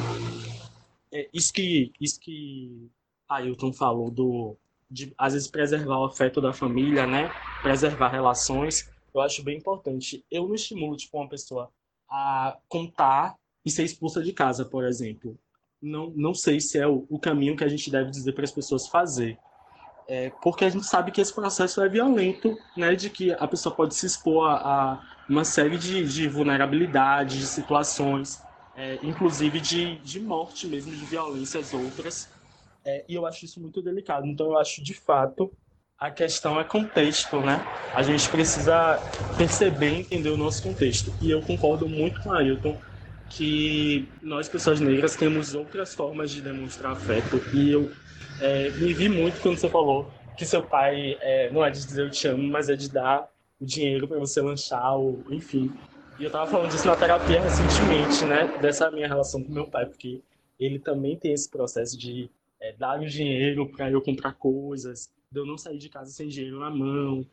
é, 1.13 1.29
isso 1.33 1.53
que, 1.53 1.93
isso 2.01 2.19
que 2.21 2.91
Ailton 3.29 3.73
falou, 3.73 4.11
do, 4.11 4.57
de, 4.91 5.15
às 5.17 5.35
vezes, 5.35 5.49
preservar 5.49 6.01
o 6.01 6.05
afeto 6.05 6.41
da 6.41 6.53
família, 6.53 7.07
né? 7.07 7.31
Preservar 7.63 8.09
relações 8.09 8.91
eu 9.15 9.21
acho 9.21 9.43
bem 9.43 9.59
importante. 9.59 10.25
Eu 10.31 10.47
não 10.47 10.55
estimulo, 10.55 10.97
tipo, 10.97 11.17
uma 11.17 11.29
pessoa 11.29 11.71
a 12.09 12.57
contar 12.69 13.37
e 13.65 13.71
ser 13.71 13.85
expulsa 13.85 14.23
de 14.23 14.33
casa, 14.33 14.65
por 14.65 14.85
exemplo. 14.85 15.39
Não, 15.81 16.11
não 16.11 16.35
sei 16.35 16.61
se 16.61 16.79
é 16.79 16.87
o, 16.87 17.07
o 17.09 17.19
caminho 17.19 17.57
que 17.57 17.65
a 17.65 17.69
gente 17.69 17.91
deve 17.91 18.11
dizer 18.11 18.33
para 18.33 18.45
as 18.45 18.53
pessoas 18.53 18.89
fazer. 18.89 19.39
É, 20.09 20.31
porque 20.43 20.65
a 20.65 20.71
gente 20.71 20.87
sabe 20.87 21.11
que 21.11 21.21
esse 21.21 21.35
processo 21.35 21.83
é 21.83 21.89
violento, 21.89 22.57
né, 22.75 22.95
de 22.95 23.11
que 23.11 23.31
a 23.33 23.47
pessoa 23.47 23.75
pode 23.75 23.95
se 23.95 24.07
expor 24.07 24.49
a, 24.49 24.55
a 24.55 25.03
uma 25.29 25.45
série 25.45 25.77
de, 25.77 26.03
de 26.09 26.27
vulnerabilidades, 26.27 27.37
de 27.37 27.47
situações, 27.47 28.43
é, 28.75 28.99
inclusive 29.03 29.61
de, 29.61 29.99
de 29.99 30.19
morte 30.19 30.67
mesmo, 30.67 30.93
de 30.93 31.05
violências 31.05 31.75
outras. 31.75 32.31
É, 32.85 33.05
e 33.07 33.15
eu 33.15 33.27
acho 33.27 33.45
isso 33.45 33.61
muito 33.61 33.83
delicado. 33.83 34.27
Então, 34.27 34.47
eu 34.47 34.59
acho, 34.59 34.83
de 34.83 34.95
fato, 34.95 35.53
a 35.99 36.11
questão 36.11 36.61
é 36.61 36.65
contexto, 36.65 37.41
né? 37.41 37.61
A 37.93 38.03
gente 38.03 38.29
precisa 38.29 39.01
perceber 39.37 39.91
e 39.91 40.01
entender 40.01 40.29
o 40.29 40.37
nosso 40.37 40.63
contexto. 40.63 41.13
E 41.21 41.31
eu 41.31 41.43
concordo 41.43 41.89
muito 41.89 42.21
com 42.21 42.33
a 42.33 42.39
Ailton 42.39 42.77
que 43.31 44.09
nós, 44.23 44.49
pessoas 44.49 44.81
negras, 44.81 45.17
temos 45.17 45.55
outras 45.55 45.95
formas 45.95 46.31
de 46.31 46.41
demonstrar 46.41 46.93
afeto. 46.93 47.43
E 47.53 47.73
eu 47.73 47.91
é, 48.41 48.71
me 48.71 48.95
vi 48.95 49.09
muito 49.09 49.41
quando 49.41 49.59
você 49.59 49.69
falou 49.69 50.09
que 50.37 50.47
seu 50.47 50.63
pai 50.63 51.19
é, 51.21 51.51
não 51.51 51.65
é 51.65 51.71
de 51.71 51.85
dizer 51.85 52.03
eu 52.03 52.11
te 52.11 52.29
amo, 52.29 52.45
mas 52.45 52.69
é 52.69 52.77
de 52.77 52.89
dar 52.89 53.29
o 53.61 53.67
dinheiro 53.67 54.07
para 54.07 54.21
você 54.21 54.41
lanchar, 54.41 54.97
ou, 54.97 55.25
enfim. 55.31 55.73
E 56.17 56.25
eu 56.25 56.31
tava 56.31 56.49
falando 56.49 56.71
disso 56.71 56.87
na 56.87 56.95
terapia 56.95 57.41
recentemente, 57.41 58.25
né? 58.25 58.57
Dessa 58.61 58.89
minha 58.91 59.09
relação 59.09 59.43
com 59.43 59.53
meu 59.53 59.67
pai, 59.67 59.85
porque 59.85 60.21
ele 60.61 60.79
também 60.79 61.17
tem 61.17 61.33
esse 61.33 61.51
processo 61.51 61.99
de 61.99 62.31
é, 62.61 62.73
dar 62.73 63.01
o 63.01 63.07
dinheiro 63.07 63.69
para 63.69 63.91
eu 63.91 64.01
comprar 64.01 64.35
coisas, 64.35 65.11
de 65.31 65.39
eu 65.39 65.47
não 65.47 65.59
sair 65.59 65.79
de 65.79 65.89
casa 65.89 66.11
sem 66.11 66.29
dinheiro 66.29 66.59
na 66.59 66.71
mão, 66.71 67.25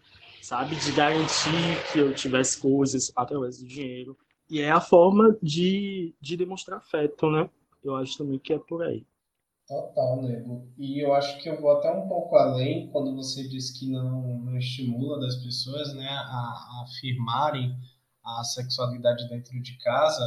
sabe? 0.42 0.76
De 0.76 0.92
garantir 0.92 1.92
que 1.92 2.00
eu 2.00 2.14
tivesse 2.14 2.60
coisas 2.60 3.12
através 3.16 3.60
do 3.60 3.68
dinheiro. 3.68 4.18
E 4.50 4.62
é 4.62 4.70
a 4.70 4.82
forma 4.82 5.38
de, 5.42 6.14
de 6.20 6.36
demonstrar 6.38 6.78
afeto, 6.78 7.30
né? 7.32 7.50
Eu 7.84 7.96
acho 7.96 8.18
também 8.18 8.38
que 8.38 8.54
é 8.54 8.60
por 8.60 8.84
aí. 8.84 9.06
Total, 9.68 10.22
nego. 10.22 10.68
E 10.78 11.04
eu 11.04 11.14
acho 11.14 11.42
que 11.42 11.50
eu 11.50 11.60
vou 11.60 11.72
até 11.72 11.90
um 11.90 12.08
pouco 12.08 12.36
além 12.36 12.88
quando 12.92 13.16
você 13.16 13.48
diz 13.48 13.72
que 13.72 13.90
não, 13.90 14.40
não 14.40 14.58
estimula 14.58 15.20
das 15.20 15.38
pessoas 15.38 15.94
né, 15.96 16.08
a, 16.08 16.84
a 16.84 16.86
afirmarem 16.86 17.76
a 18.24 18.44
sexualidade 18.44 19.28
dentro 19.30 19.60
de 19.62 19.78
casa 19.78 20.24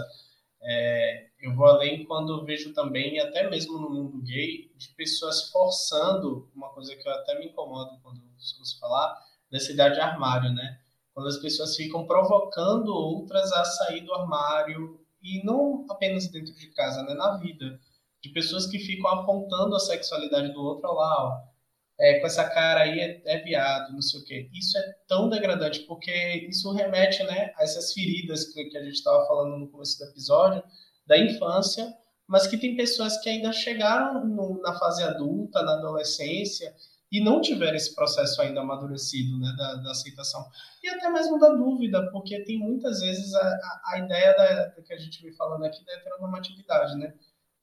é, 0.63 1.29
eu 1.41 1.55
vou 1.55 1.67
além 1.67 2.05
quando 2.05 2.45
vejo 2.45 2.73
também, 2.73 3.21
até 3.21 3.49
mesmo 3.49 3.79
no 3.79 3.91
mundo 3.91 4.23
gay, 4.23 4.71
de 4.77 4.89
pessoas 4.95 5.51
forçando, 5.51 6.51
uma 6.55 6.71
coisa 6.71 6.95
que 6.97 7.09
eu 7.09 7.13
até 7.13 7.39
me 7.39 7.47
incomodo 7.47 7.99
quando 8.03 8.23
ouço 8.35 8.79
falar, 8.81 9.17
dessa 9.51 9.73
idade 9.73 9.95
de 9.95 10.01
armário, 10.01 10.53
né? 10.53 10.81
Quando 11.15 11.29
as 11.29 11.39
pessoas 11.39 11.77
ficam 11.77 12.07
provocando 12.07 12.89
outras 12.89 13.53
a 13.53 13.65
sair 13.65 14.03
do 14.03 14.15
armário, 14.15 15.01
e 15.23 15.45
não 15.45 15.85
apenas 15.91 16.29
dentro 16.29 16.55
de 16.55 16.69
casa, 16.69 17.03
né? 17.03 17.15
Na 17.15 17.37
vida. 17.39 17.81
De 18.23 18.31
pessoas 18.31 18.67
que 18.67 18.79
ficam 18.79 19.09
apontando 19.11 19.75
a 19.75 19.81
sexualidade 19.81 20.53
do 20.53 20.61
outro 20.61 20.93
lá, 20.93 21.25
ó 21.25 21.58
é, 22.01 22.21
com 22.21 22.27
essa 22.27 22.49
cara 22.49 22.83
aí 22.83 23.01
é, 23.01 23.23
é, 23.25 23.39
viado, 23.39 23.93
não 23.93 24.01
sei 24.01 24.21
o 24.21 24.25
quê. 24.25 24.49
Isso 24.53 24.79
é 24.79 24.95
tão 25.09 25.29
degradante, 25.29 25.81
porque 25.81 26.13
isso 26.49 26.73
remete 26.73 27.23
né, 27.25 27.53
a 27.57 27.65
essas 27.65 27.93
feridas 27.93 28.45
que, 28.53 28.65
que 28.67 28.79
a 28.79 28.85
gente 28.85 28.95
estava 28.95 29.27
falando 29.27 29.57
no 29.59 29.69
começo 29.69 29.99
do 29.99 30.05
episódio, 30.05 30.63
da 31.07 31.19
infância, 31.19 31.93
mas 32.27 32.47
que 32.47 32.57
tem 32.57 32.77
pessoas 32.77 33.19
que 33.21 33.29
ainda 33.29 33.53
chegaram 33.53 34.25
no, 34.25 34.61
na 34.63 34.79
fase 34.79 35.03
adulta, 35.03 35.63
na 35.63 35.73
adolescência, 35.73 36.73
e 37.11 37.25
não 37.25 37.41
tiveram 37.41 37.75
esse 37.75 37.95
processo 37.95 38.41
ainda 38.43 38.61
amadurecido 38.61 39.39
né, 39.41 39.55
da, 39.57 39.75
da 39.77 39.91
aceitação. 39.91 40.47
E 40.83 40.89
até 40.89 41.09
mesmo 41.09 41.39
da 41.39 41.49
dúvida, 41.49 42.11
porque 42.13 42.45
tem 42.45 42.59
muitas 42.59 43.01
vezes 43.01 43.35
a, 43.35 43.41
a, 43.41 43.83
a 43.95 43.99
ideia 43.99 44.37
da, 44.37 44.67
da, 44.67 44.83
que 44.83 44.93
a 44.93 44.99
gente 44.99 45.23
vem 45.23 45.33
falando 45.33 45.65
aqui 45.65 45.83
da 45.85 45.95
heteronormatividade, 45.95 46.97
né? 46.97 47.15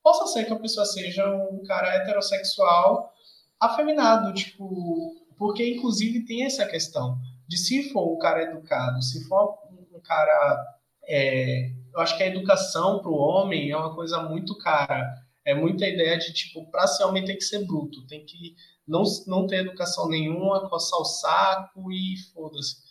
Possa 0.04 0.26
ser 0.28 0.46
que 0.46 0.54
a 0.54 0.60
pessoa 0.60 0.86
seja 0.86 1.30
um 1.30 1.64
cara 1.64 1.96
heterossexual 1.96 3.15
afeminado, 3.60 4.34
tipo, 4.34 5.16
porque 5.38 5.76
inclusive 5.76 6.26
tem 6.26 6.46
essa 6.46 6.66
questão 6.66 7.18
de 7.48 7.58
se 7.58 7.92
for 7.92 8.14
um 8.14 8.18
cara 8.18 8.44
educado, 8.44 9.02
se 9.02 9.24
for 9.28 9.58
um 9.94 10.00
cara, 10.00 10.78
é, 11.08 11.72
eu 11.94 12.00
acho 12.00 12.18
que 12.18 12.24
a 12.24 12.28
educação 12.28 13.00
para 13.00 13.12
o 13.12 13.18
homem 13.18 13.72
é 13.72 13.78
uma 13.78 13.94
coisa 13.94 14.22
muito 14.24 14.58
cara, 14.58 15.24
é 15.44 15.54
muita 15.54 15.88
ideia 15.88 16.18
de 16.18 16.34
tipo, 16.34 16.70
para 16.72 16.88
ser 16.88 17.04
homem 17.04 17.24
tem 17.24 17.38
que 17.38 17.44
ser 17.44 17.66
bruto, 17.66 18.06
tem 18.08 18.26
que 18.26 18.56
não, 18.88 19.04
não 19.28 19.48
ter 19.48 19.58
educação 19.58 20.10
nenhuma, 20.10 20.70
coçar 20.70 21.00
o 21.00 21.06
saco 21.06 21.92
e 21.92 22.18
foda-se. 22.34 22.84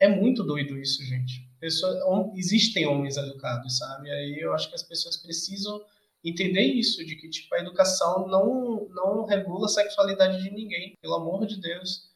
É 0.00 0.08
muito 0.08 0.42
doido 0.42 0.78
isso, 0.78 1.02
gente. 1.04 1.48
Pessoa, 1.60 2.30
existem 2.34 2.86
homens 2.86 3.16
educados, 3.16 3.78
sabe? 3.78 4.10
Aí 4.10 4.38
eu 4.38 4.52
acho 4.52 4.68
que 4.68 4.74
as 4.74 4.82
pessoas 4.82 5.16
precisam 5.16 5.80
entender 6.24 6.62
isso, 6.62 7.04
de 7.04 7.16
que 7.16 7.28
tipo, 7.28 7.54
a 7.54 7.58
educação 7.58 8.26
não, 8.26 8.88
não 8.88 9.24
regula 9.26 9.66
a 9.66 9.68
sexualidade 9.68 10.42
de 10.42 10.50
ninguém, 10.50 10.96
pelo 11.00 11.14
amor 11.14 11.46
de 11.46 11.60
Deus. 11.60 12.08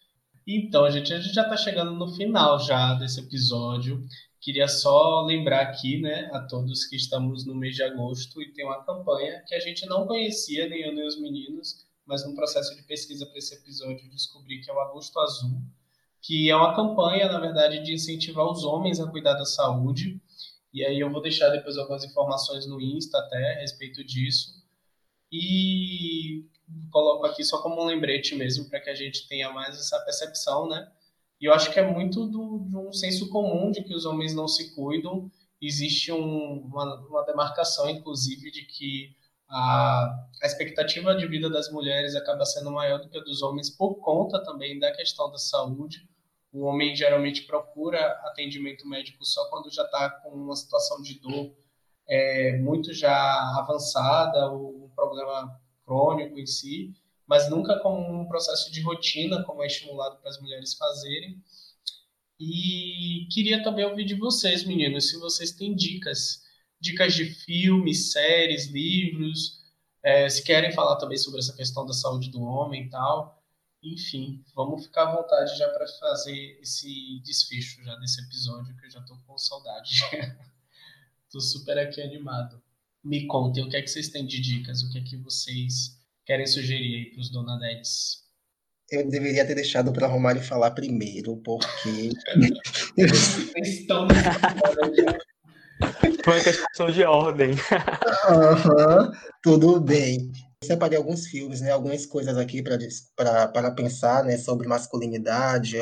Então, 0.46 0.90
gente, 0.90 1.12
a 1.12 1.20
gente 1.20 1.34
já 1.34 1.42
está 1.42 1.56
chegando 1.56 1.92
no 1.92 2.08
final 2.14 2.58
já 2.58 2.94
desse 2.94 3.20
episódio. 3.20 4.02
Queria 4.40 4.66
só 4.66 5.22
lembrar 5.26 5.60
aqui, 5.60 6.00
né, 6.00 6.30
a 6.32 6.40
todos 6.40 6.86
que 6.86 6.96
estamos 6.96 7.44
no 7.44 7.54
mês 7.54 7.76
de 7.76 7.82
agosto 7.82 8.40
e 8.40 8.52
tem 8.52 8.64
uma 8.64 8.82
campanha 8.82 9.42
que 9.46 9.54
a 9.54 9.60
gente 9.60 9.84
não 9.86 10.06
conhecia, 10.06 10.68
nem 10.68 10.82
eu 10.82 10.94
nem 10.94 11.06
os 11.06 11.20
meninos, 11.20 11.86
mas 12.06 12.26
no 12.26 12.34
processo 12.34 12.74
de 12.74 12.82
pesquisa 12.84 13.26
para 13.26 13.36
esse 13.36 13.54
episódio 13.54 14.08
descobri 14.08 14.60
que 14.60 14.70
é 14.70 14.72
o 14.74 14.80
Agosto 14.80 15.18
Azul, 15.20 15.60
que 16.22 16.48
é 16.48 16.56
uma 16.56 16.74
campanha, 16.74 17.30
na 17.30 17.38
verdade, 17.38 17.82
de 17.82 17.92
incentivar 17.92 18.46
os 18.46 18.64
homens 18.64 19.00
a 19.00 19.10
cuidar 19.10 19.34
da 19.34 19.44
saúde 19.44 20.18
e 20.72 20.84
aí 20.84 21.00
eu 21.00 21.10
vou 21.10 21.22
deixar 21.22 21.48
depois 21.50 21.76
algumas 21.76 22.04
informações 22.04 22.66
no 22.66 22.80
Insta 22.80 23.18
até 23.18 23.56
a 23.56 23.60
respeito 23.60 24.04
disso. 24.04 24.58
E 25.30 26.44
coloco 26.90 27.26
aqui 27.26 27.44
só 27.44 27.60
como 27.62 27.82
um 27.82 27.86
lembrete 27.86 28.34
mesmo, 28.34 28.68
para 28.68 28.80
que 28.80 28.90
a 28.90 28.94
gente 28.94 29.26
tenha 29.28 29.50
mais 29.52 29.78
essa 29.78 29.98
percepção, 30.00 30.68
né? 30.68 30.90
E 31.40 31.46
eu 31.46 31.52
acho 31.52 31.72
que 31.72 31.78
é 31.78 31.86
muito 31.86 32.26
do, 32.26 32.66
de 32.68 32.76
um 32.76 32.92
senso 32.92 33.28
comum 33.28 33.70
de 33.70 33.82
que 33.82 33.94
os 33.94 34.04
homens 34.04 34.34
não 34.34 34.48
se 34.48 34.74
cuidam. 34.74 35.30
Existe 35.60 36.12
um, 36.12 36.60
uma, 36.66 36.96
uma 37.06 37.22
demarcação, 37.24 37.88
inclusive, 37.88 38.50
de 38.50 38.62
que 38.62 39.16
a, 39.48 40.26
a 40.42 40.46
expectativa 40.46 41.14
de 41.14 41.26
vida 41.26 41.48
das 41.48 41.70
mulheres 41.70 42.14
acaba 42.14 42.44
sendo 42.44 42.70
maior 42.70 43.00
do 43.00 43.08
que 43.08 43.18
a 43.18 43.22
dos 43.22 43.42
homens 43.42 43.70
por 43.70 43.96
conta 43.96 44.42
também 44.42 44.78
da 44.78 44.92
questão 44.92 45.30
da 45.30 45.38
saúde. 45.38 46.08
O 46.52 46.64
homem 46.64 46.96
geralmente 46.96 47.42
procura 47.42 48.00
atendimento 48.24 48.88
médico 48.88 49.24
só 49.24 49.48
quando 49.50 49.70
já 49.70 49.84
está 49.84 50.08
com 50.10 50.30
uma 50.30 50.56
situação 50.56 51.02
de 51.02 51.18
dor 51.20 51.54
é, 52.08 52.56
muito 52.58 52.92
já 52.94 53.14
avançada, 53.58 54.50
ou 54.50 54.86
um 54.86 54.88
problema 54.88 55.60
crônico 55.84 56.38
em 56.38 56.46
si, 56.46 56.94
mas 57.26 57.50
nunca 57.50 57.78
como 57.80 58.22
um 58.22 58.26
processo 58.26 58.72
de 58.72 58.80
rotina, 58.80 59.44
como 59.44 59.62
é 59.62 59.66
estimulado 59.66 60.16
para 60.16 60.30
as 60.30 60.40
mulheres 60.40 60.74
fazerem. 60.74 61.42
E 62.40 63.26
queria 63.30 63.62
também 63.62 63.84
ouvir 63.84 64.04
de 64.04 64.14
vocês, 64.14 64.64
meninos, 64.64 65.10
se 65.10 65.18
vocês 65.18 65.52
têm 65.52 65.74
dicas, 65.74 66.42
dicas 66.80 67.14
de 67.14 67.26
filmes, 67.26 68.12
séries, 68.12 68.68
livros, 68.68 69.58
é, 70.02 70.28
se 70.28 70.42
querem 70.42 70.72
falar 70.72 70.96
também 70.96 71.18
sobre 71.18 71.40
essa 71.40 71.54
questão 71.54 71.84
da 71.84 71.92
saúde 71.92 72.30
do 72.30 72.40
homem 72.40 72.84
e 72.84 72.88
tal. 72.88 73.37
Enfim, 73.82 74.44
vamos 74.54 74.84
ficar 74.86 75.04
à 75.04 75.16
vontade 75.16 75.56
já 75.56 75.68
para 75.68 75.86
fazer 75.86 76.58
esse 76.60 77.20
desfecho 77.24 77.82
já 77.84 77.94
desse 77.96 78.20
episódio, 78.22 78.76
que 78.76 78.86
eu 78.86 78.90
já 78.90 79.00
estou 79.00 79.16
com 79.26 79.38
saudade. 79.38 80.00
Estou 81.26 81.42
super 81.42 81.78
aqui 81.78 82.00
animado. 82.00 82.58
Me 83.04 83.26
contem 83.26 83.62
o 83.62 83.68
que 83.68 83.76
é 83.76 83.82
que 83.82 83.88
vocês 83.88 84.08
têm 84.08 84.26
de 84.26 84.40
dicas, 84.40 84.82
o 84.82 84.90
que 84.90 84.98
é 84.98 85.02
que 85.02 85.18
vocês 85.18 85.98
querem 86.24 86.46
sugerir 86.46 86.96
aí 86.96 87.10
para 87.10 87.20
os 87.20 87.30
donadetes. 87.30 88.24
Eu 88.90 89.06
deveria 89.10 89.46
ter 89.46 89.54
deixado 89.54 89.92
para 89.92 90.06
Romário 90.06 90.42
falar 90.42 90.70
primeiro, 90.70 91.36
porque. 91.36 92.10
Vocês 92.96 93.68
estão. 93.80 94.08
Foi 96.24 96.34
uma 96.34 96.44
questão 96.44 96.90
de 96.90 97.04
ordem. 97.04 97.50
Uhum, 98.28 99.12
tudo 99.42 99.80
bem. 99.80 100.30
Separei 100.64 100.98
alguns 100.98 101.26
filmes, 101.26 101.60
né, 101.60 101.70
algumas 101.70 102.04
coisas 102.04 102.36
aqui 102.36 102.62
para 102.62 103.70
pensar 103.70 104.24
né, 104.24 104.36
sobre 104.36 104.66
masculinidade, 104.66 105.76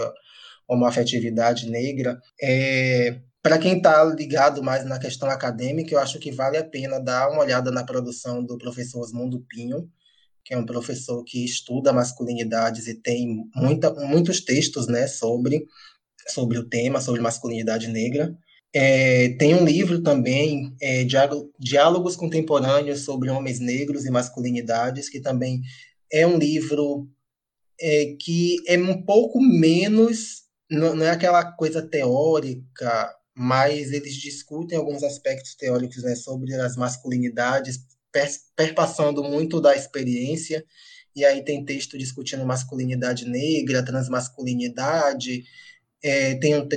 homoafetividade 0.69 1.69
negra. 1.71 2.21
É, 2.41 3.21
para 3.43 3.59
quem 3.59 3.79
está 3.79 4.05
ligado 4.05 4.63
mais 4.63 4.85
na 4.85 4.99
questão 4.99 5.31
acadêmica, 5.31 5.95
eu 5.95 5.99
acho 5.99 6.19
que 6.19 6.31
vale 6.31 6.59
a 6.59 6.65
pena 6.65 6.99
dar 6.99 7.31
uma 7.31 7.43
olhada 7.43 7.71
na 7.71 7.85
produção 7.85 8.45
do 8.45 8.59
professor 8.59 9.01
Osmundo 9.01 9.45
Pinho, 9.49 9.89
que 10.45 10.53
é 10.53 10.59
um 10.59 10.67
professor 10.67 11.25
que 11.25 11.45
estuda 11.45 11.93
masculinidades 11.93 12.87
e 12.87 12.95
tem 12.95 13.49
muita, 13.55 13.93
muitos 13.95 14.41
textos 14.41 14.87
né, 14.89 15.07
sobre, 15.07 15.67
sobre 16.29 16.59
o 16.59 16.69
tema, 16.69 17.01
sobre 17.01 17.21
masculinidade 17.21 17.89
negra. 17.89 18.37
É, 18.75 19.31
tem 19.39 19.55
um 19.55 19.65
livro 19.65 20.03
também, 20.03 20.75
é, 20.81 21.05
Diálogos 21.59 22.17
Contemporâneos 22.17 23.01
sobre 23.01 23.31
Homens 23.31 23.59
Negros 23.59 24.05
e 24.05 24.11
Masculinidades, 24.11 25.09
que 25.09 25.21
também 25.21 25.63
é 26.13 26.27
um 26.27 26.37
livro 26.37 27.09
é, 27.81 28.17
que 28.21 28.57
é 28.67 28.79
um 28.79 29.03
pouco 29.03 29.41
menos, 29.41 30.43
não, 30.71 31.03
é 31.03 31.11
aquela 31.11 31.53
coisa 31.53 31.81
teórica 31.81 33.17
mas 33.39 33.93
eles 33.93 34.15
discutem 34.15 34.79
alguns 34.79 35.03
aspectos 35.03 35.55
teóricos 35.55 36.03
né, 36.03 36.15
sobre 36.15 36.55
as 36.55 36.75
masculinidades, 36.75 37.79
perpassando 38.57 39.23
muito 39.23 39.61
da 39.61 39.77
experiência, 39.77 40.65
e 41.15 41.23
aí 41.23 41.45
tem 41.45 41.63
texto 41.63 41.99
discutindo 41.99 42.47
masculinidade 42.47 43.27
negra, 43.27 43.85
transmasculinidade, 43.85 45.45
é, 46.03 46.35
tem 46.37 46.55
um, 46.55 46.69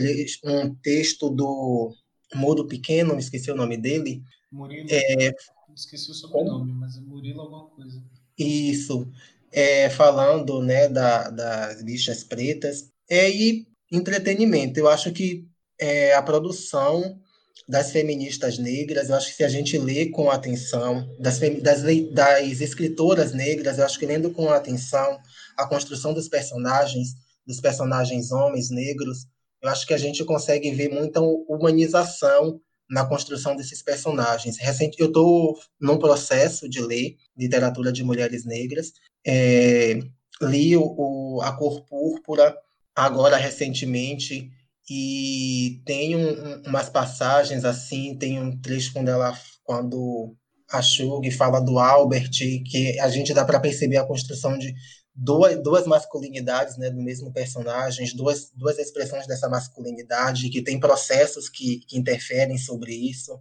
um, 0.45 0.75
texto 0.75 1.29
do 1.29 1.93
Muro 2.33 2.67
Pequeno, 2.67 3.13
me 3.13 3.19
esqueci 3.19 3.51
o 3.51 3.55
nome 3.55 3.77
dele. 3.77 4.23
Murilo, 4.51 4.87
é, 4.89 5.33
esqueci 5.75 6.11
o 6.11 6.13
sobrenome, 6.13 6.71
mas 6.73 6.97
é 6.97 7.01
Murilo 7.01 7.41
alguma 7.41 7.67
coisa. 7.69 8.03
Isso, 8.37 9.07
é, 9.51 9.89
falando 9.89 10.61
né, 10.61 10.87
da, 10.87 11.29
das 11.29 11.83
bichas 11.83 12.23
pretas. 12.23 12.91
É, 13.09 13.29
e 13.29 13.67
entretenimento, 13.91 14.79
eu 14.79 14.87
acho 14.87 15.11
que 15.11 15.47
é, 15.79 16.13
a 16.13 16.21
produção 16.21 17.19
das 17.67 17.91
feministas 17.91 18.57
negras, 18.57 19.09
eu 19.09 19.15
acho 19.15 19.27
que 19.27 19.35
se 19.35 19.43
a 19.43 19.49
gente 19.49 19.77
lê 19.77 20.07
com 20.07 20.29
atenção, 20.29 21.07
das, 21.19 21.39
das, 21.61 21.83
das 22.11 22.61
escritoras 22.61 23.33
negras, 23.33 23.77
eu 23.77 23.85
acho 23.85 23.99
que 23.99 24.05
lendo 24.05 24.31
com 24.31 24.49
atenção 24.49 25.19
a 25.57 25.67
construção 25.67 26.13
dos 26.13 26.27
personagens, 26.27 27.15
dos 27.49 27.59
personagens 27.59 28.31
homens 28.31 28.69
negros, 28.69 29.25
eu 29.59 29.69
acho 29.69 29.87
que 29.87 29.93
a 29.95 29.97
gente 29.97 30.23
consegue 30.23 30.69
ver 30.69 30.93
muita 30.93 31.19
humanização 31.19 32.61
na 32.87 33.03
construção 33.03 33.55
desses 33.55 33.81
personagens. 33.81 34.59
Recente, 34.59 34.99
eu 34.99 35.07
estou 35.07 35.59
num 35.81 35.97
processo 35.97 36.69
de 36.69 36.79
ler 36.79 37.15
literatura 37.35 37.91
de 37.91 38.03
mulheres 38.03 38.45
negras, 38.45 38.93
é, 39.25 39.99
li 40.43 40.77
o, 40.77 40.83
o, 40.83 41.41
A 41.41 41.51
Cor 41.53 41.83
Púrpura 41.85 42.55
agora 42.95 43.35
recentemente, 43.35 44.51
e 44.87 45.81
tem 45.85 46.15
um, 46.15 46.61
umas 46.67 46.87
passagens 46.87 47.65
assim, 47.65 48.15
tem 48.15 48.39
um 48.39 48.59
trecho 48.59 48.93
quando 48.93 49.09
ela 49.09 49.35
quando 49.63 50.35
a 50.71 50.81
Shug 50.81 51.29
fala 51.31 51.59
do 51.59 51.79
Albert, 51.79 52.29
que 52.29 52.99
a 52.99 53.09
gente 53.09 53.33
dá 53.33 53.43
para 53.43 53.59
perceber 53.59 53.97
a 53.97 54.05
construção 54.05 54.57
de 54.57 54.73
duas, 55.15 55.61
duas 55.61 55.85
masculinidades 55.85 56.77
né, 56.77 56.89
do 56.89 57.01
mesmo 57.01 57.31
personagem, 57.31 58.07
duas, 58.15 58.51
duas 58.55 58.77
expressões 58.77 59.27
dessa 59.27 59.49
masculinidade, 59.49 60.49
que 60.49 60.61
tem 60.61 60.79
processos 60.79 61.49
que, 61.49 61.79
que 61.87 61.97
interferem 61.97 62.57
sobre 62.57 62.93
isso. 62.93 63.39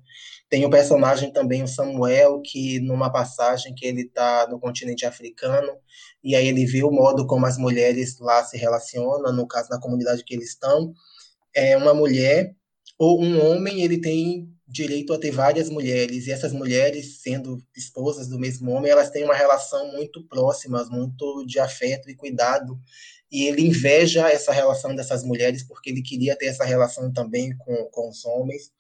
Tem 0.49 0.65
o 0.65 0.71
personagem 0.71 1.33
também, 1.33 1.63
o 1.63 1.69
Samuel, 1.69 2.41
que 2.43 2.81
numa 2.81 3.11
passagem 3.11 3.75
que 3.75 3.87
ele 3.87 4.03
está 4.03 4.47
no 4.51 4.59
continente 4.59 5.07
africano, 5.07 5.73
e 6.23 6.35
aí 6.35 6.49
ele 6.49 6.67
vê 6.67 6.83
o 6.83 6.91
modo 6.91 7.27
como 7.27 7.47
as 7.47 7.59
mulheres 7.59 8.19
lá 8.19 8.43
se 8.45 8.57
relacionam, 8.57 9.33
no 9.33 9.47
caso, 9.47 9.69
na 9.71 9.81
comunidade 9.81 10.25
que 10.25 10.35
eles 10.35 10.51
estão, 10.51 10.93
é 11.55 11.77
uma 11.77 11.95
mulher 11.95 12.55
ou 12.99 13.23
um 13.23 13.45
homem, 13.47 13.83
ele 13.83 14.01
tem 14.01 14.49
direito 14.69 15.15
a 15.15 15.19
ter 15.19 15.31
várias 15.31 15.71
mulheres, 15.71 16.27
e 16.27 16.33
essas 16.33 16.53
mulheres, 16.53 17.21
sendo 17.23 17.63
esposas 17.75 18.29
do 18.29 18.39
mesmo 18.39 18.71
homem, 18.71 18.91
elas 18.91 19.11
têm 19.11 19.25
uma 19.25 19.35
relação 19.35 19.91
muito 19.93 20.23
próxima, 20.29 20.85
muito 20.91 21.45
de 21.47 21.59
afeto 21.59 22.11
e 22.11 22.15
cuidado, 22.15 22.79
e 23.33 23.45
ele 23.45 23.67
inveja 23.67 24.29
essa 24.29 24.53
relação 24.53 24.95
dessas 24.95 25.25
mulheres, 25.25 25.63
porque 25.63 25.89
ele 25.89 26.03
queria 26.03 26.37
ter 26.37 26.47
essa 26.47 26.65
relação 26.65 27.11
também 27.11 27.57
com, 27.57 27.75
com 27.91 28.11
os 28.11 28.25
homens. 28.27 28.71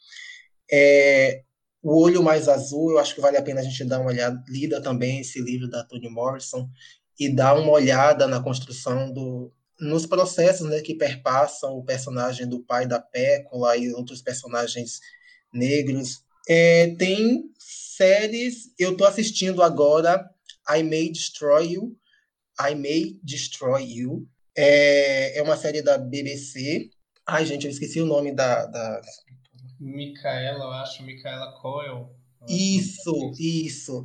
É, 0.70 1.43
o 1.82 2.03
Olho 2.03 2.22
Mais 2.22 2.49
Azul, 2.49 2.93
eu 2.93 2.99
acho 2.99 3.14
que 3.14 3.20
vale 3.20 3.39
a 3.39 3.43
pena 3.43 3.61
a 3.61 3.64
gente 3.64 3.84
dar 3.84 4.01
uma 4.01 4.11
olhada, 4.11 4.43
lida 4.47 4.82
também 4.82 5.20
esse 5.20 5.41
livro 5.41 5.68
da 5.68 5.84
Toni 5.84 6.11
Morrison, 6.11 6.68
e 7.18 7.34
dar 7.34 7.55
uma 7.59 7.72
olhada 7.72 8.28
na 8.28 8.43
construção 8.43 9.11
do, 9.11 9.53
nos 9.80 10.05
processos 10.05 10.68
né, 10.68 10.80
que 10.80 10.95
perpassam 10.95 11.72
o 11.72 11.84
personagem 11.84 12.47
do 12.47 12.61
pai 12.61 12.86
da 12.86 13.01
Pécula 13.01 13.76
e 13.76 13.93
outros 13.93 14.20
personagens 14.20 15.01
negros. 15.53 16.22
É, 16.49 16.94
tem 16.96 17.51
séries, 17.59 18.72
eu 18.78 18.92
estou 18.92 19.07
assistindo 19.07 19.62
agora 19.62 20.28
I 20.68 20.82
May 20.82 21.11
Destroy 21.11 21.72
You, 21.72 21.96
I 22.61 22.74
May 22.74 23.18
Destroy 23.22 23.84
You, 23.84 24.26
é, 24.57 25.38
é 25.38 25.42
uma 25.42 25.57
série 25.57 25.82
da 25.82 25.99
BBC. 25.99 26.90
Ai, 27.26 27.44
gente, 27.44 27.64
eu 27.64 27.70
esqueci 27.70 28.01
o 28.01 28.07
nome 28.07 28.32
da... 28.32 28.66
da... 28.66 29.01
Micaela, 29.78 30.64
eu 30.64 30.70
acho, 30.72 31.03
Micaela 31.05 31.53
Coel. 31.61 32.12
Isso, 32.49 33.32
isso. 33.38 34.05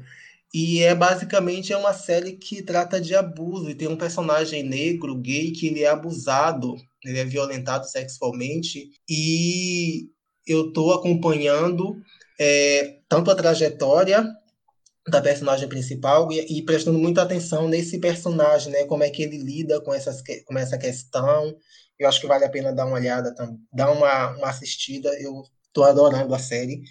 E 0.53 0.83
é 0.83 0.93
basicamente 0.93 1.73
é 1.73 1.77
uma 1.77 1.93
série 1.93 2.33
que 2.33 2.61
trata 2.61 3.01
de 3.01 3.15
abuso 3.15 3.69
e 3.69 3.75
tem 3.75 3.87
um 3.87 3.97
personagem 3.97 4.61
negro, 4.61 5.15
gay, 5.15 5.51
que 5.51 5.67
ele 5.67 5.81
é 5.81 5.89
abusado, 5.89 6.75
ele 7.03 7.17
é 7.17 7.25
violentado 7.25 7.87
sexualmente 7.87 8.91
e 9.09 10.11
eu 10.45 10.67
estou 10.67 10.93
acompanhando 10.93 12.01
é, 12.39 12.99
tanto 13.07 13.31
a 13.31 13.35
trajetória 13.35 14.25
da 15.07 15.21
personagem 15.21 15.67
principal 15.67 16.31
e, 16.31 16.59
e, 16.59 16.61
prestando 16.63 16.97
muita 16.97 17.21
atenção 17.21 17.67
nesse 17.67 17.99
personagem, 17.99 18.71
né? 18.71 18.85
Como 18.85 19.03
é 19.03 19.09
que 19.09 19.21
ele 19.21 19.37
lida 19.37 19.81
com, 19.81 19.93
essas, 19.93 20.21
com 20.45 20.57
essa 20.57 20.77
questão. 20.77 21.55
Eu 21.99 22.07
acho 22.07 22.21
que 22.21 22.27
vale 22.27 22.45
a 22.45 22.49
pena 22.49 22.71
dar 22.71 22.85
uma 22.85 22.95
olhada, 22.95 23.33
dar 23.71 23.91
uma, 23.91 24.37
uma 24.37 24.49
assistida. 24.49 25.09
Eu 25.19 25.43
estou 25.67 25.83
adorando 25.83 26.33
a 26.33 26.39
série 26.39 26.83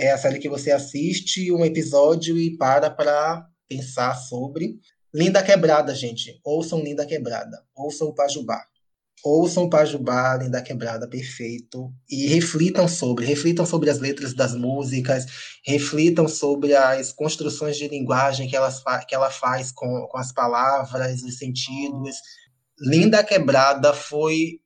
é 0.00 0.10
a 0.10 0.18
série 0.18 0.38
que 0.38 0.48
você 0.48 0.70
assiste 0.70 1.52
um 1.52 1.64
episódio 1.64 2.38
e 2.38 2.56
para 2.56 2.90
para 2.90 3.46
pensar 3.68 4.14
sobre. 4.14 4.78
Linda 5.12 5.42
Quebrada, 5.42 5.94
gente. 5.94 6.40
Ouçam 6.44 6.82
Linda 6.82 7.04
Quebrada. 7.04 7.62
Ouçam 7.74 8.08
o 8.08 8.14
Pajubá. 8.14 8.64
Ouçam 9.22 9.68
Pajubá, 9.68 10.36
Linda 10.36 10.62
Quebrada, 10.62 11.06
perfeito. 11.06 11.92
E 12.08 12.26
reflitam 12.28 12.88
sobre. 12.88 13.26
Reflitam 13.26 13.66
sobre 13.66 13.90
as 13.90 13.98
letras 13.98 14.34
das 14.34 14.54
músicas. 14.54 15.26
Reflitam 15.64 16.26
sobre 16.26 16.74
as 16.74 17.12
construções 17.12 17.76
de 17.76 17.86
linguagem 17.88 18.48
que, 18.48 18.56
elas 18.56 18.82
que 19.06 19.14
ela 19.14 19.30
faz 19.30 19.70
com, 19.70 20.06
com 20.10 20.18
as 20.18 20.32
palavras, 20.32 21.22
os 21.22 21.36
sentidos. 21.36 22.16
Linda 22.80 23.22
Quebrada 23.22 23.92
foi 23.92 24.60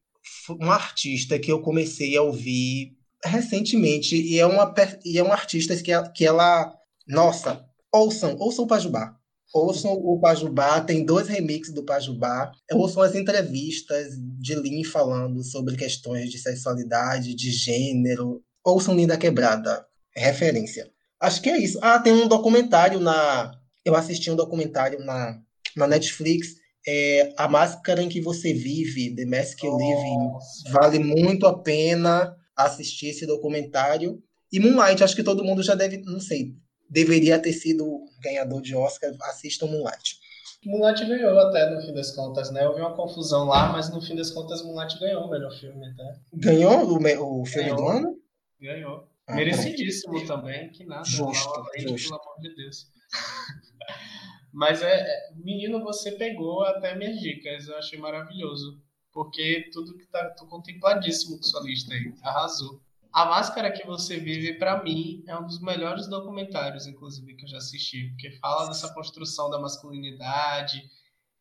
uma 0.48 0.74
artista 0.74 1.38
que 1.38 1.50
eu 1.50 1.60
comecei 1.60 2.16
a 2.16 2.22
ouvir 2.22 2.96
recentemente 3.24 4.14
e 4.14 4.38
é 4.38 4.46
uma, 4.46 4.72
e 5.04 5.18
é 5.18 5.22
uma 5.22 5.34
artista 5.34 5.74
que, 5.76 5.92
que 6.10 6.24
ela. 6.24 6.72
Nossa, 7.06 7.64
ouçam, 7.92 8.36
ouçam 8.38 8.66
Pajubá. 8.66 9.16
Ouçam 9.54 9.92
o 9.92 10.18
Pajubá, 10.18 10.80
tem 10.80 11.04
dois 11.04 11.28
remixes 11.28 11.72
do 11.72 11.84
Pajubá. 11.84 12.50
Ouçam 12.72 13.04
as 13.04 13.14
entrevistas 13.14 14.08
de 14.40 14.56
Lin 14.56 14.82
falando 14.82 15.44
sobre 15.44 15.76
questões 15.76 16.28
de 16.28 16.38
sexualidade, 16.38 17.36
de 17.36 17.52
gênero. 17.52 18.42
Ouçam 18.64 18.96
Linda 18.96 19.16
Quebrada, 19.16 19.86
referência. 20.16 20.90
Acho 21.20 21.40
que 21.40 21.48
é 21.48 21.56
isso. 21.56 21.78
Ah, 21.80 22.00
tem 22.00 22.12
um 22.12 22.26
documentário 22.26 22.98
na. 22.98 23.52
Eu 23.84 23.94
assisti 23.94 24.28
um 24.28 24.34
documentário 24.34 24.98
na, 25.04 25.38
na 25.76 25.86
Netflix. 25.86 26.56
É 26.86 27.32
A 27.38 27.46
Máscara 27.46 28.02
em 28.02 28.08
que 28.08 28.20
Você 28.20 28.52
Vive, 28.52 29.14
The 29.14 29.24
Mask 29.24 29.62
You 29.62 29.76
Live. 29.76 30.72
Vale 30.72 30.98
muito 30.98 31.46
a 31.46 31.56
pena 31.56 32.36
assistir 32.56 33.10
esse 33.10 33.24
documentário. 33.24 34.20
E 34.52 34.58
Moonlight, 34.58 35.02
acho 35.04 35.14
que 35.14 35.22
todo 35.22 35.44
mundo 35.44 35.62
já 35.62 35.76
deve, 35.76 35.98
não 36.02 36.20
sei, 36.20 36.54
deveria 36.88 37.38
ter 37.38 37.52
sido 37.52 38.04
ganhador 38.20 38.60
de 38.62 38.74
Oscar. 38.74 39.12
Assistam 39.22 39.66
Moonlight. 39.66 40.18
Moonlight 40.64 41.04
ganhou 41.04 41.38
até 41.38 41.70
no 41.70 41.80
fim 41.82 41.92
das 41.92 42.10
contas, 42.12 42.50
né? 42.50 42.66
Houve 42.66 42.80
uma 42.80 42.94
confusão 42.94 43.44
lá, 43.44 43.70
mas 43.70 43.90
no 43.90 44.00
fim 44.00 44.16
das 44.16 44.30
contas 44.30 44.62
Moonlight 44.62 44.98
ganhou 44.98 45.24
o 45.24 45.30
melhor 45.30 45.52
filme 45.52 45.86
até. 45.86 46.20
Ganhou 46.32 46.84
o, 46.84 47.42
o 47.42 47.46
filme 47.46 47.70
ganhou. 47.70 47.76
do 47.76 47.88
ano? 47.88 48.18
Ganhou. 48.60 49.08
Ah, 49.26 49.36
Merecidíssimo 49.36 50.26
também, 50.26 50.70
que 50.70 50.84
nada. 50.84 51.04
Justo, 51.04 51.64
justo. 51.78 52.08
Pelo 52.08 52.20
amor 52.20 52.40
de 52.40 52.54
Deus. 52.54 52.86
mas 54.52 54.82
é, 54.82 55.00
é, 55.00 55.32
menino, 55.34 55.82
você 55.82 56.12
pegou 56.12 56.62
até 56.62 56.94
minhas 56.94 57.18
dicas, 57.20 57.68
eu 57.68 57.76
achei 57.76 57.98
maravilhoso. 57.98 58.82
Porque 59.12 59.70
tudo 59.72 59.96
que 59.96 60.06
tá, 60.06 60.30
tô 60.30 60.46
contempladíssimo 60.46 61.36
com 61.36 61.42
sua 61.42 61.62
lista 61.62 61.94
aí, 61.94 62.12
arrasou. 62.22 62.80
A 63.14 63.26
Máscara 63.26 63.70
que 63.70 63.86
Você 63.86 64.18
Vive, 64.18 64.54
para 64.54 64.82
mim, 64.82 65.22
é 65.28 65.38
um 65.38 65.46
dos 65.46 65.60
melhores 65.60 66.08
documentários, 66.08 66.88
inclusive, 66.88 67.36
que 67.36 67.44
eu 67.44 67.48
já 67.48 67.58
assisti, 67.58 68.08
porque 68.08 68.32
fala 68.38 68.66
dessa 68.66 68.92
construção 68.92 69.48
da 69.48 69.60
masculinidade. 69.60 70.82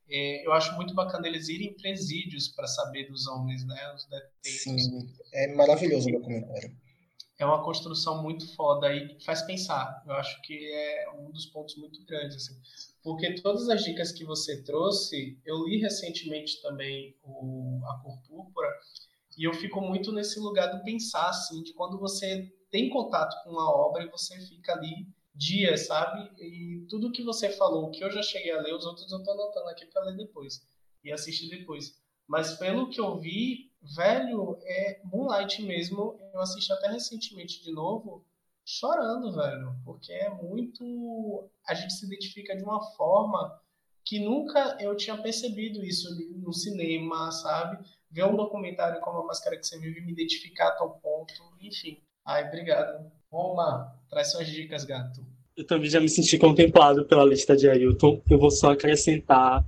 É, 0.07 0.45
eu 0.45 0.53
acho 0.53 0.75
muito 0.75 0.93
bacana 0.93 1.27
eles 1.27 1.49
irem 1.49 1.69
em 1.69 1.73
presídios 1.73 2.47
para 2.49 2.67
saber 2.67 3.09
dos 3.09 3.25
homens, 3.25 3.65
né? 3.65 3.91
Os 3.95 4.05
detentos. 4.05 4.83
Sim, 4.83 5.13
é 5.33 5.47
maravilhoso 5.55 6.09
o 6.09 6.11
documentário. 6.11 6.77
É 7.39 7.45
uma 7.45 7.63
construção 7.63 8.21
muito 8.21 8.55
foda 8.55 8.93
e 8.93 9.19
faz 9.25 9.41
pensar. 9.41 10.03
Eu 10.05 10.13
acho 10.13 10.39
que 10.43 10.53
é 10.71 11.09
um 11.17 11.31
dos 11.31 11.47
pontos 11.47 11.75
muito 11.77 12.05
grandes, 12.05 12.35
assim. 12.35 12.55
Porque 13.01 13.33
todas 13.41 13.67
as 13.67 13.83
dicas 13.83 14.11
que 14.11 14.23
você 14.23 14.61
trouxe, 14.61 15.39
eu 15.43 15.65
li 15.67 15.79
recentemente 15.79 16.61
também 16.61 17.15
o 17.23 17.81
A 17.85 17.97
Cor 17.97 18.21
Púrpura, 18.27 18.69
e 19.37 19.43
eu 19.43 19.53
fico 19.53 19.81
muito 19.81 20.11
nesse 20.11 20.39
lugar 20.39 20.67
do 20.67 20.83
pensar, 20.83 21.29
assim, 21.29 21.63
de 21.63 21.73
quando 21.73 21.99
você 21.99 22.51
tem 22.69 22.89
contato 22.89 23.35
com 23.43 23.59
a 23.59 23.69
obra 23.69 24.03
e 24.03 24.09
você 24.09 24.39
fica 24.47 24.73
ali 24.73 25.07
dias, 25.35 25.87
sabe? 25.87 26.29
E 26.39 26.85
tudo 26.89 27.11
que 27.11 27.23
você 27.23 27.49
falou, 27.49 27.91
que 27.91 28.03
eu 28.03 28.11
já 28.11 28.21
cheguei 28.21 28.51
a 28.51 28.61
ler, 28.61 28.73
os 28.73 28.85
outros 28.85 29.11
eu 29.11 29.23
tô 29.23 29.31
anotando 29.31 29.69
aqui 29.69 29.85
para 29.85 30.03
ler 30.03 30.17
depois 30.17 30.61
e 31.03 31.11
assistir 31.11 31.49
depois. 31.49 32.01
Mas 32.27 32.55
pelo 32.55 32.89
que 32.89 32.99
eu 32.99 33.19
vi, 33.19 33.71
velho, 33.95 34.57
é 34.63 35.01
Moonlight 35.03 35.61
mesmo. 35.63 36.19
Eu 36.33 36.39
assisti 36.39 36.71
até 36.71 36.87
recentemente 36.89 37.61
de 37.61 37.71
novo, 37.71 38.25
chorando, 38.65 39.33
velho, 39.33 39.75
porque 39.83 40.13
é 40.13 40.29
muito. 40.29 41.49
A 41.67 41.73
gente 41.73 41.93
se 41.93 42.05
identifica 42.05 42.55
de 42.55 42.63
uma 42.63 42.81
forma 42.93 43.59
que 44.05 44.19
nunca 44.19 44.77
eu 44.79 44.95
tinha 44.95 45.17
percebido 45.21 45.83
isso 45.83 46.09
no 46.37 46.53
cinema, 46.53 47.31
sabe? 47.31 47.83
Ver 48.13 48.25
um 48.25 48.35
documentário 48.35 49.01
como 49.01 49.19
A 49.19 49.25
Máscara 49.25 49.57
que 49.57 49.65
Você 49.65 49.79
Vive 49.79 50.01
me 50.01 50.11
identificar 50.11 50.67
a 50.69 50.71
tal 50.71 50.99
ponto, 51.01 51.33
enfim. 51.59 51.97
Ai, 52.25 52.47
obrigado. 52.47 53.11
Roma, 53.31 53.91
traz 54.09 54.31
suas 54.31 54.47
dicas, 54.47 54.85
gato. 54.85 55.25
Eu 55.57 55.65
também 55.65 55.89
já 55.89 55.99
me 55.99 56.07
senti 56.07 56.37
contemplado 56.37 57.05
pela 57.05 57.25
lista 57.25 57.55
de 57.55 57.67
Ailton. 57.67 58.21
Eu 58.29 58.37
vou 58.37 58.51
só 58.51 58.71
acrescentar 58.71 59.65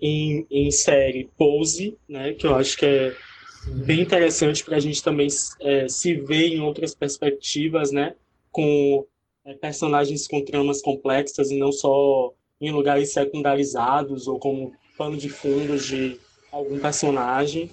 em, 0.00 0.46
em 0.50 0.70
série 0.70 1.28
Pose, 1.36 1.98
né, 2.08 2.32
que 2.32 2.46
eu 2.46 2.54
acho 2.54 2.76
que 2.76 2.86
é 2.86 3.16
Sim. 3.62 3.84
bem 3.84 4.00
interessante 4.00 4.64
para 4.64 4.76
a 4.76 4.80
gente 4.80 5.02
também 5.02 5.28
é, 5.60 5.88
se 5.88 6.14
ver 6.14 6.48
em 6.48 6.60
outras 6.60 6.94
perspectivas, 6.94 7.92
né, 7.92 8.14
com 8.50 9.06
é, 9.44 9.52
personagens 9.54 10.26
com 10.26 10.42
tramas 10.42 10.80
complexas 10.80 11.50
e 11.50 11.58
não 11.58 11.70
só 11.70 12.32
em 12.60 12.70
lugares 12.70 13.12
secundarizados 13.12 14.26
ou 14.26 14.38
como 14.38 14.72
pano 14.96 15.16
de 15.16 15.28
fundo 15.28 15.78
de 15.78 16.18
algum 16.50 16.78
personagem 16.78 17.70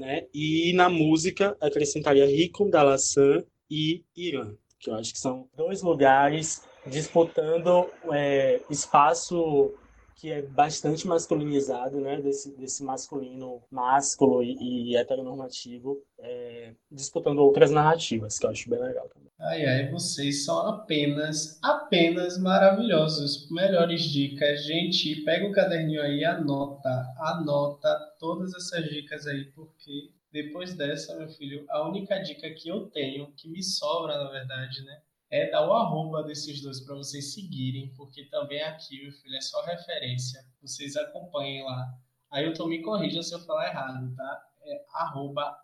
né? 0.00 0.26
E 0.32 0.72
na 0.72 0.88
música 0.88 1.56
acrescentaria 1.60 2.26
Rico, 2.26 2.68
Dalassan 2.68 3.44
e 3.70 4.02
Irã, 4.16 4.54
que 4.78 4.90
eu 4.90 4.94
acho 4.94 5.12
que 5.12 5.18
são 5.18 5.46
dois 5.54 5.82
lugares 5.82 6.62
disputando 6.86 7.86
é, 8.10 8.62
espaço 8.70 9.74
que 10.16 10.30
é 10.30 10.42
bastante 10.42 11.06
masculinizado, 11.06 11.98
né, 11.98 12.20
desse, 12.20 12.54
desse 12.54 12.82
masculino 12.82 13.62
másculo 13.70 14.42
e, 14.42 14.90
e 14.90 14.96
heteronormativo, 14.96 16.02
é, 16.18 16.74
disputando 16.90 17.38
outras 17.38 17.70
narrativas, 17.70 18.38
que 18.38 18.44
eu 18.44 18.50
acho 18.50 18.68
bem 18.68 18.80
legal 18.80 19.08
também. 19.08 19.29
Ai, 19.42 19.64
ai, 19.64 19.90
vocês 19.90 20.44
são 20.44 20.68
apenas, 20.68 21.58
apenas 21.62 22.36
maravilhosos. 22.38 23.50
Melhores 23.50 24.02
dicas. 24.02 24.66
Gente, 24.66 25.24
pega 25.24 25.46
o 25.46 25.52
caderninho 25.52 26.02
aí, 26.02 26.22
anota, 26.22 26.90
anota 27.16 27.98
todas 28.18 28.52
essas 28.54 28.84
dicas 28.90 29.26
aí, 29.26 29.46
porque 29.52 30.10
depois 30.30 30.74
dessa, 30.76 31.16
meu 31.16 31.26
filho, 31.30 31.64
a 31.70 31.88
única 31.88 32.18
dica 32.18 32.50
que 32.50 32.68
eu 32.68 32.90
tenho, 32.90 33.32
que 33.32 33.48
me 33.48 33.62
sobra, 33.62 34.22
na 34.22 34.30
verdade, 34.30 34.82
né, 34.84 35.00
é 35.30 35.50
dar 35.50 35.66
o 35.66 35.72
arroba 35.72 36.22
desses 36.22 36.60
dois 36.60 36.80
para 36.80 36.96
vocês 36.96 37.32
seguirem, 37.32 37.94
porque 37.96 38.26
também 38.26 38.60
aqui, 38.62 39.02
meu 39.02 39.12
filho, 39.12 39.36
é 39.36 39.40
só 39.40 39.64
referência. 39.64 40.44
Vocês 40.60 40.96
acompanhem 40.96 41.64
lá. 41.64 41.88
Aí 42.30 42.44
eu 42.44 42.52
tô 42.52 42.66
me 42.66 42.82
corrija 42.82 43.22
se 43.22 43.34
eu 43.34 43.40
falar 43.40 43.68
errado, 43.68 44.14
tá? 44.14 44.42
É 44.64 44.84
arroba 44.92 45.56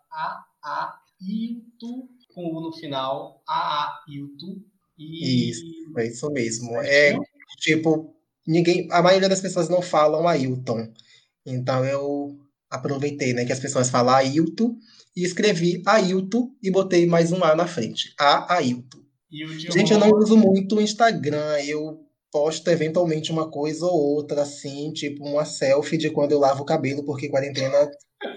AAIUTU, 0.63 2.09
com 2.37 2.55
U 2.55 2.61
no 2.61 2.71
final, 2.71 3.41
AAIUTU. 3.47 4.63
E... 4.95 5.49
Isso, 5.49 5.63
é 5.97 6.05
isso 6.05 6.29
mesmo. 6.29 6.77
É 6.81 7.17
tipo, 7.57 8.13
ninguém, 8.45 8.87
a 8.91 9.01
maioria 9.01 9.27
das 9.27 9.41
pessoas 9.41 9.67
não 9.67 9.81
falam 9.81 10.27
Ailton. 10.27 10.87
Então 11.43 11.83
eu 11.83 12.37
aproveitei, 12.69 13.33
né, 13.33 13.43
que 13.43 13.51
as 13.51 13.59
pessoas 13.59 13.89
falam 13.89 14.13
Ailton 14.13 14.77
e 15.15 15.23
escrevi 15.23 15.81
Ailton 15.83 16.51
e 16.61 16.69
botei 16.69 17.07
mais 17.07 17.31
um 17.31 17.43
A 17.43 17.55
na 17.55 17.65
frente. 17.65 18.13
A 18.19 18.53
Ailton. 18.53 18.99
Gente, 19.31 19.91
eu 19.91 19.99
não 19.99 20.11
uso 20.11 20.37
muito 20.37 20.75
o 20.75 20.81
Instagram. 20.81 21.59
Eu 21.65 22.05
posto 22.31 22.69
eventualmente 22.69 23.31
uma 23.31 23.49
coisa 23.49 23.85
ou 23.85 24.15
outra, 24.15 24.43
assim, 24.43 24.93
tipo 24.93 25.25
uma 25.25 25.43
selfie 25.43 25.97
de 25.97 26.11
quando 26.11 26.33
eu 26.33 26.39
lavo 26.39 26.61
o 26.61 26.65
cabelo, 26.65 27.03
porque 27.03 27.29
quarentena, 27.29 27.89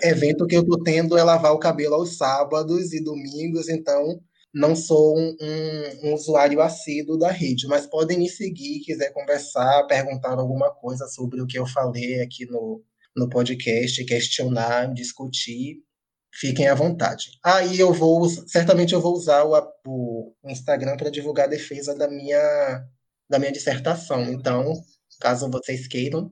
evento 0.03 0.47
que 0.47 0.57
eu 0.57 0.67
tô 0.67 0.83
tendo 0.83 1.17
é 1.17 1.23
lavar 1.23 1.53
o 1.53 1.59
cabelo 1.59 1.95
aos 1.95 2.17
sábados 2.17 2.93
e 2.93 3.03
domingos, 3.03 3.69
então 3.69 4.21
não 4.53 4.75
sou 4.75 5.17
um, 5.17 5.37
um, 5.41 6.09
um 6.09 6.15
usuário 6.15 6.61
assíduo 6.61 7.19
da 7.19 7.31
rede, 7.31 7.67
mas 7.69 7.87
podem 7.87 8.19
me 8.19 8.29
seguir, 8.29 8.81
quiser 8.81 9.13
conversar, 9.13 9.87
perguntar 9.87 10.39
alguma 10.39 10.71
coisa 10.71 11.07
sobre 11.07 11.41
o 11.41 11.47
que 11.47 11.59
eu 11.59 11.67
falei 11.67 12.21
aqui 12.21 12.47
no, 12.47 12.83
no 13.17 13.29
podcast, 13.29 14.05
questionar, 14.05 14.93
discutir 14.93 15.83
fiquem 16.33 16.69
à 16.69 16.75
vontade. 16.75 17.39
Aí 17.43 17.79
eu 17.79 17.93
vou, 17.93 18.29
certamente 18.29 18.95
eu 18.95 19.01
vou 19.01 19.15
usar 19.15 19.45
o, 19.45 20.35
o 20.43 20.51
Instagram 20.51 20.97
para 20.97 21.11
divulgar 21.11 21.47
a 21.47 21.51
defesa 21.51 21.95
da 21.95 22.09
minha, 22.09 22.87
da 23.29 23.39
minha 23.39 23.53
dissertação. 23.53 24.25
Então, 24.25 24.73
caso 25.21 25.51
vocês 25.51 25.87
queiram, 25.87 26.31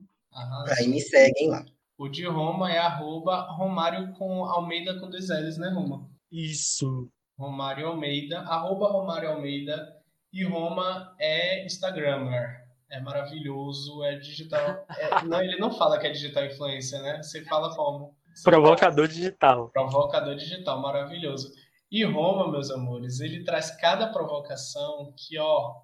aí 0.77 0.87
me 0.87 1.01
seguem 1.01 1.49
lá. 1.49 1.65
O 1.99 2.07
de 2.07 2.25
Roma 2.25 2.71
é 2.71 2.77
arroba 2.77 3.41
Romário 3.51 4.13
com 4.13 4.45
Almeida 4.45 4.97
com 4.97 5.09
dois 5.09 5.27
L's, 5.27 5.57
né, 5.57 5.67
Roma? 5.67 6.09
Isso. 6.31 7.11
Romário 7.37 7.89
Almeida, 7.89 8.39
arroba 8.39 8.89
Romário 8.89 9.29
Almeida. 9.29 9.97
E 10.31 10.45
Roma 10.45 11.13
é 11.19 11.65
Instagrammer. 11.65 12.65
É 12.89 13.01
maravilhoso, 13.01 14.01
é 14.05 14.15
digital. 14.15 14.85
É, 14.97 15.25
não, 15.25 15.41
ele 15.41 15.57
não 15.57 15.73
fala 15.73 15.99
que 15.99 16.07
é 16.07 16.11
digital 16.11 16.45
influência, 16.45 17.01
né? 17.01 17.21
Você 17.21 17.43
fala 17.43 17.75
como? 17.75 18.15
Provocador 18.45 19.05
digital. 19.05 19.67
Provocador 19.67 20.35
digital, 20.35 20.81
maravilhoso. 20.81 21.51
E 21.91 22.05
Roma, 22.05 22.49
meus 22.49 22.71
amores, 22.71 23.19
ele 23.19 23.43
traz 23.43 23.71
cada 23.71 24.07
provocação 24.07 25.13
que, 25.17 25.37
ó, 25.37 25.75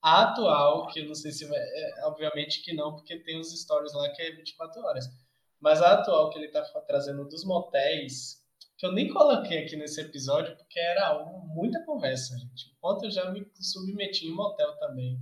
a 0.00 0.22
atual, 0.22 0.86
que 0.86 1.00
eu 1.00 1.08
não 1.08 1.16
sei 1.16 1.32
se 1.32 1.48
vai, 1.48 1.58
é, 1.58 2.06
obviamente 2.06 2.62
que 2.62 2.72
não, 2.72 2.94
porque 2.94 3.18
tem 3.18 3.40
os 3.40 3.50
stories 3.60 3.92
lá 3.92 4.08
que 4.10 4.22
é 4.22 4.30
24 4.30 4.80
horas. 4.82 5.23
Mas 5.60 5.80
a 5.80 5.94
atual 5.94 6.30
que 6.30 6.38
ele 6.38 6.48
tá 6.48 6.62
trazendo 6.86 7.26
dos 7.26 7.44
motéis, 7.44 8.42
que 8.76 8.86
eu 8.86 8.92
nem 8.92 9.12
coloquei 9.12 9.64
aqui 9.64 9.76
nesse 9.76 10.00
episódio, 10.00 10.56
porque 10.56 10.78
era 10.78 11.24
muita 11.46 11.84
conversa, 11.84 12.36
gente. 12.38 12.72
Enquanto 12.76 13.04
eu 13.04 13.10
já 13.10 13.30
me 13.30 13.46
submeti 13.54 14.26
em 14.26 14.34
motel 14.34 14.76
também, 14.78 15.18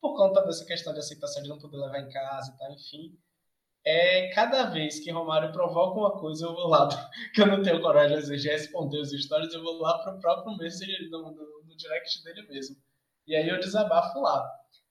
por 0.00 0.16
conta 0.16 0.42
dessa 0.42 0.64
questão 0.64 0.92
de 0.92 1.00
aceitação 1.00 1.42
de 1.42 1.48
não 1.48 1.58
poder 1.58 1.76
levar 1.76 2.00
em 2.00 2.08
casa 2.08 2.52
e 2.52 2.58
tal, 2.58 2.72
enfim 2.72 3.18
é 3.88 4.28
cada 4.34 4.64
vez 4.64 5.00
que 5.00 5.10
Romário 5.10 5.50
provoca 5.50 5.98
uma 5.98 6.20
coisa, 6.20 6.44
eu 6.44 6.54
vou 6.54 6.68
lá, 6.68 6.88
que 7.34 7.40
eu 7.40 7.46
não 7.46 7.62
tenho 7.62 7.80
coragem 7.80 8.20
de 8.20 8.48
responder 8.48 8.98
os 8.98 9.10
stories, 9.10 9.54
eu 9.54 9.62
vou 9.62 9.80
lá 9.80 9.98
pro 9.98 10.20
próprio 10.20 10.56
Messenger, 10.58 11.08
no, 11.10 11.22
no, 11.32 11.62
no, 11.64 11.76
direct 11.76 12.22
dele 12.22 12.42
mesmo. 12.48 12.76
E 13.26 13.34
aí 13.34 13.48
eu 13.48 13.58
desabafo 13.58 14.20
lá. 14.20 14.46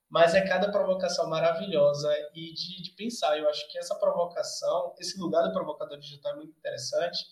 Mas 0.09 0.33
é 0.33 0.47
cada 0.47 0.71
provocação 0.71 1.29
maravilhosa 1.29 2.13
e 2.33 2.53
de, 2.53 2.81
de 2.81 2.91
pensar. 2.91 3.37
Eu 3.37 3.49
acho 3.49 3.69
que 3.71 3.77
essa 3.77 3.95
provocação, 3.95 4.95
esse 4.99 5.19
lugar 5.19 5.43
do 5.43 5.53
provocador 5.53 5.97
digital 5.99 6.33
é 6.33 6.35
muito 6.37 6.57
interessante 6.57 7.25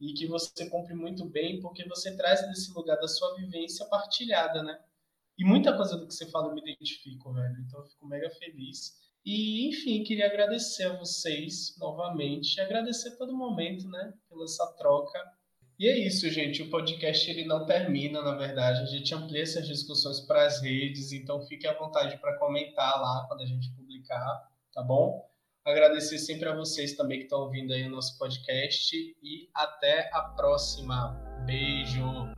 e 0.00 0.12
que 0.12 0.26
você 0.26 0.68
cumpre 0.68 0.94
muito 0.94 1.24
bem 1.24 1.60
porque 1.60 1.86
você 1.88 2.16
traz 2.16 2.40
desse 2.48 2.72
lugar 2.72 2.96
da 2.96 3.08
sua 3.08 3.34
vivência 3.36 3.86
partilhada, 3.86 4.62
né? 4.62 4.78
E 5.36 5.44
muita 5.44 5.76
coisa 5.76 5.96
do 5.96 6.06
que 6.06 6.14
você 6.14 6.28
fala 6.30 6.48
eu 6.48 6.54
me 6.54 6.60
identifico, 6.60 7.32
velho. 7.32 7.56
Então 7.60 7.80
eu 7.80 7.86
fico 7.86 8.06
mega 8.06 8.28
feliz. 8.30 8.96
E, 9.24 9.68
enfim, 9.68 10.02
queria 10.02 10.26
agradecer 10.26 10.84
a 10.84 10.96
vocês 10.96 11.76
novamente, 11.78 12.60
agradecer 12.60 13.16
todo 13.16 13.36
momento, 13.36 13.88
né, 13.88 14.14
pela 14.28 14.44
essa 14.44 14.66
troca. 14.78 15.18
E 15.78 15.86
é 15.86 15.96
isso, 15.96 16.28
gente. 16.28 16.62
O 16.62 16.70
podcast 16.70 17.30
ele 17.30 17.44
não 17.44 17.64
termina, 17.64 18.20
na 18.20 18.34
verdade. 18.34 18.82
A 18.82 18.86
gente 18.86 19.14
amplia 19.14 19.42
essas 19.42 19.66
discussões 19.66 20.18
para 20.18 20.44
as 20.44 20.60
redes, 20.60 21.12
então 21.12 21.40
fique 21.46 21.68
à 21.68 21.72
vontade 21.72 22.18
para 22.18 22.36
comentar 22.36 23.00
lá 23.00 23.26
quando 23.28 23.42
a 23.42 23.46
gente 23.46 23.70
publicar, 23.70 24.50
tá 24.74 24.82
bom? 24.82 25.24
Agradecer 25.64 26.18
sempre 26.18 26.48
a 26.48 26.54
vocês 26.54 26.94
também 26.94 27.18
que 27.18 27.24
estão 27.24 27.40
ouvindo 27.42 27.72
aí 27.72 27.86
o 27.86 27.90
nosso 27.90 28.18
podcast 28.18 28.96
e 29.22 29.48
até 29.54 30.10
a 30.12 30.22
próxima. 30.22 31.12
Beijo! 31.46 32.37